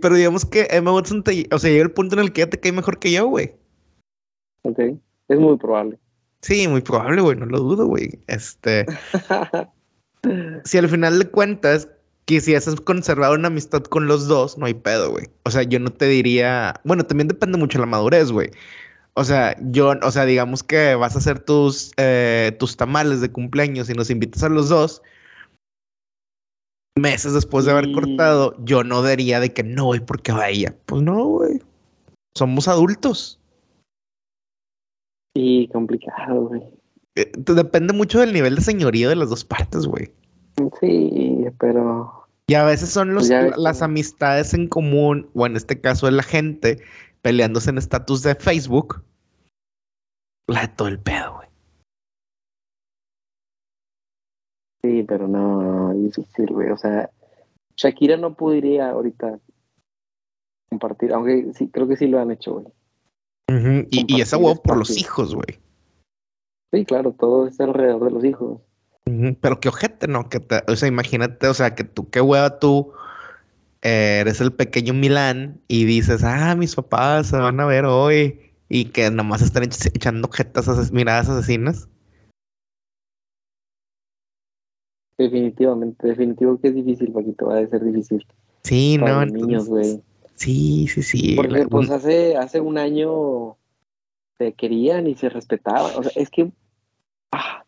pero 0.00 0.14
digamos 0.14 0.44
que 0.44 0.66
Emma 0.70 0.92
Watson 0.92 1.22
te, 1.22 1.46
o 1.52 1.58
sea, 1.58 1.70
llega 1.70 1.84
el 1.84 1.92
punto 1.92 2.16
en 2.16 2.22
el 2.22 2.32
que 2.32 2.42
ella 2.42 2.50
te 2.50 2.60
cae 2.60 2.72
mejor 2.72 2.98
que 2.98 3.12
yo, 3.12 3.26
güey. 3.26 3.54
Ok. 4.62 4.78
Es 5.28 5.38
muy 5.38 5.56
probable. 5.56 5.98
Sí, 6.42 6.66
muy 6.68 6.80
probable, 6.80 7.22
güey, 7.22 7.36
no 7.36 7.46
lo 7.46 7.60
dudo, 7.60 7.86
güey. 7.86 8.18
Este. 8.26 8.84
si 10.64 10.78
al 10.78 10.88
final 10.88 11.18
de 11.18 11.30
cuentas 11.30 11.88
quisieras 12.24 12.74
conservar 12.80 13.32
una 13.32 13.48
amistad 13.48 13.82
con 13.82 14.06
los 14.06 14.28
dos, 14.28 14.58
no 14.58 14.66
hay 14.66 14.74
pedo, 14.74 15.10
güey. 15.10 15.26
O 15.44 15.50
sea, 15.50 15.62
yo 15.62 15.78
no 15.78 15.90
te 15.90 16.06
diría, 16.06 16.74
bueno, 16.84 17.04
también 17.04 17.28
depende 17.28 17.58
mucho 17.58 17.78
de 17.78 17.84
la 17.84 17.90
madurez, 17.90 18.30
güey. 18.30 18.50
O 19.14 19.24
sea, 19.24 19.56
yo, 19.70 19.94
o 20.02 20.10
sea, 20.10 20.24
digamos 20.24 20.62
que 20.62 20.94
vas 20.94 21.14
a 21.14 21.18
hacer 21.18 21.38
tus, 21.40 21.92
eh, 21.98 22.56
tus 22.58 22.76
tamales 22.76 23.20
de 23.20 23.30
cumpleaños 23.30 23.90
y 23.90 23.94
nos 23.94 24.10
invitas 24.10 24.42
a 24.42 24.48
los 24.48 24.68
dos. 24.68 25.02
Meses 26.96 27.32
después 27.32 27.64
de 27.64 27.72
haber 27.72 27.90
cortado, 27.92 28.54
yo 28.64 28.84
no 28.84 29.02
diría 29.02 29.40
de 29.40 29.52
que 29.52 29.62
no, 29.62 29.94
¿y 29.94 30.00
por 30.00 30.22
qué 30.22 30.32
vaya? 30.32 30.74
Pues 30.86 31.02
no, 31.02 31.24
güey. 31.24 31.60
Somos 32.36 32.68
adultos. 32.68 33.38
Sí, 35.34 35.68
complicado, 35.72 36.48
güey. 36.48 36.62
Eh, 37.16 37.30
depende 37.36 37.92
mucho 37.92 38.20
del 38.20 38.32
nivel 38.32 38.54
de 38.56 38.62
señorío 38.62 39.08
de 39.08 39.16
las 39.16 39.30
dos 39.30 39.44
partes, 39.44 39.86
güey. 39.86 40.10
Sí, 40.80 41.46
pero 41.58 42.26
Y 42.46 42.54
a 42.54 42.64
veces 42.64 42.90
son 42.90 43.14
los, 43.14 43.28
Pues 43.28 43.56
las 43.56 43.82
amistades 43.82 44.54
en 44.54 44.68
común, 44.68 45.30
o 45.34 45.46
en 45.46 45.56
este 45.56 45.80
caso 45.80 46.06
de 46.06 46.12
la 46.12 46.22
gente, 46.22 46.78
peleándose 47.22 47.70
en 47.70 47.78
estatus 47.78 48.22
de 48.22 48.34
Facebook. 48.34 49.02
La 50.48 50.62
de 50.62 50.68
todo 50.68 50.88
el 50.88 50.98
pedo, 50.98 51.36
güey. 51.36 51.52
sí, 54.82 55.04
pero 55.04 55.28
no, 55.28 55.94
difícil, 55.94 56.46
güey. 56.52 56.70
O 56.70 56.76
sea, 56.76 57.10
Shakira 57.76 58.16
no 58.16 58.34
podría 58.34 58.90
ahorita 58.90 59.38
compartir, 60.68 61.12
aunque 61.12 61.52
sí, 61.54 61.68
creo 61.68 61.88
que 61.88 61.96
sí 61.96 62.06
lo 62.06 62.20
han 62.20 62.30
hecho, 62.30 62.54
güey. 62.54 62.66
Y, 63.90 64.16
y 64.16 64.20
esa 64.20 64.38
huevo 64.38 64.62
por 64.62 64.78
los 64.78 64.96
hijos, 64.96 65.34
güey. 65.34 65.60
Sí, 66.72 66.84
claro, 66.84 67.12
todo 67.12 67.46
está 67.46 67.64
alrededor 67.64 68.04
de 68.04 68.10
los 68.10 68.24
hijos. 68.24 68.62
Pero 69.40 69.60
qué 69.60 69.68
ojete, 69.68 70.06
¿no? 70.08 70.28
Que 70.28 70.40
te- 70.40 70.62
o 70.68 70.76
sea, 70.76 70.88
imagínate, 70.88 71.48
o 71.48 71.54
sea, 71.54 71.74
que 71.74 71.84
tú, 71.84 72.08
qué 72.10 72.20
hueva 72.20 72.58
tú 72.58 72.92
eh, 73.82 74.18
eres 74.20 74.40
el 74.40 74.52
pequeño 74.52 74.94
Milán 74.94 75.60
y 75.66 75.84
dices, 75.84 76.22
ah, 76.22 76.54
mis 76.54 76.76
papás 76.76 77.26
se 77.28 77.36
van 77.36 77.58
a 77.58 77.66
ver 77.66 77.84
hoy 77.84 78.52
y 78.68 78.86
que 78.86 79.10
nomás 79.10 79.42
están 79.42 79.64
ech- 79.64 79.90
echando 79.94 80.28
jetas, 80.30 80.68
ases- 80.68 80.92
miradas 80.92 81.28
asesinas. 81.28 81.88
Definitivamente, 85.18 86.06
definitivo 86.08 86.58
que 86.60 86.68
es 86.68 86.74
difícil, 86.74 87.12
Paquito, 87.12 87.46
va 87.46 87.58
a 87.58 87.66
ser 87.66 87.84
difícil 87.84 88.26
Sí, 88.62 88.96
para 89.00 89.12
no, 89.14 89.20
los 89.24 89.32
niños, 89.32 89.64
entonces- 89.66 89.92
güey. 89.94 90.02
Sí, 90.34 90.86
sí, 90.88 91.02
sí. 91.02 91.34
Porque 91.36 91.58
la- 91.58 91.66
pues 91.66 91.88
un- 91.88 91.94
hace, 91.94 92.36
hace 92.36 92.60
un 92.60 92.78
año 92.78 93.56
se 94.38 94.54
querían 94.54 95.06
y 95.06 95.14
se 95.14 95.28
respetaban. 95.28 95.92
O 95.96 96.02
sea, 96.02 96.12
es 96.16 96.30
que 96.30 96.50
ah, 97.32 97.61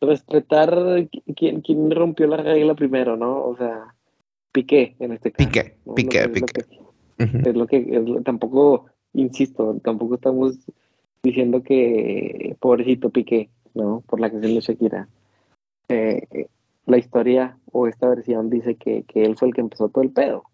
respetar 0.00 0.70
qui- 1.10 1.22
quién, 1.36 1.60
quién 1.60 1.90
rompió 1.90 2.26
la 2.26 2.38
regla 2.38 2.74
primero, 2.74 3.16
¿no? 3.16 3.44
O 3.44 3.56
sea, 3.56 3.94
Piqué 4.52 4.96
en 4.98 5.12
este 5.12 5.32
caso. 5.32 5.48
Piqué, 5.48 5.76
¿no? 5.84 5.94
Piqué, 5.94 6.22
es 6.24 6.40
lo 6.40 6.46
Piqué. 6.46 6.64
Es 7.44 7.54
lo 7.56 7.66
que, 7.66 7.76
es 7.78 8.08
lo- 8.08 8.22
tampoco, 8.22 8.86
insisto, 9.12 9.78
tampoco 9.82 10.14
estamos 10.14 10.58
diciendo 11.22 11.62
que 11.62 12.56
pobrecito 12.60 13.10
Piqué, 13.10 13.50
¿no? 13.74 14.02
Por 14.06 14.20
la 14.20 14.30
canción 14.30 14.54
de 14.54 14.60
Shakira. 14.60 15.08
Eh, 15.88 16.26
eh, 16.30 16.48
la 16.86 16.98
historia 16.98 17.58
o 17.72 17.86
esta 17.86 18.08
versión 18.08 18.48
dice 18.50 18.76
que, 18.76 19.02
que 19.02 19.24
él 19.24 19.36
fue 19.36 19.48
el 19.48 19.54
que 19.54 19.60
empezó 19.60 19.88
todo 19.88 20.02
el 20.02 20.12
pedo. 20.12 20.44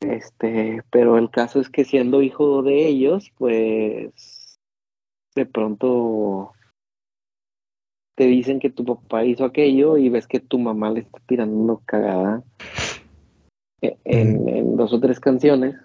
Este, 0.00 0.82
pero 0.90 1.16
el 1.16 1.30
caso 1.30 1.60
es 1.60 1.70
que 1.70 1.84
siendo 1.84 2.22
hijo 2.22 2.62
de 2.62 2.86
ellos, 2.86 3.32
pues 3.38 4.58
de 5.34 5.46
pronto 5.46 6.52
te 8.14 8.26
dicen 8.26 8.60
que 8.60 8.70
tu 8.70 8.84
papá 8.84 9.24
hizo 9.24 9.44
aquello 9.44 9.96
y 9.96 10.08
ves 10.08 10.26
que 10.26 10.40
tu 10.40 10.58
mamá 10.58 10.90
le 10.90 11.00
está 11.00 11.20
tirando 11.26 11.82
cagada 11.84 12.42
e- 13.80 13.98
en, 14.04 14.48
en 14.48 14.76
dos 14.76 14.92
o 14.92 15.00
tres 15.00 15.20
canciones. 15.20 15.76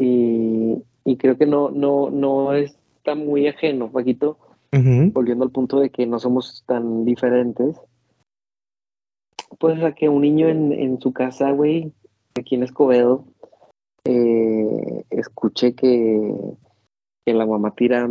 Y, 0.00 0.82
y 1.04 1.16
creo 1.16 1.36
que 1.36 1.46
no, 1.46 1.70
no, 1.70 2.10
no 2.10 2.54
está 2.54 3.14
muy 3.14 3.48
ajeno, 3.48 3.90
Paquito, 3.90 4.38
volviendo 5.12 5.44
al 5.44 5.50
punto 5.50 5.80
de 5.80 5.90
que 5.90 6.06
no 6.06 6.18
somos 6.18 6.64
tan 6.66 7.04
diferentes. 7.04 7.76
Pues 9.58 9.82
a 9.82 9.92
que 9.92 10.08
un 10.08 10.22
niño 10.22 10.48
en, 10.48 10.72
en 10.72 11.00
su 11.00 11.12
casa, 11.12 11.50
güey, 11.50 11.92
aquí 12.38 12.54
en 12.54 12.62
Escobedo, 12.62 13.24
eh, 14.04 15.04
escuché 15.10 15.74
que, 15.74 16.32
que 17.26 17.34
la 17.34 17.44
mamá 17.44 17.74
tira 17.74 18.08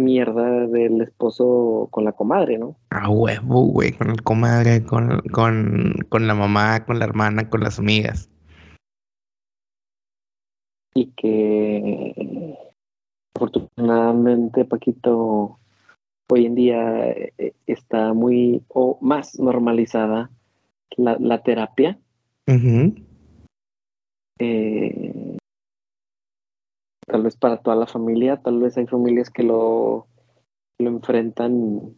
mierda 0.00 0.66
del 0.66 1.00
esposo 1.02 1.88
con 1.90 2.04
la 2.04 2.12
comadre, 2.12 2.58
¿no? 2.58 2.76
A 2.90 3.08
huevo, 3.08 3.66
güey, 3.66 3.92
con 3.92 4.10
el 4.10 4.22
comadre, 4.22 4.84
con, 4.84 5.20
con, 5.32 5.94
con 6.08 6.26
la 6.26 6.34
mamá, 6.34 6.84
con 6.84 6.98
la 6.98 7.04
hermana, 7.04 7.48
con 7.48 7.60
las 7.60 7.78
amigas. 7.78 8.28
y 10.94 11.06
que 11.16 12.56
afortunadamente 13.34 14.64
Paquito 14.64 15.58
hoy 16.30 16.46
en 16.46 16.54
día 16.54 17.10
eh, 17.10 17.54
está 17.66 18.14
muy 18.14 18.62
o 18.68 18.96
más 19.00 19.38
normalizada 19.38 20.30
la, 20.96 21.16
la 21.18 21.42
terapia 21.42 21.98
eh, 24.38 25.36
tal 27.06 27.22
vez 27.22 27.36
para 27.36 27.58
toda 27.58 27.76
la 27.76 27.86
familia 27.86 28.40
tal 28.42 28.60
vez 28.60 28.76
hay 28.76 28.86
familias 28.86 29.30
que 29.30 29.42
lo 29.42 30.06
lo 30.78 30.90
enfrentan 30.90 31.96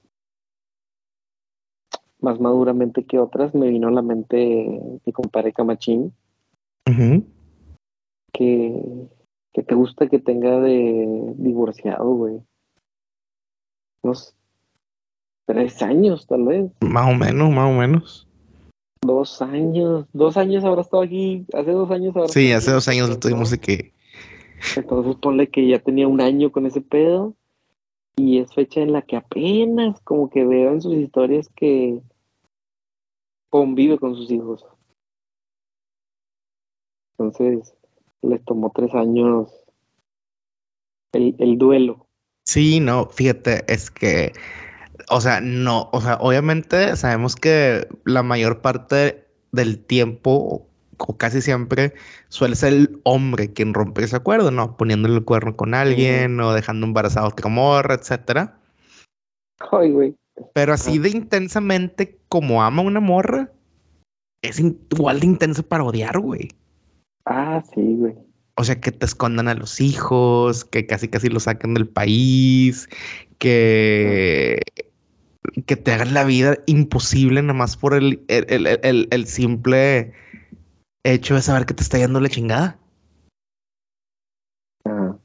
más 2.21 2.41
maduramente 2.41 3.05
que 3.05 3.19
otras 3.19 3.55
me 3.55 3.69
vino 3.69 3.89
a 3.89 3.93
la 3.93 4.03
mente 4.03 4.81
mi 5.05 5.13
compadre 5.13 5.53
Camachín 5.53 6.13
que, 8.37 9.09
que 9.53 9.63
te 9.63 9.75
gusta 9.75 10.09
que 10.09 10.19
tenga 10.19 10.61
de 10.61 11.35
divorciado, 11.37 12.05
güey. 12.11 12.41
Unos 14.03 14.35
tres 15.47 15.83
años, 15.83 16.27
tal 16.27 16.45
vez. 16.45 16.71
Más 16.81 17.09
o 17.09 17.17
menos, 17.17 17.51
más 17.51 17.71
o 17.71 17.79
menos. 17.79 18.29
Dos 19.03 19.41
años. 19.41 20.07
Dos 20.13 20.37
años 20.37 20.65
habrá 20.65 20.83
estado 20.83 21.03
aquí. 21.03 21.47
Hace 21.55 21.73
dos 21.73 21.91
años 21.91 22.15
habrá 22.15 22.29
Sí, 22.29 22.53
hace 22.53 22.71
dos 22.71 22.89
años 22.89 23.09
lo 23.09 23.19
tuvimos 23.19 23.51
de 23.51 23.59
que. 23.59 23.93
Entonces 24.77 25.17
ponle 25.17 25.49
que 25.49 25.67
ya 25.67 25.79
tenía 25.79 26.09
un 26.09 26.21
año 26.21 26.53
con 26.53 26.67
ese 26.67 26.81
pedo. 26.81 27.35
Y 28.17 28.39
es 28.39 28.55
fecha 28.55 28.81
en 28.81 28.93
la 28.93 29.03
que 29.03 29.17
apenas 29.17 30.01
como 30.01 30.31
que 30.31 30.45
veo 30.45 30.73
en 30.73 30.81
sus 30.81 30.95
historias 30.95 31.51
que 31.55 32.01
convive 33.51 33.99
con 33.99 34.15
sus 34.17 34.31
hijos. 34.31 34.65
Entonces, 37.19 37.75
les 38.23 38.45
tomó 38.45 38.73
tres 38.75 38.95
años 38.95 39.53
el, 41.13 41.35
el 41.39 41.59
duelo. 41.59 42.07
Sí, 42.45 42.81
no, 42.81 43.07
fíjate, 43.07 43.65
es 43.73 43.91
que, 43.91 44.33
o 45.11 45.21
sea, 45.21 45.41
no, 45.41 45.91
o 45.93 46.01
sea, 46.01 46.17
obviamente 46.21 46.97
sabemos 46.97 47.35
que 47.35 47.89
la 48.05 48.23
mayor 48.23 48.63
parte 48.63 49.27
del 49.53 49.85
tiempo, 49.85 50.69
o 50.99 51.17
casi 51.17 51.41
siempre, 51.43 51.95
suele 52.29 52.57
ser 52.57 52.73
el 52.73 53.01
hombre 53.05 53.53
quien 53.53 53.75
rompe 53.75 54.05
ese 54.05 54.17
acuerdo, 54.17 54.51
¿no? 54.51 54.77
Poniéndole 54.77 55.17
el 55.17 55.25
cuerno 55.25 55.57
con 55.57 55.75
alguien 55.75 56.39
o 56.41 56.53
dejando 56.53 56.87
embarazada 56.87 57.27
a 57.27 57.31
otra 57.31 57.49
morra, 57.49 57.95
etcétera. 57.95 58.59
Ay, 59.73 59.91
güey. 59.91 60.15
Pero 60.53 60.75
así 60.75 60.99
de 60.99 61.09
intensamente 61.11 62.19
como 62.29 62.63
ama 62.63 62.83
una 62.83 63.01
morra, 63.01 63.51
es 64.43 64.61
igual 64.61 65.21
de 65.21 65.27
intenso 65.27 65.63
para 65.63 65.85
odiar, 65.85 66.19
güey. 66.19 66.49
Ah, 67.25 67.63
sí, 67.75 67.81
güey. 67.97 68.15
O 68.59 68.65
sea, 68.65 68.81
que 68.81 68.91
te 68.93 69.05
escondan 69.07 69.49
a 69.49 69.55
los 69.55 69.81
hijos, 69.81 70.65
que 70.65 70.87
casi 70.87 71.09
casi 71.09 71.29
los 71.29 71.43
saquen 71.45 71.75
del 71.75 71.89
país, 71.89 72.89
que, 73.39 74.61
que 75.67 75.77
te 75.77 75.93
hagan 75.93 76.15
la 76.15 76.25
vida 76.25 76.57
imposible 76.67 77.43
nomás 77.43 77.77
por 77.77 77.95
el, 77.95 78.23
el, 78.29 78.47
el- 78.49 78.67
el- 78.83 79.09
el 79.11 79.27
simple 79.27 80.13
hecho 81.13 81.35
de 81.35 81.43
saber 81.43 81.67
que 81.67 81.75
te 81.75 81.83
está 81.83 81.99
yendo 81.99 82.21
la 82.21 82.29
chingada. 82.29 82.79
Ajá. 84.85 85.19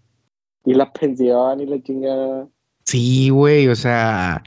Y 0.66 0.74
la 0.74 0.92
pensión 0.92 1.60
y 1.60 1.66
la 1.66 1.82
chingada. 1.82 2.50
Sí, 2.86 3.30
güey, 3.30 3.68
o 3.68 3.76
sea, 3.76 4.44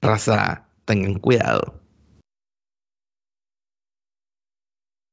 raza, 0.00 0.68
tengan 0.84 1.18
cuidado. 1.18 1.80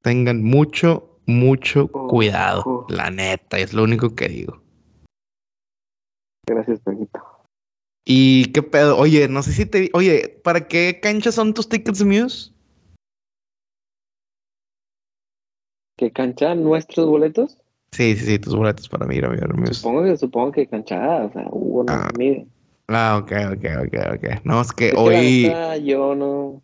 Tengan 0.02 0.44
mucho, 0.44 1.20
mucho 1.26 1.90
Ojo. 1.94 2.08
cuidado, 2.08 2.86
la 2.90 3.10
neta, 3.10 3.58
es 3.58 3.74
lo 3.74 3.84
único 3.84 4.16
que 4.16 4.28
digo. 4.28 4.62
Gracias, 6.46 6.82
Paquito. 6.82 7.22
¿Y 8.06 8.52
qué 8.52 8.62
pedo? 8.62 8.98
Oye, 8.98 9.30
no 9.30 9.42
sé 9.44 9.54
si 9.54 9.66
te... 9.66 9.90
Oye, 9.94 10.42
¿para 10.44 10.68
qué 10.68 11.00
cancha 11.02 11.32
son 11.32 11.54
tus 11.54 11.70
tickets 11.70 12.04
Muse? 12.04 12.53
¿Que 15.98 16.12
cancha 16.12 16.56
nuestros 16.56 17.08
boletos? 17.08 17.58
Sí, 17.92 18.16
sí, 18.16 18.26
sí, 18.26 18.40
tus 18.40 18.56
boletos 18.56 18.90
para 18.90 19.06
mí, 19.06 19.16
ir 19.16 19.26
a 19.26 19.30
ver 19.30 19.54
Muse. 19.54 19.76
Supongo 19.76 20.04
que, 20.04 20.18
supongo 20.18 20.52
que 20.52 20.68
canchada, 20.68 21.26
o 21.26 21.32
sea, 21.32 21.48
Hugo 21.52 21.84
no 21.84 21.94
Ah. 21.94 22.10
mide. 22.18 22.48
Ah, 22.88 23.20
ok, 23.22 23.32
ok, 23.54 23.66
ok, 23.86 23.98
ok. 24.16 24.46
No, 24.46 24.62
es 24.62 24.72
que 24.74 24.88
Es 24.88 24.94
que 24.94 25.00
hoy. 25.00 25.44
neta, 25.48 25.78
yo 25.78 26.16
no. 26.16 26.64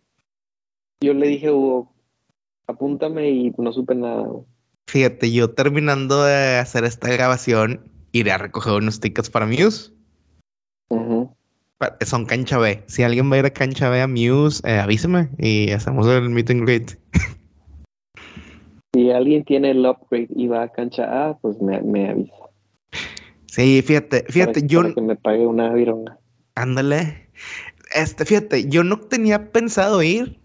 Yo 1.02 1.14
le 1.14 1.28
dije 1.28 1.46
a 1.48 1.52
Hugo, 1.52 1.92
apúntame 2.66 3.30
y 3.30 3.52
no 3.56 3.72
supe 3.72 3.94
nada. 3.94 4.26
Fíjate, 4.88 5.30
yo 5.32 5.50
terminando 5.54 6.24
de 6.24 6.58
hacer 6.58 6.84
esta 6.84 7.08
grabación, 7.08 7.88
iré 8.12 8.32
a 8.32 8.38
recoger 8.38 8.72
unos 8.74 8.98
tickets 9.00 9.30
para 9.30 9.46
Muse. 9.46 9.92
Son 12.04 12.26
cancha 12.26 12.58
B. 12.58 12.82
Si 12.88 13.02
alguien 13.04 13.30
va 13.30 13.36
a 13.36 13.38
ir 13.38 13.46
a 13.46 13.50
cancha 13.50 13.88
B 13.88 14.02
a 14.02 14.06
Muse, 14.08 14.60
eh, 14.68 14.78
avíseme 14.80 15.30
y 15.38 15.70
hacemos 15.70 16.06
el 16.08 16.28
meet 16.28 16.50
and 16.50 16.62
greet. 16.62 16.98
Si 18.94 19.10
alguien 19.10 19.44
tiene 19.44 19.70
el 19.70 19.86
upgrade 19.86 20.28
y 20.34 20.48
va 20.48 20.62
a 20.64 20.68
cancha 20.72 21.28
A, 21.28 21.38
pues 21.38 21.60
me, 21.60 21.80
me 21.82 22.08
avisa. 22.10 22.34
Sí, 23.46 23.82
fíjate, 23.82 24.20
para- 24.22 24.32
fíjate, 24.32 24.66
yo, 24.66 24.82
para 24.82 24.94
que 24.94 25.00
me 25.00 25.16
pague 25.16 25.46
una 25.46 25.72
vironga. 25.72 26.18
ándale. 26.54 27.28
Este, 27.94 28.24
fíjate, 28.24 28.68
yo 28.68 28.84
no 28.84 28.98
tenía 28.98 29.50
pensado 29.52 30.02
ir. 30.02 30.38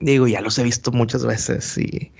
Digo, 0.00 0.26
ya 0.26 0.40
los 0.40 0.58
he 0.58 0.64
visto 0.64 0.90
muchas 0.92 1.26
veces 1.26 1.76
y. 1.76 2.12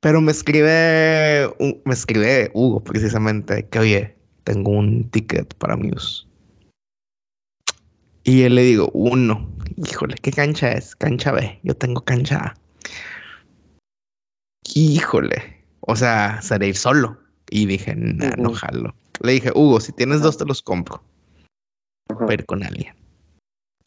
Pero 0.00 0.20
me 0.20 0.30
escribe, 0.32 1.48
me 1.84 1.94
escribe 1.94 2.50
Hugo 2.54 2.80
precisamente 2.80 3.66
que, 3.68 3.78
oye, 3.78 4.14
tengo 4.44 4.70
un 4.72 5.08
ticket 5.10 5.54
para 5.54 5.76
Muse. 5.76 6.26
Y 8.24 8.42
yo 8.42 8.48
le 8.50 8.62
digo, 8.62 8.90
uno. 8.92 9.48
Híjole, 9.76 10.16
¿qué 10.20 10.30
cancha 10.30 10.72
es? 10.72 10.94
Cancha 10.94 11.32
B. 11.32 11.58
Yo 11.62 11.74
tengo 11.74 12.02
cancha 12.02 12.36
A. 12.38 12.54
Híjole. 14.74 15.64
O 15.80 15.96
sea, 15.96 16.40
seré 16.42 16.68
ir 16.68 16.76
solo. 16.76 17.18
Y 17.50 17.66
dije, 17.66 17.94
nah, 17.94 18.34
no 18.36 18.52
jalo. 18.52 18.94
Le 19.20 19.32
dije, 19.32 19.52
Hugo, 19.54 19.80
si 19.80 19.92
tienes 19.92 20.20
dos, 20.20 20.36
te 20.36 20.44
los 20.44 20.62
compro. 20.62 21.02
Para 22.08 22.34
ir 22.34 22.46
con 22.46 22.62
alguien. 22.62 22.94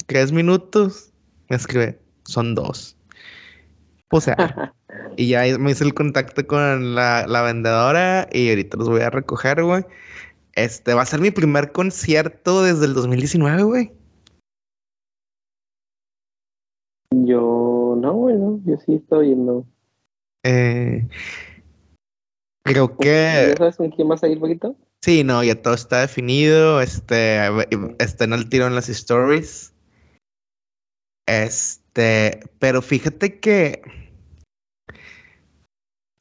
Tres 0.07 0.31
minutos. 0.31 1.11
Me 1.49 1.57
escribe, 1.57 1.99
son 2.23 2.55
dos. 2.55 2.95
Puse 4.09 4.31
algo. 4.31 4.71
Y 5.17 5.29
ya 5.29 5.41
me 5.59 5.71
hice 5.71 5.83
el 5.83 5.93
contacto 5.93 6.47
con 6.47 6.95
la, 6.95 7.27
la 7.27 7.41
vendedora 7.41 8.27
y 8.31 8.49
ahorita 8.49 8.77
los 8.77 8.89
voy 8.89 9.01
a 9.01 9.09
recoger, 9.09 9.63
güey. 9.63 9.83
Este 10.53 10.93
va 10.93 11.03
a 11.03 11.05
ser 11.05 11.19
mi 11.19 11.29
primer 11.29 11.71
concierto 11.71 12.63
desde 12.63 12.85
el 12.85 12.93
2019, 12.93 13.63
güey. 13.63 13.91
Yo 17.11 17.97
no, 17.99 18.13
güey, 18.13 18.35
no. 18.37 18.59
Yo 18.65 18.77
sí 18.85 18.95
estoy 18.95 19.29
yendo. 19.29 19.65
Eh, 20.43 21.07
creo 22.63 22.89
¿Ya 22.89 22.97
que 22.97 23.55
sabes 23.57 23.75
con 23.77 23.89
quién 23.89 24.07
vas 24.07 24.23
a 24.23 24.27
ir, 24.27 24.39
poquito? 24.39 24.75
sí, 25.03 25.23
no, 25.23 25.43
ya 25.43 25.61
todo 25.61 25.73
está 25.73 26.01
definido. 26.01 26.81
Este 26.81 27.39
están 27.99 28.33
al 28.33 28.49
tiro 28.49 28.67
en 28.67 28.75
las 28.75 28.89
stories. 28.89 29.73
Este, 31.27 32.39
pero 32.59 32.81
fíjate 32.81 33.39
que 33.39 33.81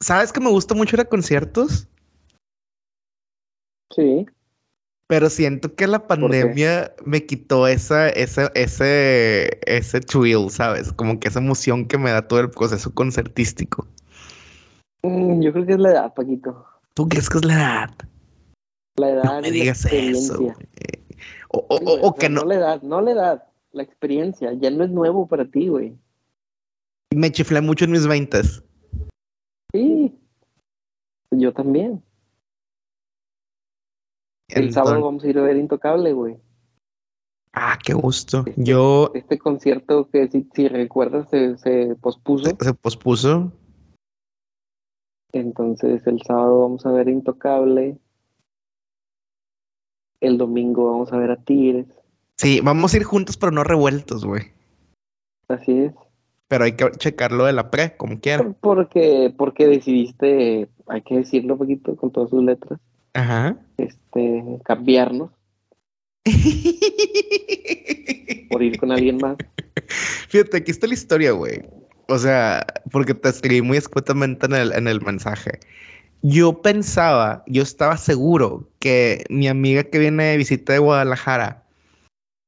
¿sabes 0.01 0.31
que 0.31 0.39
me 0.39 0.49
gusta 0.49 0.75
mucho 0.75 0.95
ir 0.95 1.01
a 1.01 1.05
conciertos? 1.05 1.87
Sí. 3.93 4.25
Pero 5.07 5.29
siento 5.29 5.73
que 5.73 5.87
la 5.87 6.07
pandemia 6.07 6.93
me 7.03 7.25
quitó 7.25 7.67
esa, 7.67 8.09
ese, 8.09 8.51
ese, 8.53 9.59
ese 9.65 9.99
thrill, 10.01 10.51
¿sabes? 10.51 10.93
Como 10.93 11.19
que 11.19 11.29
esa 11.29 11.39
emoción 11.39 11.87
que 11.87 11.97
me 11.97 12.11
da 12.11 12.27
todo 12.27 12.39
el 12.41 12.51
proceso 12.51 12.93
concertístico. 12.93 13.87
Mm, 15.03 15.41
yo 15.41 15.53
creo 15.53 15.65
que 15.65 15.73
es 15.73 15.79
la 15.79 15.91
edad, 15.91 16.13
Paquito. 16.13 16.65
¿Tú 16.93 17.07
crees 17.07 17.29
que 17.29 17.37
es 17.37 17.45
la 17.45 17.53
edad? 17.53 17.89
La 18.97 19.09
edad 19.09 19.23
No 19.23 19.41
me 19.41 19.51
digas 19.51 19.85
eso. 19.85 20.53
O, 21.49 21.65
o- 21.69 22.07
o- 22.07 22.15
que 22.15 22.29
no. 22.29 22.41
No 22.41 22.47
la 22.47 22.55
edad, 22.55 22.81
no 22.81 23.01
la 23.01 23.11
edad, 23.11 23.47
la 23.71 23.83
experiencia. 23.83 24.53
Ya 24.53 24.69
no 24.71 24.83
es 24.83 24.89
nuevo 24.89 25.27
para 25.27 25.45
ti, 25.45 25.67
güey. 25.69 25.97
Me 27.13 27.31
chiflé 27.31 27.61
mucho 27.61 27.85
en 27.85 27.91
mis 27.91 28.05
veintes. 28.07 28.61
Sí. 29.73 30.15
Yo 31.31 31.53
también. 31.53 32.03
El 34.49 34.73
sábado 34.73 35.03
vamos 35.03 35.23
a 35.23 35.27
ir 35.27 35.37
a 35.37 35.43
ver 35.43 35.57
Intocable, 35.57 36.11
güey. 36.13 36.37
Ah, 37.53 37.77
qué 37.83 37.93
gusto. 37.93 38.43
Este- 38.45 38.63
Yo 38.63 39.11
Este 39.13 39.37
concierto 39.39 40.09
que, 40.09 40.27
si, 40.27 40.47
si 40.53 40.67
recuerdas, 40.67 41.29
se, 41.29 41.57
se 41.57 41.95
pospuso. 41.95 42.45
se, 42.45 42.65
se 42.65 42.73
pospuso. 42.73 43.51
Entonces, 45.31 46.05
el 46.07 46.21
sábado 46.23 46.61
vamos 46.61 46.85
a 46.85 46.91
ver 46.91 47.09
Intocable. 47.09 47.97
El 50.21 50.37
domingo 50.37 50.91
vamos 50.91 51.13
a 51.13 51.17
ver 51.17 51.31
a 51.31 51.37
Tigres. 51.37 51.85
Sí, 52.37 52.59
vamos 52.61 52.93
a 52.93 52.97
ir 52.97 53.03
juntos, 53.03 53.37
pero 53.37 53.51
no 53.51 53.63
revueltos, 53.63 54.25
güey. 54.25 54.43
Así 55.47 55.71
es. 55.71 55.93
Pero 56.47 56.63
hay 56.63 56.73
que 56.73 56.89
checarlo 56.91 57.45
de 57.45 57.53
la 57.53 57.69
pre, 57.69 57.95
como 57.95 58.19
quiera. 58.19 58.55
Porque, 58.59 59.33
porque 59.37 59.67
decidiste, 59.67 60.67
hay 60.87 61.01
que 61.03 61.17
decirlo 61.17 61.53
un 61.53 61.59
poquito 61.59 61.95
con 61.95 62.11
todas 62.11 62.31
sus 62.31 62.43
letras, 62.43 62.79
Ajá. 63.13 63.57
este, 63.77 64.59
cambiarnos 64.63 65.29
por 68.49 68.63
ir 68.63 68.79
con 68.79 68.91
alguien 68.91 69.17
más. 69.17 69.37
Fíjate, 70.29 70.57
aquí 70.57 70.71
está 70.71 70.87
la 70.87 70.95
historia, 70.95 71.31
güey. 71.31 71.61
O 72.09 72.17
sea, 72.17 72.65
porque 72.91 73.13
te 73.13 73.29
escribí 73.29 73.61
muy 73.61 73.77
escuetamente 73.77 74.47
en 74.47 74.53
el, 74.53 74.73
en 74.73 74.87
el 74.87 74.99
mensaje. 75.01 75.59
Yo 76.23 76.61
pensaba, 76.61 77.43
yo 77.47 77.61
estaba 77.61 77.97
seguro 77.97 78.67
que 78.79 79.23
mi 79.29 79.47
amiga 79.47 79.83
que 79.83 79.99
viene 79.99 80.23
de 80.25 80.37
visita 80.37 80.73
de 80.73 80.79
Guadalajara 80.79 81.63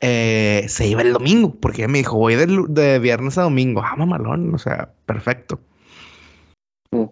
eh, 0.02 0.66
se 0.68 0.88
iba 0.88 1.04
el 1.04 1.14
domingo, 1.14 1.54
porque 1.60 1.84
ella 1.84 1.88
me 1.88 2.00
dijo, 2.00 2.18
voy 2.18 2.36
de, 2.36 2.48
de 2.70 3.00
viernes 3.00 3.38
a 3.38 3.44
domingo. 3.44 3.82
Ah, 3.86 3.96
mamalón, 3.96 4.54
o 4.54 4.58
sea, 4.58 4.92
perfecto. 5.06 5.60
Mm. 6.92 7.06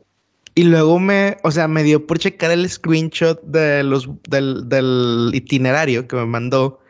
Y 0.55 0.63
luego 0.63 0.99
me, 0.99 1.37
o 1.43 1.51
sea, 1.51 1.67
me 1.67 1.83
dio 1.83 2.05
por 2.05 2.17
checar 2.17 2.51
el 2.51 2.67
screenshot 2.67 3.41
de 3.43 3.83
los, 3.83 4.09
del, 4.27 4.67
del 4.67 5.29
itinerario 5.33 6.07
que 6.07 6.15
me 6.15 6.25
mandó. 6.25 6.81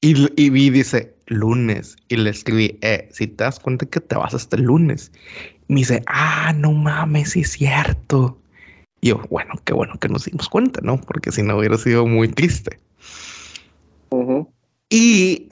Y, 0.00 0.30
y 0.40 0.50
vi, 0.50 0.70
dice, 0.70 1.11
lunes. 1.26 1.96
Y 2.08 2.16
le 2.16 2.30
escribí, 2.30 2.78
eh, 2.82 3.08
si 3.12 3.26
te 3.26 3.44
das 3.44 3.58
cuenta 3.58 3.86
que 3.86 4.00
te 4.00 4.16
vas 4.16 4.34
hasta 4.34 4.56
el 4.56 4.62
lunes. 4.62 5.12
Y 5.68 5.74
me 5.74 5.80
dice, 5.80 6.02
ah, 6.06 6.52
no 6.56 6.72
mames, 6.72 7.30
sí 7.30 7.40
es 7.40 7.52
cierto. 7.52 8.38
Y 9.00 9.08
yo, 9.08 9.22
bueno, 9.30 9.54
qué 9.64 9.72
bueno 9.72 9.98
que 9.98 10.08
nos 10.08 10.24
dimos 10.24 10.48
cuenta, 10.48 10.80
¿no? 10.82 11.00
Porque 11.00 11.32
si 11.32 11.42
no 11.42 11.56
hubiera 11.56 11.76
sido 11.76 12.06
muy 12.06 12.28
triste. 12.28 12.78
Y 14.90 15.48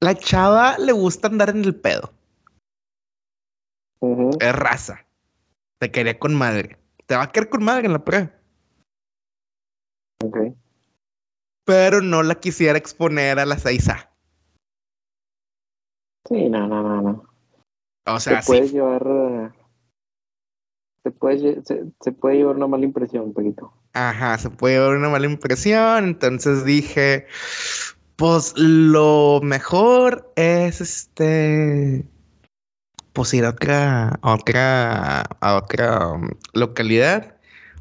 la 0.00 0.14
chava 0.14 0.78
le 0.78 0.92
gusta 0.92 1.28
andar 1.28 1.50
en 1.50 1.64
el 1.64 1.74
pedo. 1.74 2.12
Ujú. 4.00 4.30
Es 4.40 4.54
raza. 4.54 5.04
Te 5.78 5.90
quería 5.90 6.18
con 6.18 6.34
madre. 6.34 6.78
Te 7.06 7.16
va 7.16 7.24
a 7.24 7.32
querer 7.32 7.48
con 7.48 7.64
madre 7.64 7.86
en 7.86 7.92
la 7.92 8.04
prueba. 8.04 8.30
Ok. 10.22 10.36
Pero 11.68 12.00
no 12.00 12.22
la 12.22 12.36
quisiera 12.36 12.78
exponer 12.78 13.38
a 13.38 13.44
la 13.44 13.56
6A. 13.56 14.08
Sí, 16.26 16.48
no, 16.48 16.66
no, 16.66 16.82
no, 16.82 17.02
no. 17.02 17.24
O 18.06 18.18
sea, 18.18 18.40
se 18.40 18.46
puede 18.46 18.68
sí. 18.68 18.72
llevar, 18.72 19.52
se 21.02 21.62
se, 21.62 21.84
se 22.00 22.12
puede 22.12 22.36
llevar 22.36 22.56
una 22.56 22.68
mala 22.68 22.86
impresión, 22.86 23.24
un 23.24 23.34
poquito. 23.34 23.70
Ajá, 23.92 24.38
se 24.38 24.48
puede 24.48 24.78
ver 24.78 24.96
una 24.96 25.10
mala 25.10 25.26
impresión. 25.26 26.04
Entonces 26.04 26.64
dije, 26.64 27.26
pues 28.16 28.54
lo 28.56 29.40
mejor 29.42 30.32
es 30.36 30.80
este, 30.80 32.08
pues 33.12 33.34
ir 33.34 33.44
a 33.44 33.50
otra, 33.50 34.08
a 34.22 34.34
otra, 34.34 35.20
a 35.20 35.56
otra 35.56 36.08
um, 36.12 36.30
localidad. 36.54 37.37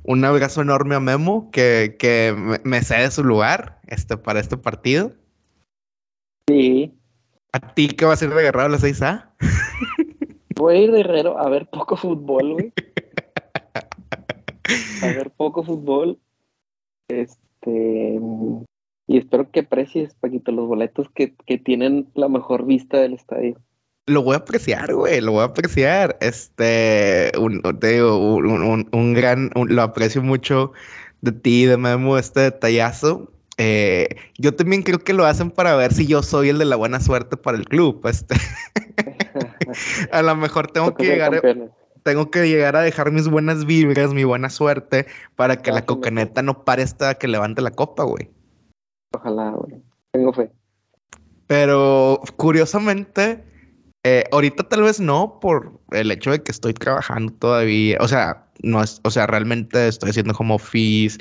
Un 0.08 0.24
abrazo 0.24 0.62
enorme 0.62 0.95
a 0.95 1.01
Memo 1.01 1.51
que, 1.51 1.97
que 1.99 2.34
me, 2.64 2.82
cede 2.82 3.12
su 3.12 3.26
lugar 3.26 3.82
este, 3.88 4.16
para 4.16 4.39
este 4.39 4.55
partido. 4.55 5.12
Sí. 6.47 6.97
¿A 7.51 7.74
ti 7.74 7.89
qué 7.89 8.05
vas 8.05 8.22
a 8.22 8.26
ir 8.26 8.34
de 8.34 8.39
agarrado 8.39 8.68
a 8.68 8.72
la 8.72 8.78
6A? 8.78 9.32
Voy 10.55 10.78
a 10.78 10.80
ir 10.80 10.91
de 10.93 11.01
Herrero 11.01 11.38
a 11.38 11.49
ver 11.49 11.70
poco 11.70 11.97
fútbol, 11.97 12.53
güey. 12.53 12.74
A 15.03 15.08
ver 15.08 15.32
poco 15.32 15.64
fútbol. 15.64 16.20
Este. 17.10 18.20
Y 19.08 19.18
espero 19.18 19.51
que 19.51 19.62
aprecies, 19.62 20.16
Paquito, 20.16 20.51
los 20.51 20.68
boletos 20.68 21.10
que, 21.10 21.36
que 21.45 21.58
tienen 21.58 22.10
la 22.16 22.30
mejor 22.30 22.66
vista 22.66 22.97
del 22.97 23.14
estadio. 23.14 23.58
Lo 24.08 24.24
voy 24.24 24.36
a 24.36 24.38
apreciar, 24.38 24.93
güey, 24.93 25.20
lo 25.22 25.34
voy 25.34 25.41
a 25.41 25.45
apreciar. 25.45 26.18
Este, 26.22 27.32
un, 27.38 27.62
te 27.80 27.88
digo, 27.93 28.18
un, 28.36 28.47
un- 28.47 28.89
un 28.91 29.14
gran, 29.14 29.51
lo 29.53 29.82
aprecio 29.82 30.24
mucho 30.24 30.72
de 31.22 31.34
ti, 31.34 31.66
de 31.66 31.78
Memo, 31.78 32.18
este 32.18 32.39
detallazo. 32.39 33.32
Eh, 33.58 34.08
yo 34.38 34.55
también 34.55 34.84
creo 34.84 34.99
que 34.99 35.14
lo 35.14 35.26
hacen 35.26 35.51
para 35.51 35.76
ver 35.76 35.91
si 35.93 36.08
yo 36.08 36.24
soy 36.24 36.49
el 36.49 36.58
de 36.60 36.66
la 36.66 36.76
buena 36.78 36.99
suerte 37.01 37.36
para 37.38 37.58
el 37.58 37.66
club. 37.66 37.99
Este, 38.08 38.36
a 40.12 40.22
lo 40.22 40.36
mejor 40.36 40.68
tengo 40.68 40.93
que 40.95 41.03
llegar, 41.05 41.32
campeones. 41.32 41.72
tengo 42.03 42.32
que 42.32 42.47
llegar 42.47 42.76
a 42.78 42.82
dejar 42.82 43.12
mis 43.12 43.28
buenas 43.28 43.66
vibras, 43.66 44.14
mi 44.14 44.24
buena 44.24 44.49
suerte, 44.49 45.05
para 45.36 45.58
que 45.58 45.72
la 45.72 45.80
Exactamente. 45.80 45.86
cocaneta 45.88 46.41
no 46.43 46.64
pare 46.64 46.84
hasta 46.84 47.16
que 47.16 47.28
levante 47.28 47.62
la 47.62 47.72
copa, 47.72 48.03
güey. 48.03 48.30
Ojalá, 49.14 49.51
güey. 49.51 49.82
Tengo 50.12 50.32
fe. 50.32 50.51
Pero 51.47 52.22
curiosamente, 52.36 53.43
eh, 54.04 54.24
ahorita 54.32 54.64
tal 54.64 54.84
vez 54.84 55.00
no, 55.00 55.39
por 55.39 55.80
el 55.91 56.12
hecho 56.12 56.32
de 56.32 56.41
que 56.41 56.52
estoy 56.52 56.74
trabajando 56.74 57.34
todavía. 57.34 57.98
O 58.00 58.08
sea, 58.08 58.48
no 58.64 58.82
es, 58.82 59.02
o 59.04 59.12
sea, 59.12 59.28
realmente 59.28 59.88
estoy 59.88 60.12
haciendo 60.12 60.34
home 60.38 60.56
office, 60.56 61.18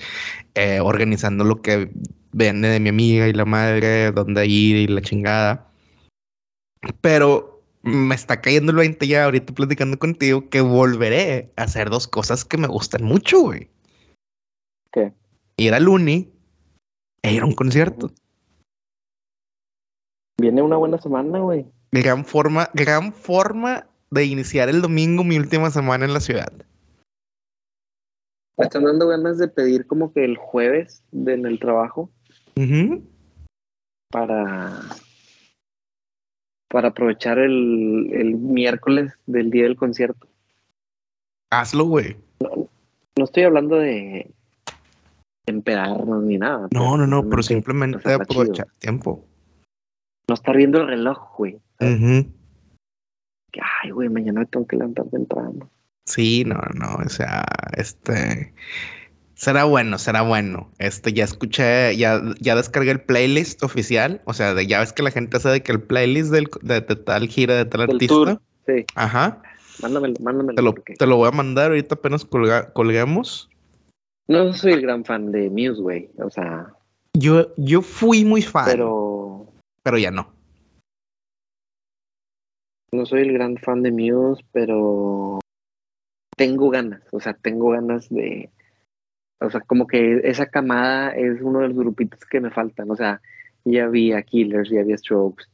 eh, 0.55 0.81
organizando 0.81 1.45
lo 1.45 1.61
que 1.63 1.91
viene 2.33 2.69
de 2.69 2.81
mi 2.81 2.91
amiga 2.91 3.29
y 3.29 3.33
la 3.33 3.45
madre, 3.45 4.13
dónde 4.13 4.47
ir 4.47 4.77
y 4.77 4.87
la 4.87 5.01
chingada. 5.01 5.69
Pero 7.01 7.63
me 7.83 8.15
está 8.15 8.41
cayendo 8.41 8.73
el 8.73 8.79
20 8.79 9.07
ya 9.07 9.25
ahorita 9.25 9.55
platicando 9.55 9.99
contigo 9.99 10.49
que 10.49 10.61
volveré 10.61 11.53
a 11.57 11.63
hacer 11.63 11.89
dos 11.91 12.07
cosas 12.07 12.45
que 12.45 12.59
me 12.59 12.67
gustan 12.67 13.05
mucho, 13.05 13.41
güey. 13.41 13.71
¿Qué? 14.93 15.13
Ir 15.57 15.75
al 15.75 15.89
uni 15.89 16.31
e 17.23 17.33
ir 17.33 17.43
a 17.43 17.47
un 17.47 17.55
concierto. 17.55 18.11
Viene 20.39 20.63
una 20.63 20.77
buena 20.77 20.99
semana, 20.99 21.39
güey. 21.39 21.67
Gran 21.93 22.25
forma, 22.25 22.69
gran 22.75 23.13
forma 23.13 23.87
de 24.11 24.25
iniciar 24.25 24.69
el 24.69 24.83
domingo, 24.83 25.25
mi 25.25 25.39
última 25.39 25.71
semana 25.71 26.05
en 26.05 26.13
la 26.13 26.21
ciudad. 26.21 26.53
Me 28.59 28.65
están 28.65 28.85
dando 28.85 29.09
ganas 29.09 29.39
de 29.39 29.49
pedir 29.49 29.87
como 29.87 30.13
que 30.13 30.25
el 30.25 30.37
jueves 30.37 31.03
de, 31.13 31.35
en 31.35 31.47
el 31.47 31.59
trabajo 31.59 32.11
para, 34.11 34.81
para 36.69 36.89
aprovechar 36.89 37.39
el, 37.39 38.11
el 38.13 38.35
miércoles 38.37 39.13
del 39.27 39.51
día 39.51 39.65
del 39.65 39.77
concierto. 39.77 40.27
Hazlo, 41.51 41.85
güey. 41.85 42.17
No 43.19 43.25
estoy 43.25 43.45
hablando 43.45 43.77
de 43.77 44.31
empedarnos 45.47 46.23
ni 46.25 46.39
nada. 46.39 46.69
No, 46.73 46.97
no, 46.97 47.07
no, 47.07 47.29
pero 47.29 47.43
simplemente 47.43 48.13
aprovechar 48.13 48.69
tiempo. 48.79 49.25
No 50.29 50.35
estar 50.35 50.57
viendo 50.57 50.81
el 50.81 50.89
reloj, 50.89 51.37
güey. 51.37 51.61
Que, 51.79 53.61
ay, 53.83 53.91
güey, 53.91 54.09
mañana 54.09 54.45
tengo 54.45 54.67
que 54.67 54.77
levantar 54.77 55.07
temprano. 55.11 55.71
Sí, 56.05 56.45
no, 56.45 56.61
no, 56.75 56.97
o 57.05 57.09
sea, 57.09 57.45
este 57.77 58.53
será 59.35 59.65
bueno, 59.65 59.99
será 59.99 60.23
bueno. 60.23 60.71
Este 60.79 61.13
ya 61.13 61.25
escuché, 61.25 61.97
ya, 61.97 62.23
ya 62.41 62.55
descargué 62.55 62.93
el 62.93 63.01
playlist 63.01 63.63
oficial, 63.63 64.23
o 64.25 64.33
sea, 64.33 64.55
de, 64.55 64.67
ya 64.67 64.81
ves 64.81 64.93
que 64.93 65.03
la 65.03 65.11
gente 65.11 65.37
hace 65.37 65.49
de 65.49 65.63
que 65.63 65.73
el 65.73 65.83
playlist 65.83 66.31
del, 66.31 66.49
de, 66.63 66.81
de 66.81 66.97
tal 66.97 67.29
gira 67.29 67.55
de 67.57 67.65
tal 67.65 67.81
Del 67.87 67.91
artista. 67.97 68.15
tour. 68.15 68.41
Sí, 68.67 68.85
Ajá. 68.95 69.43
mándamelo, 69.83 70.15
mándamelo. 70.21 70.55
Te 70.57 70.63
lo, 70.63 70.75
porque 70.75 70.95
te 70.95 71.07
lo 71.07 71.17
voy 71.17 71.29
a 71.29 71.33
mandar 71.33 71.71
ahorita 71.71 71.97
apenas 71.97 72.25
colga- 72.29 72.73
colguemos. 72.73 73.49
No 74.29 74.53
soy 74.55 74.73
el 74.73 74.83
gran 74.83 75.05
fan 75.05 75.31
de 75.33 75.51
Muse, 75.51 75.81
güey. 75.83 76.11
O 76.19 76.31
sea, 76.31 76.73
Yo, 77.15 77.53
yo 77.57 77.83
fui 77.83 78.25
muy 78.25 78.43
fan, 78.43 78.65
pero, 78.67 79.47
pero 79.83 79.99
ya 79.99 80.11
no. 80.11 80.33
No 82.97 83.07
soy 83.07 83.23
el 83.23 83.33
gran 83.33 83.57
fan 83.59 83.83
de 83.83 83.93
Muse, 83.93 84.45
pero 84.53 85.39
tengo 86.37 86.71
ganas, 86.71 87.03
o 87.13 87.21
sea, 87.21 87.35
tengo 87.35 87.71
ganas 87.71 88.09
de, 88.09 88.51
o 89.41 89.51
sea, 89.51 89.61
como 89.61 89.87
que 89.87 90.21
esa 90.25 90.47
camada 90.47 91.11
es 91.11 91.41
uno 91.41 91.61
de 91.61 91.69
los 91.69 91.77
grupitos 91.77 92.25
que 92.27 92.41
me 92.41 92.51
faltan, 92.51 92.91
o 92.91 92.97
sea, 92.97 93.21
ya 93.65 93.89
vi 93.89 94.13
a 94.13 94.23
Killers, 94.23 94.71
ya 94.71 94.83
vi 94.83 94.93
a 94.93 94.99
Strokes, 94.99 95.45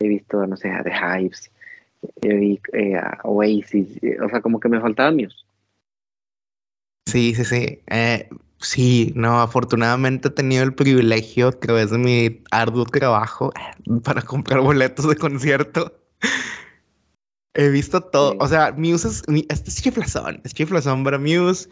he 0.00 0.08
visto, 0.08 0.46
no 0.46 0.56
sé, 0.56 0.70
a 0.70 0.82
The 0.82 0.92
Hypes, 0.92 1.50
ya 2.22 2.34
vi 2.34 2.60
eh, 2.72 2.96
a 2.96 3.20
Oasis, 3.24 4.02
eh, 4.02 4.18
o 4.20 4.28
sea, 4.28 4.40
como 4.40 4.60
que 4.60 4.68
me 4.68 4.80
faltaban 4.80 5.16
Muse. 5.16 5.36
Sí, 7.06 7.34
sí, 7.34 7.44
sí. 7.44 7.80
Eh, 7.86 8.28
sí, 8.58 9.12
no, 9.14 9.40
afortunadamente 9.40 10.28
he 10.28 10.30
tenido 10.32 10.64
el 10.64 10.74
privilegio 10.74 11.48
a 11.48 11.52
través 11.52 11.90
de 11.90 11.98
mi 11.98 12.42
arduo 12.50 12.86
trabajo 12.86 13.52
para 14.02 14.22
comprar 14.22 14.60
boletos 14.60 15.08
de 15.08 15.16
concierto. 15.16 15.92
He 17.54 17.68
visto 17.68 18.00
todo. 18.00 18.32
Sí. 18.32 18.38
O 18.40 18.48
sea, 18.48 18.72
Muse 18.76 19.08
es, 19.08 19.22
este 19.48 19.70
es 19.70 19.82
chiflazón, 19.82 20.40
es 20.44 20.52
chiflazón 20.54 21.04
para 21.04 21.18
Muse. 21.18 21.68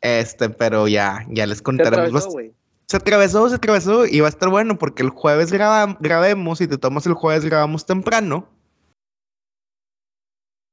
Este, 0.00 0.48
pero 0.50 0.86
ya, 0.86 1.24
ya 1.30 1.46
les 1.46 1.58
Se 1.58 1.64
contaremos. 1.64 1.98
atravesó, 2.06 2.28
bast- 2.28 2.32
güey. 2.32 2.52
Se 2.86 2.96
atravesó, 2.98 3.48
se 3.48 3.54
atravesó 3.54 4.06
y 4.06 4.20
va 4.20 4.26
a 4.26 4.28
estar 4.28 4.50
bueno 4.50 4.76
porque 4.78 5.02
el 5.02 5.08
jueves 5.08 5.50
graba- 5.50 5.96
grabemos 6.00 6.60
y 6.60 6.68
te 6.68 6.76
tomas 6.78 7.06
el 7.06 7.14
jueves, 7.14 7.44
grabamos 7.44 7.86
temprano. 7.86 8.46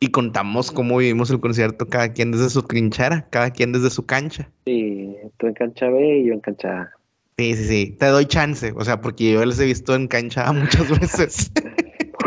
Y 0.03 0.07
contamos 0.09 0.71
cómo 0.71 0.97
vivimos 0.97 1.29
el 1.29 1.39
concierto, 1.39 1.87
cada 1.87 2.11
quien 2.11 2.31
desde 2.31 2.49
su 2.49 2.63
trinchera, 2.63 3.27
cada 3.29 3.51
quien 3.51 3.71
desde 3.71 3.91
su 3.91 4.05
cancha. 4.05 4.49
Sí, 4.65 5.15
tú 5.37 5.47
en 5.47 5.53
cancha 5.53 5.89
B 5.89 6.17
y 6.19 6.27
yo 6.27 6.33
en 6.33 6.39
cancha 6.39 6.81
A. 6.81 6.91
Sí, 7.37 7.55
sí, 7.55 7.65
sí. 7.67 7.95
Te 7.99 8.07
doy 8.07 8.25
chance. 8.25 8.73
O 8.75 8.83
sea, 8.83 8.99
porque 8.99 9.31
yo 9.31 9.45
les 9.45 9.59
he 9.59 9.65
visto 9.65 9.93
en 9.95 10.07
cancha 10.07 10.51
muchas 10.51 10.89
veces. 10.99 11.51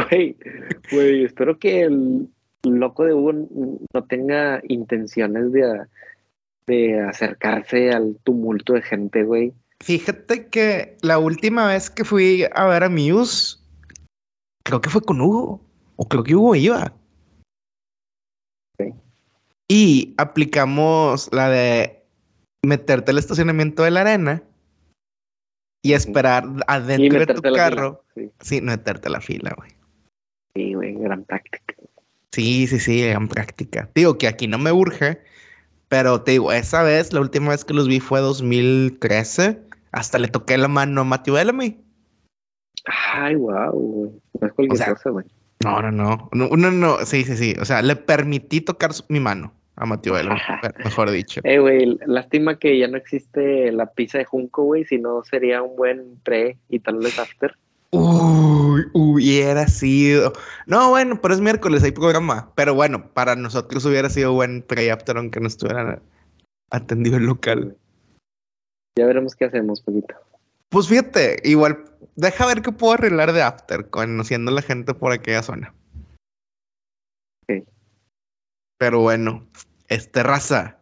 Güey, 0.09 0.37
güey, 0.90 1.24
espero 1.24 1.58
que 1.58 1.82
el 1.82 2.28
loco 2.64 3.04
de 3.04 3.14
Hugo 3.14 3.32
no 3.32 4.04
tenga 4.04 4.60
intenciones 4.68 5.52
de, 5.52 5.86
de 6.66 7.00
acercarse 7.00 7.90
al 7.90 8.16
tumulto 8.24 8.74
de 8.74 8.82
gente, 8.82 9.22
güey. 9.22 9.52
Fíjate 9.80 10.48
que 10.48 10.96
la 11.02 11.18
última 11.18 11.66
vez 11.66 11.90
que 11.90 12.04
fui 12.04 12.44
a 12.54 12.66
ver 12.66 12.84
a 12.84 12.88
Muse, 12.88 13.58
creo 14.64 14.80
que 14.80 14.90
fue 14.90 15.02
con 15.02 15.20
Hugo. 15.20 15.60
O 15.96 16.08
creo 16.08 16.24
que 16.24 16.34
Hugo 16.34 16.54
iba. 16.54 16.92
Ok. 18.78 18.94
Y 19.68 20.14
aplicamos 20.16 21.28
la 21.32 21.48
de 21.50 22.02
meterte 22.64 23.10
al 23.10 23.18
estacionamiento 23.18 23.82
de 23.82 23.90
la 23.90 24.00
arena 24.00 24.42
y 25.82 25.92
esperar 25.92 26.44
Y 26.46 26.60
adentro 26.66 27.26
de 27.26 27.34
tu 27.34 27.42
carro. 27.42 28.04
Sí, 28.40 28.60
no 28.60 28.72
meterte 28.72 29.08
a 29.08 29.12
la 29.12 29.20
fila, 29.20 29.54
güey. 29.56 29.70
Sí, 30.55 30.74
güey, 30.74 30.94
gran 30.94 31.24
táctica. 31.24 31.74
Sí, 32.32 32.66
sí, 32.66 32.78
sí, 32.80 33.02
en 33.02 33.28
práctica. 33.28 33.88
Digo 33.94 34.18
que 34.18 34.26
aquí 34.28 34.48
no 34.48 34.59
me 34.59 34.72
urge, 34.72 35.20
pero 35.88 36.22
te 36.22 36.32
digo, 36.32 36.52
esa 36.52 36.82
vez, 36.82 37.12
la 37.12 37.20
última 37.20 37.50
vez 37.50 37.64
que 37.64 37.74
los 37.74 37.88
vi 37.88 38.00
fue 38.00 38.20
2013. 38.20 39.61
Hasta 39.92 40.18
le 40.18 40.28
toqué 40.28 40.59
la 40.59 40.66
mano 40.68 41.02
a 41.02 41.05
Matthew 41.05 41.34
Bellamy. 41.34 41.78
Ay, 42.86 43.36
wow, 43.36 43.70
güey. 43.72 44.11
No 44.40 44.46
es 44.48 44.52
cualquier 44.52 44.72
O 44.72 44.76
sea, 44.76 44.94
cosa, 44.94 45.11
güey. 45.11 45.26
No, 45.62 45.80
no, 45.80 45.90
no. 45.92 46.28
No, 46.32 46.48
no, 46.57 46.70
no. 46.70 46.98
Sí, 47.05 47.24
sí, 47.24 47.36
sí. 47.36 47.55
O 47.61 47.64
sea, 47.64 47.80
le 47.82 47.96
permití 47.96 48.61
tocar 48.61 48.90
mi 49.09 49.20
mano 49.20 49.52
a 49.76 49.86
Matthew 49.86 50.14
Bellamy, 50.14 50.40
me- 50.62 50.84
mejor 50.84 51.11
dicho. 51.11 51.40
Eh, 51.44 51.59
güey, 51.59 51.98
lástima 52.07 52.59
que 52.59 52.76
ya 52.78 52.88
no 52.88 52.96
existe 52.96 53.70
la 53.72 53.86
pizza 53.86 54.18
de 54.18 54.24
Junco, 54.24 54.64
güey, 54.64 54.84
si 54.84 54.98
no 54.98 55.22
sería 55.24 55.62
un 55.62 55.76
buen 55.76 56.16
pre 56.24 56.59
y 56.68 56.80
tal 56.80 56.98
vez 56.98 57.18
after. 57.18 57.57
Uy, 57.91 58.87
hubiera 58.93 59.68
sido. 59.68 60.32
No, 60.66 60.91
bueno, 60.91 61.20
pero 61.20 61.35
es 61.35 61.41
miércoles, 61.41 61.82
hay 61.82 61.93
programa. 61.93 62.51
Pero 62.55 62.74
bueno, 62.74 63.12
para 63.12 63.37
nosotros 63.37 63.85
hubiera 63.85 64.11
sido 64.11 64.32
buen 64.32 64.62
pre-after 64.62 65.16
aunque 65.16 65.41
no 65.41 65.47
estuvieran 65.47 66.03
atendido 66.70 67.16
el 67.16 67.26
local. 67.26 67.76
Ya 68.99 69.07
veremos 69.07 69.35
qué 69.35 69.45
hacemos, 69.45 69.80
poquito. 69.80 70.14
Pues 70.70 70.89
fíjate, 70.89 71.41
igual, 71.45 71.85
deja 72.16 72.47
ver 72.47 72.62
qué 72.62 72.72
puedo 72.72 72.95
arreglar 72.95 73.32
de 73.32 73.43
after, 73.43 73.89
conociendo 73.91 74.51
a 74.51 74.55
la 74.55 74.62
gente 74.62 74.93
por 74.95 75.12
aquella 75.12 75.43
zona. 75.43 75.74
Ok. 77.49 77.64
Pero 78.78 79.01
bueno, 79.01 79.47
este 79.89 80.22
raza, 80.22 80.78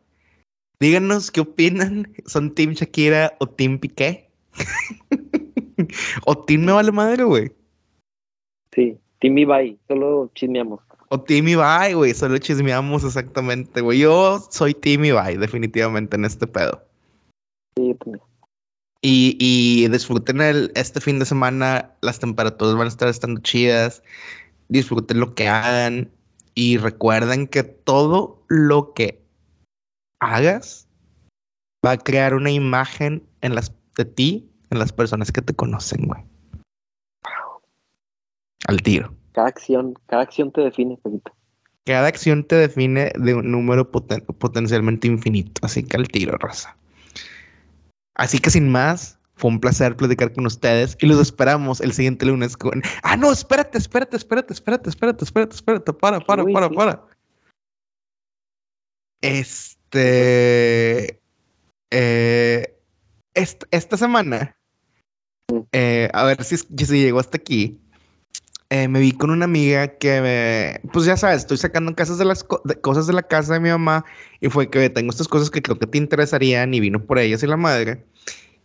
díganos 0.81 1.31
qué 1.31 1.41
opinan. 1.43 2.13
¿Son 2.27 2.55
Team 2.55 2.73
Shakira 2.73 3.37
o 3.39 3.47
Team 3.47 3.79
Piqué? 3.79 4.31
o 6.27 6.39
Team 6.39 6.65
Me 6.65 6.73
Vale 6.73 6.93
Madre, 6.93 7.25
güey. 7.25 7.53
Sí, 8.75 8.99
Timmy 9.21 9.45
Bye, 9.45 9.79
solo 9.87 10.31
chismeamos. 10.35 10.81
O 11.15 11.21
Team 11.21 11.47
Ibai, 11.47 11.93
güey. 11.93 12.15
Solo 12.15 12.39
chismeamos 12.39 13.05
exactamente, 13.05 13.83
güey. 13.83 13.99
Yo 13.99 14.41
soy 14.51 14.73
Team 14.73 15.05
Ibai, 15.05 15.37
definitivamente, 15.37 16.17
en 16.17 16.25
este 16.25 16.47
pedo. 16.47 16.83
Sí, 17.77 17.89
yo 17.89 17.97
también. 17.97 18.23
Y, 19.03 19.37
y 19.39 19.89
disfruten 19.89 20.41
el, 20.41 20.73
este 20.75 21.03
fin 21.03 21.19
de 21.19 21.27
semana, 21.27 21.91
las 22.01 22.19
temperaturas 22.19 22.77
van 22.77 22.87
a 22.87 22.89
estar 22.89 23.09
estando 23.09 23.43
chidas. 23.43 24.03
Disfruten 24.69 25.21
lo 25.21 25.35
que 25.35 25.49
hagan. 25.49 26.11
Y 26.55 26.79
recuerden 26.79 27.47
que 27.47 27.63
todo 27.63 28.43
lo 28.49 28.95
que 28.95 29.21
hagas 30.19 30.89
va 31.85 31.93
a 31.93 31.99
crear 31.99 32.35
una 32.35 32.51
imagen 32.51 33.23
en 33.43 33.55
las, 33.55 33.75
de 33.99 34.07
ti, 34.07 34.49
en 34.73 34.79
las 34.79 34.93
personas 34.93 35.31
que 35.31 35.43
te 35.43 35.55
conocen, 35.55 36.07
güey. 36.07 36.23
Al 38.67 38.81
tiro. 38.83 39.15
Cada 39.33 39.49
acción, 39.49 39.95
cada 40.07 40.23
acción 40.23 40.53
te 40.53 40.61
define, 40.63 40.97
poquito. 40.97 41.33
Cada 41.85 42.07
acción 42.07 42.45
te 42.45 42.57
define 42.57 43.13
de 43.17 43.35
un 43.35 43.51
número 43.51 43.91
poten- 43.91 44.25
potencialmente 44.25 45.09
infinito. 45.09 45.61
Así 45.65 45.83
que 45.83 45.97
al 45.97 46.09
tiro, 46.09 46.37
raza. 46.39 46.77
Así 48.15 48.39
que 48.39 48.51
sin 48.51 48.71
más, 48.71 49.19
fue 49.35 49.51
un 49.51 49.59
placer 49.59 49.97
platicar 49.97 50.33
con 50.33 50.47
ustedes 50.47 50.97
y 51.01 51.07
los 51.07 51.19
esperamos 51.21 51.81
el 51.81 51.93
siguiente 51.93 52.27
lunes 52.27 52.57
con. 52.57 52.83
Ah, 53.03 53.17
no, 53.17 53.33
espérate, 53.33 53.79
espérate, 53.79 54.17
espérate, 54.17 54.53
espérate, 54.53 54.89
espérate, 54.91 55.25
espérate, 55.25 55.55
espérate. 55.57 55.93
Para, 55.95 56.21
para, 56.21 56.45
para, 56.45 56.71
para. 56.71 57.05
Este. 59.23 61.21
eh, 61.91 62.79
est- 63.35 63.65
esta 63.71 63.97
semana. 63.97 64.55
Eh, 65.73 66.09
a 66.13 66.25
ver 66.25 66.43
si, 66.45 66.57
si 66.57 67.01
llegó 67.03 67.21
hasta 67.21 67.37
aquí. 67.39 67.79
eh, 68.71 68.89
me 68.89 69.01
vi 69.01 69.13
con 69.13 69.31
una 69.31 69.45
amiga 69.45 69.99
que 69.99 70.21
me. 70.21 70.91
Pues 70.93 71.05
ya 71.05 71.17
sabes, 71.17 71.39
estoy 71.39 71.59
sacando 71.59 71.95
casas 71.95 72.19
de 72.19 72.25
las 72.25 72.43
co- 72.45 72.63
de- 72.65 72.81
cosas 72.81 73.07
de 73.07 73.13
la 73.13 73.23
casa 73.23 73.55
de 73.55 73.61
mi 73.61 73.69
mamá. 73.69 74.05
Y 74.41 74.49
fue 74.49 74.71
que 74.71 74.89
tengo 74.91 75.11
estas 75.11 75.29
cosas 75.29 75.51
que 75.51 75.61
creo 75.63 75.79
que 75.79 75.87
te 75.87 75.99
interesarían. 75.99 76.73
Y 76.75 76.81
vino 76.81 77.05
por 77.05 77.19
ellas 77.19 77.43
y 77.43 77.47
la 77.47 77.57
madre. 77.57 78.05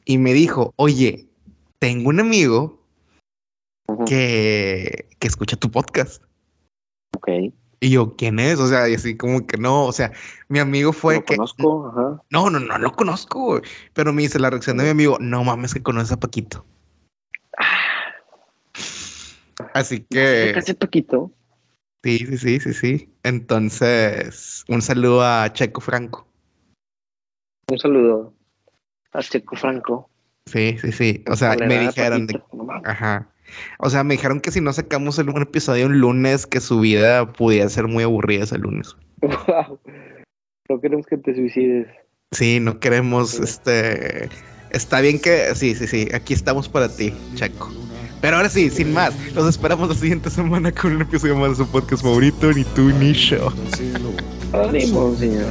Y 0.06 0.18
me 0.18 0.34
dijo: 0.34 0.74
Oye, 0.78 1.28
tengo 1.80 2.10
un 2.10 2.20
amigo 2.20 2.82
que, 4.06 5.08
que 5.20 5.28
escucha 5.28 5.56
tu 5.58 5.72
podcast. 5.72 6.24
Ok. 7.16 7.30
Y 7.80 7.90
yo, 7.92 8.16
¿quién 8.16 8.40
es? 8.40 8.60
O 8.60 8.68
sea, 8.68 8.90
y 8.90 8.96
así 8.96 9.16
como 9.16 9.46
que 9.46 9.58
no, 9.58 9.86
o 9.86 9.92
sea, 9.92 10.12
mi 10.50 10.58
amigo 10.60 10.94
fue 10.94 11.16
Lo 11.16 11.26
que... 11.26 11.36
conozco, 11.36 11.88
ajá. 11.90 12.24
No, 12.32 12.50
no, 12.50 12.60
no 12.60 12.78
lo 12.80 12.92
conozco. 12.94 13.62
Pero 13.94 14.14
me 14.14 14.24
dice 14.24 14.40
la 14.40 14.50
reacción 14.50 14.78
de 14.78 14.86
mi 14.86 14.90
amigo, 14.90 15.18
no 15.20 15.44
mames 15.44 15.74
que 15.74 15.84
conoces 15.84 16.12
a 16.12 16.20
Paquito. 16.20 16.66
Así 19.78 20.06
Que... 20.10 20.52
Casi 20.54 20.74
poquito. 20.74 21.32
sí, 22.04 22.18
sí, 22.20 22.38
sí, 22.38 22.60
sí, 22.60 22.74
sí. 22.74 23.14
Entonces, 23.24 24.64
un 24.70 24.82
saludo 24.82 25.24
a 25.24 25.52
Checo 25.54 25.82
Franco. 25.82 26.28
Un 27.70 27.80
saludo 27.80 28.34
a 29.12 29.22
Checo 29.22 29.56
Franco. 29.56 30.10
Sí, 30.46 30.78
sí, 30.80 30.92
sí. 30.92 31.24
O 31.30 31.36
sea, 31.36 31.56
me 31.58 31.80
dijeron, 31.80 32.28
de- 32.28 32.42
ajá. 32.86 33.30
O 33.80 33.90
sea, 33.90 34.04
me 34.04 34.14
dijeron 34.16 34.40
que 34.40 34.52
si 34.52 34.62
no 34.62 34.72
sacamos 34.74 35.20
el, 35.20 35.30
un 35.30 35.42
episodio 35.42 35.88
un 35.88 36.00
lunes, 36.00 36.46
que 36.48 36.60
su 36.62 36.80
vida 36.80 37.32
pudiera 37.34 37.68
ser 37.70 37.88
muy 37.88 38.04
aburrida 38.04 38.44
ese 38.44 38.58
lunes. 38.58 38.96
Wow. 39.22 39.80
No 40.70 40.82
queremos 40.82 41.06
que 41.08 41.18
te 41.18 41.34
suicides. 41.34 41.88
Sí, 42.34 42.60
no 42.60 42.80
queremos, 42.80 43.32
Sí. 43.32 43.44
este... 43.44 44.30
Está 44.72 45.00
bien 45.02 45.20
que... 45.20 45.56
Sí, 45.56 45.76
sí, 45.76 45.88
sí. 45.88 46.08
Aquí 46.14 46.34
estamos 46.34 46.68
para 46.70 46.90
ti, 46.90 47.14
Checo. 47.36 47.72
Pero 48.22 48.38
ahora 48.38 48.50
sí, 48.50 48.70
sin 48.70 48.94
más, 48.94 49.14
los 49.34 49.48
esperamos 49.48 49.90
la 49.90 49.96
siguiente 49.96 50.30
semana 50.30 50.72
con 50.72 50.96
un 50.96 51.02
episodio 51.02 51.36
más 51.36 51.52
de 51.52 51.56
su 51.64 51.68
podcast 51.68 52.04
favorito, 52.04 52.52
ni 52.52 52.64
tú 52.64 52.90
ni 52.90 53.14
yo. 53.14 53.54
Ánimo, 54.54 55.16
señor. 55.18 55.46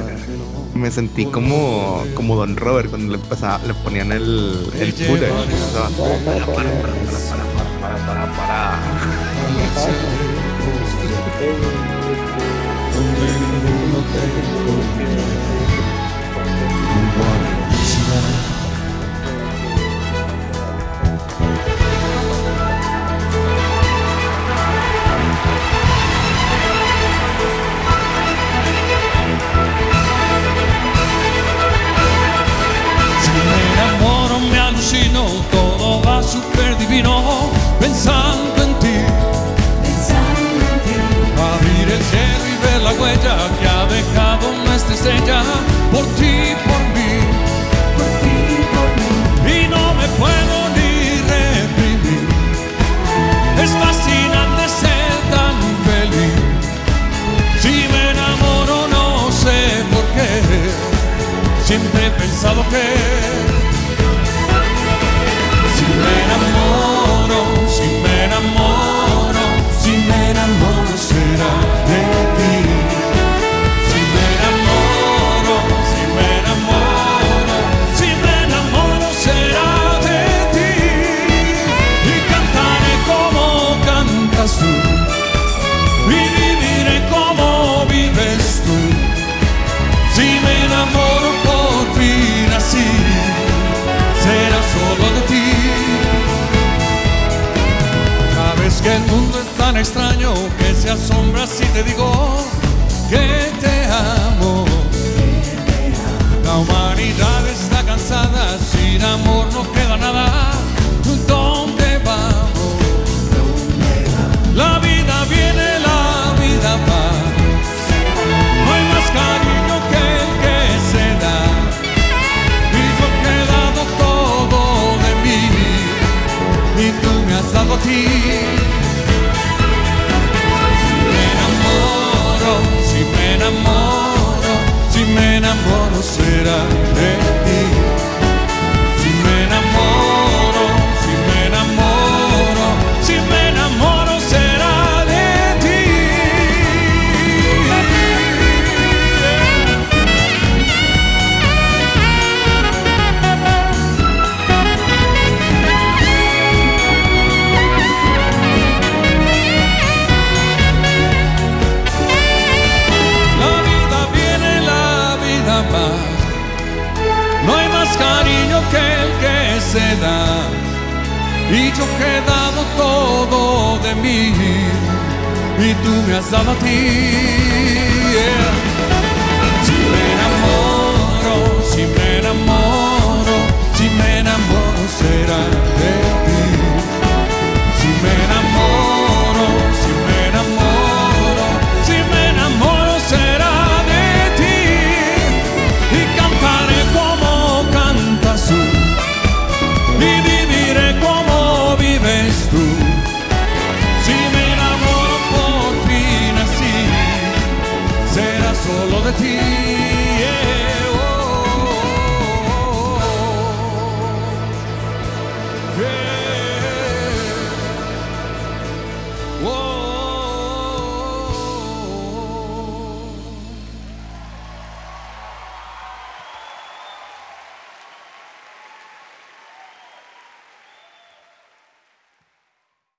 Me 0.73 0.91
sentí 0.91 1.25
como, 1.25 2.03
como 2.13 2.35
Don 2.35 2.55
Robert 2.57 2.89
cuando 2.89 3.15
le, 3.15 3.19
pasaba, 3.23 3.59
le 3.65 3.73
ponían 3.73 4.11
el, 4.11 4.69
el 4.79 4.93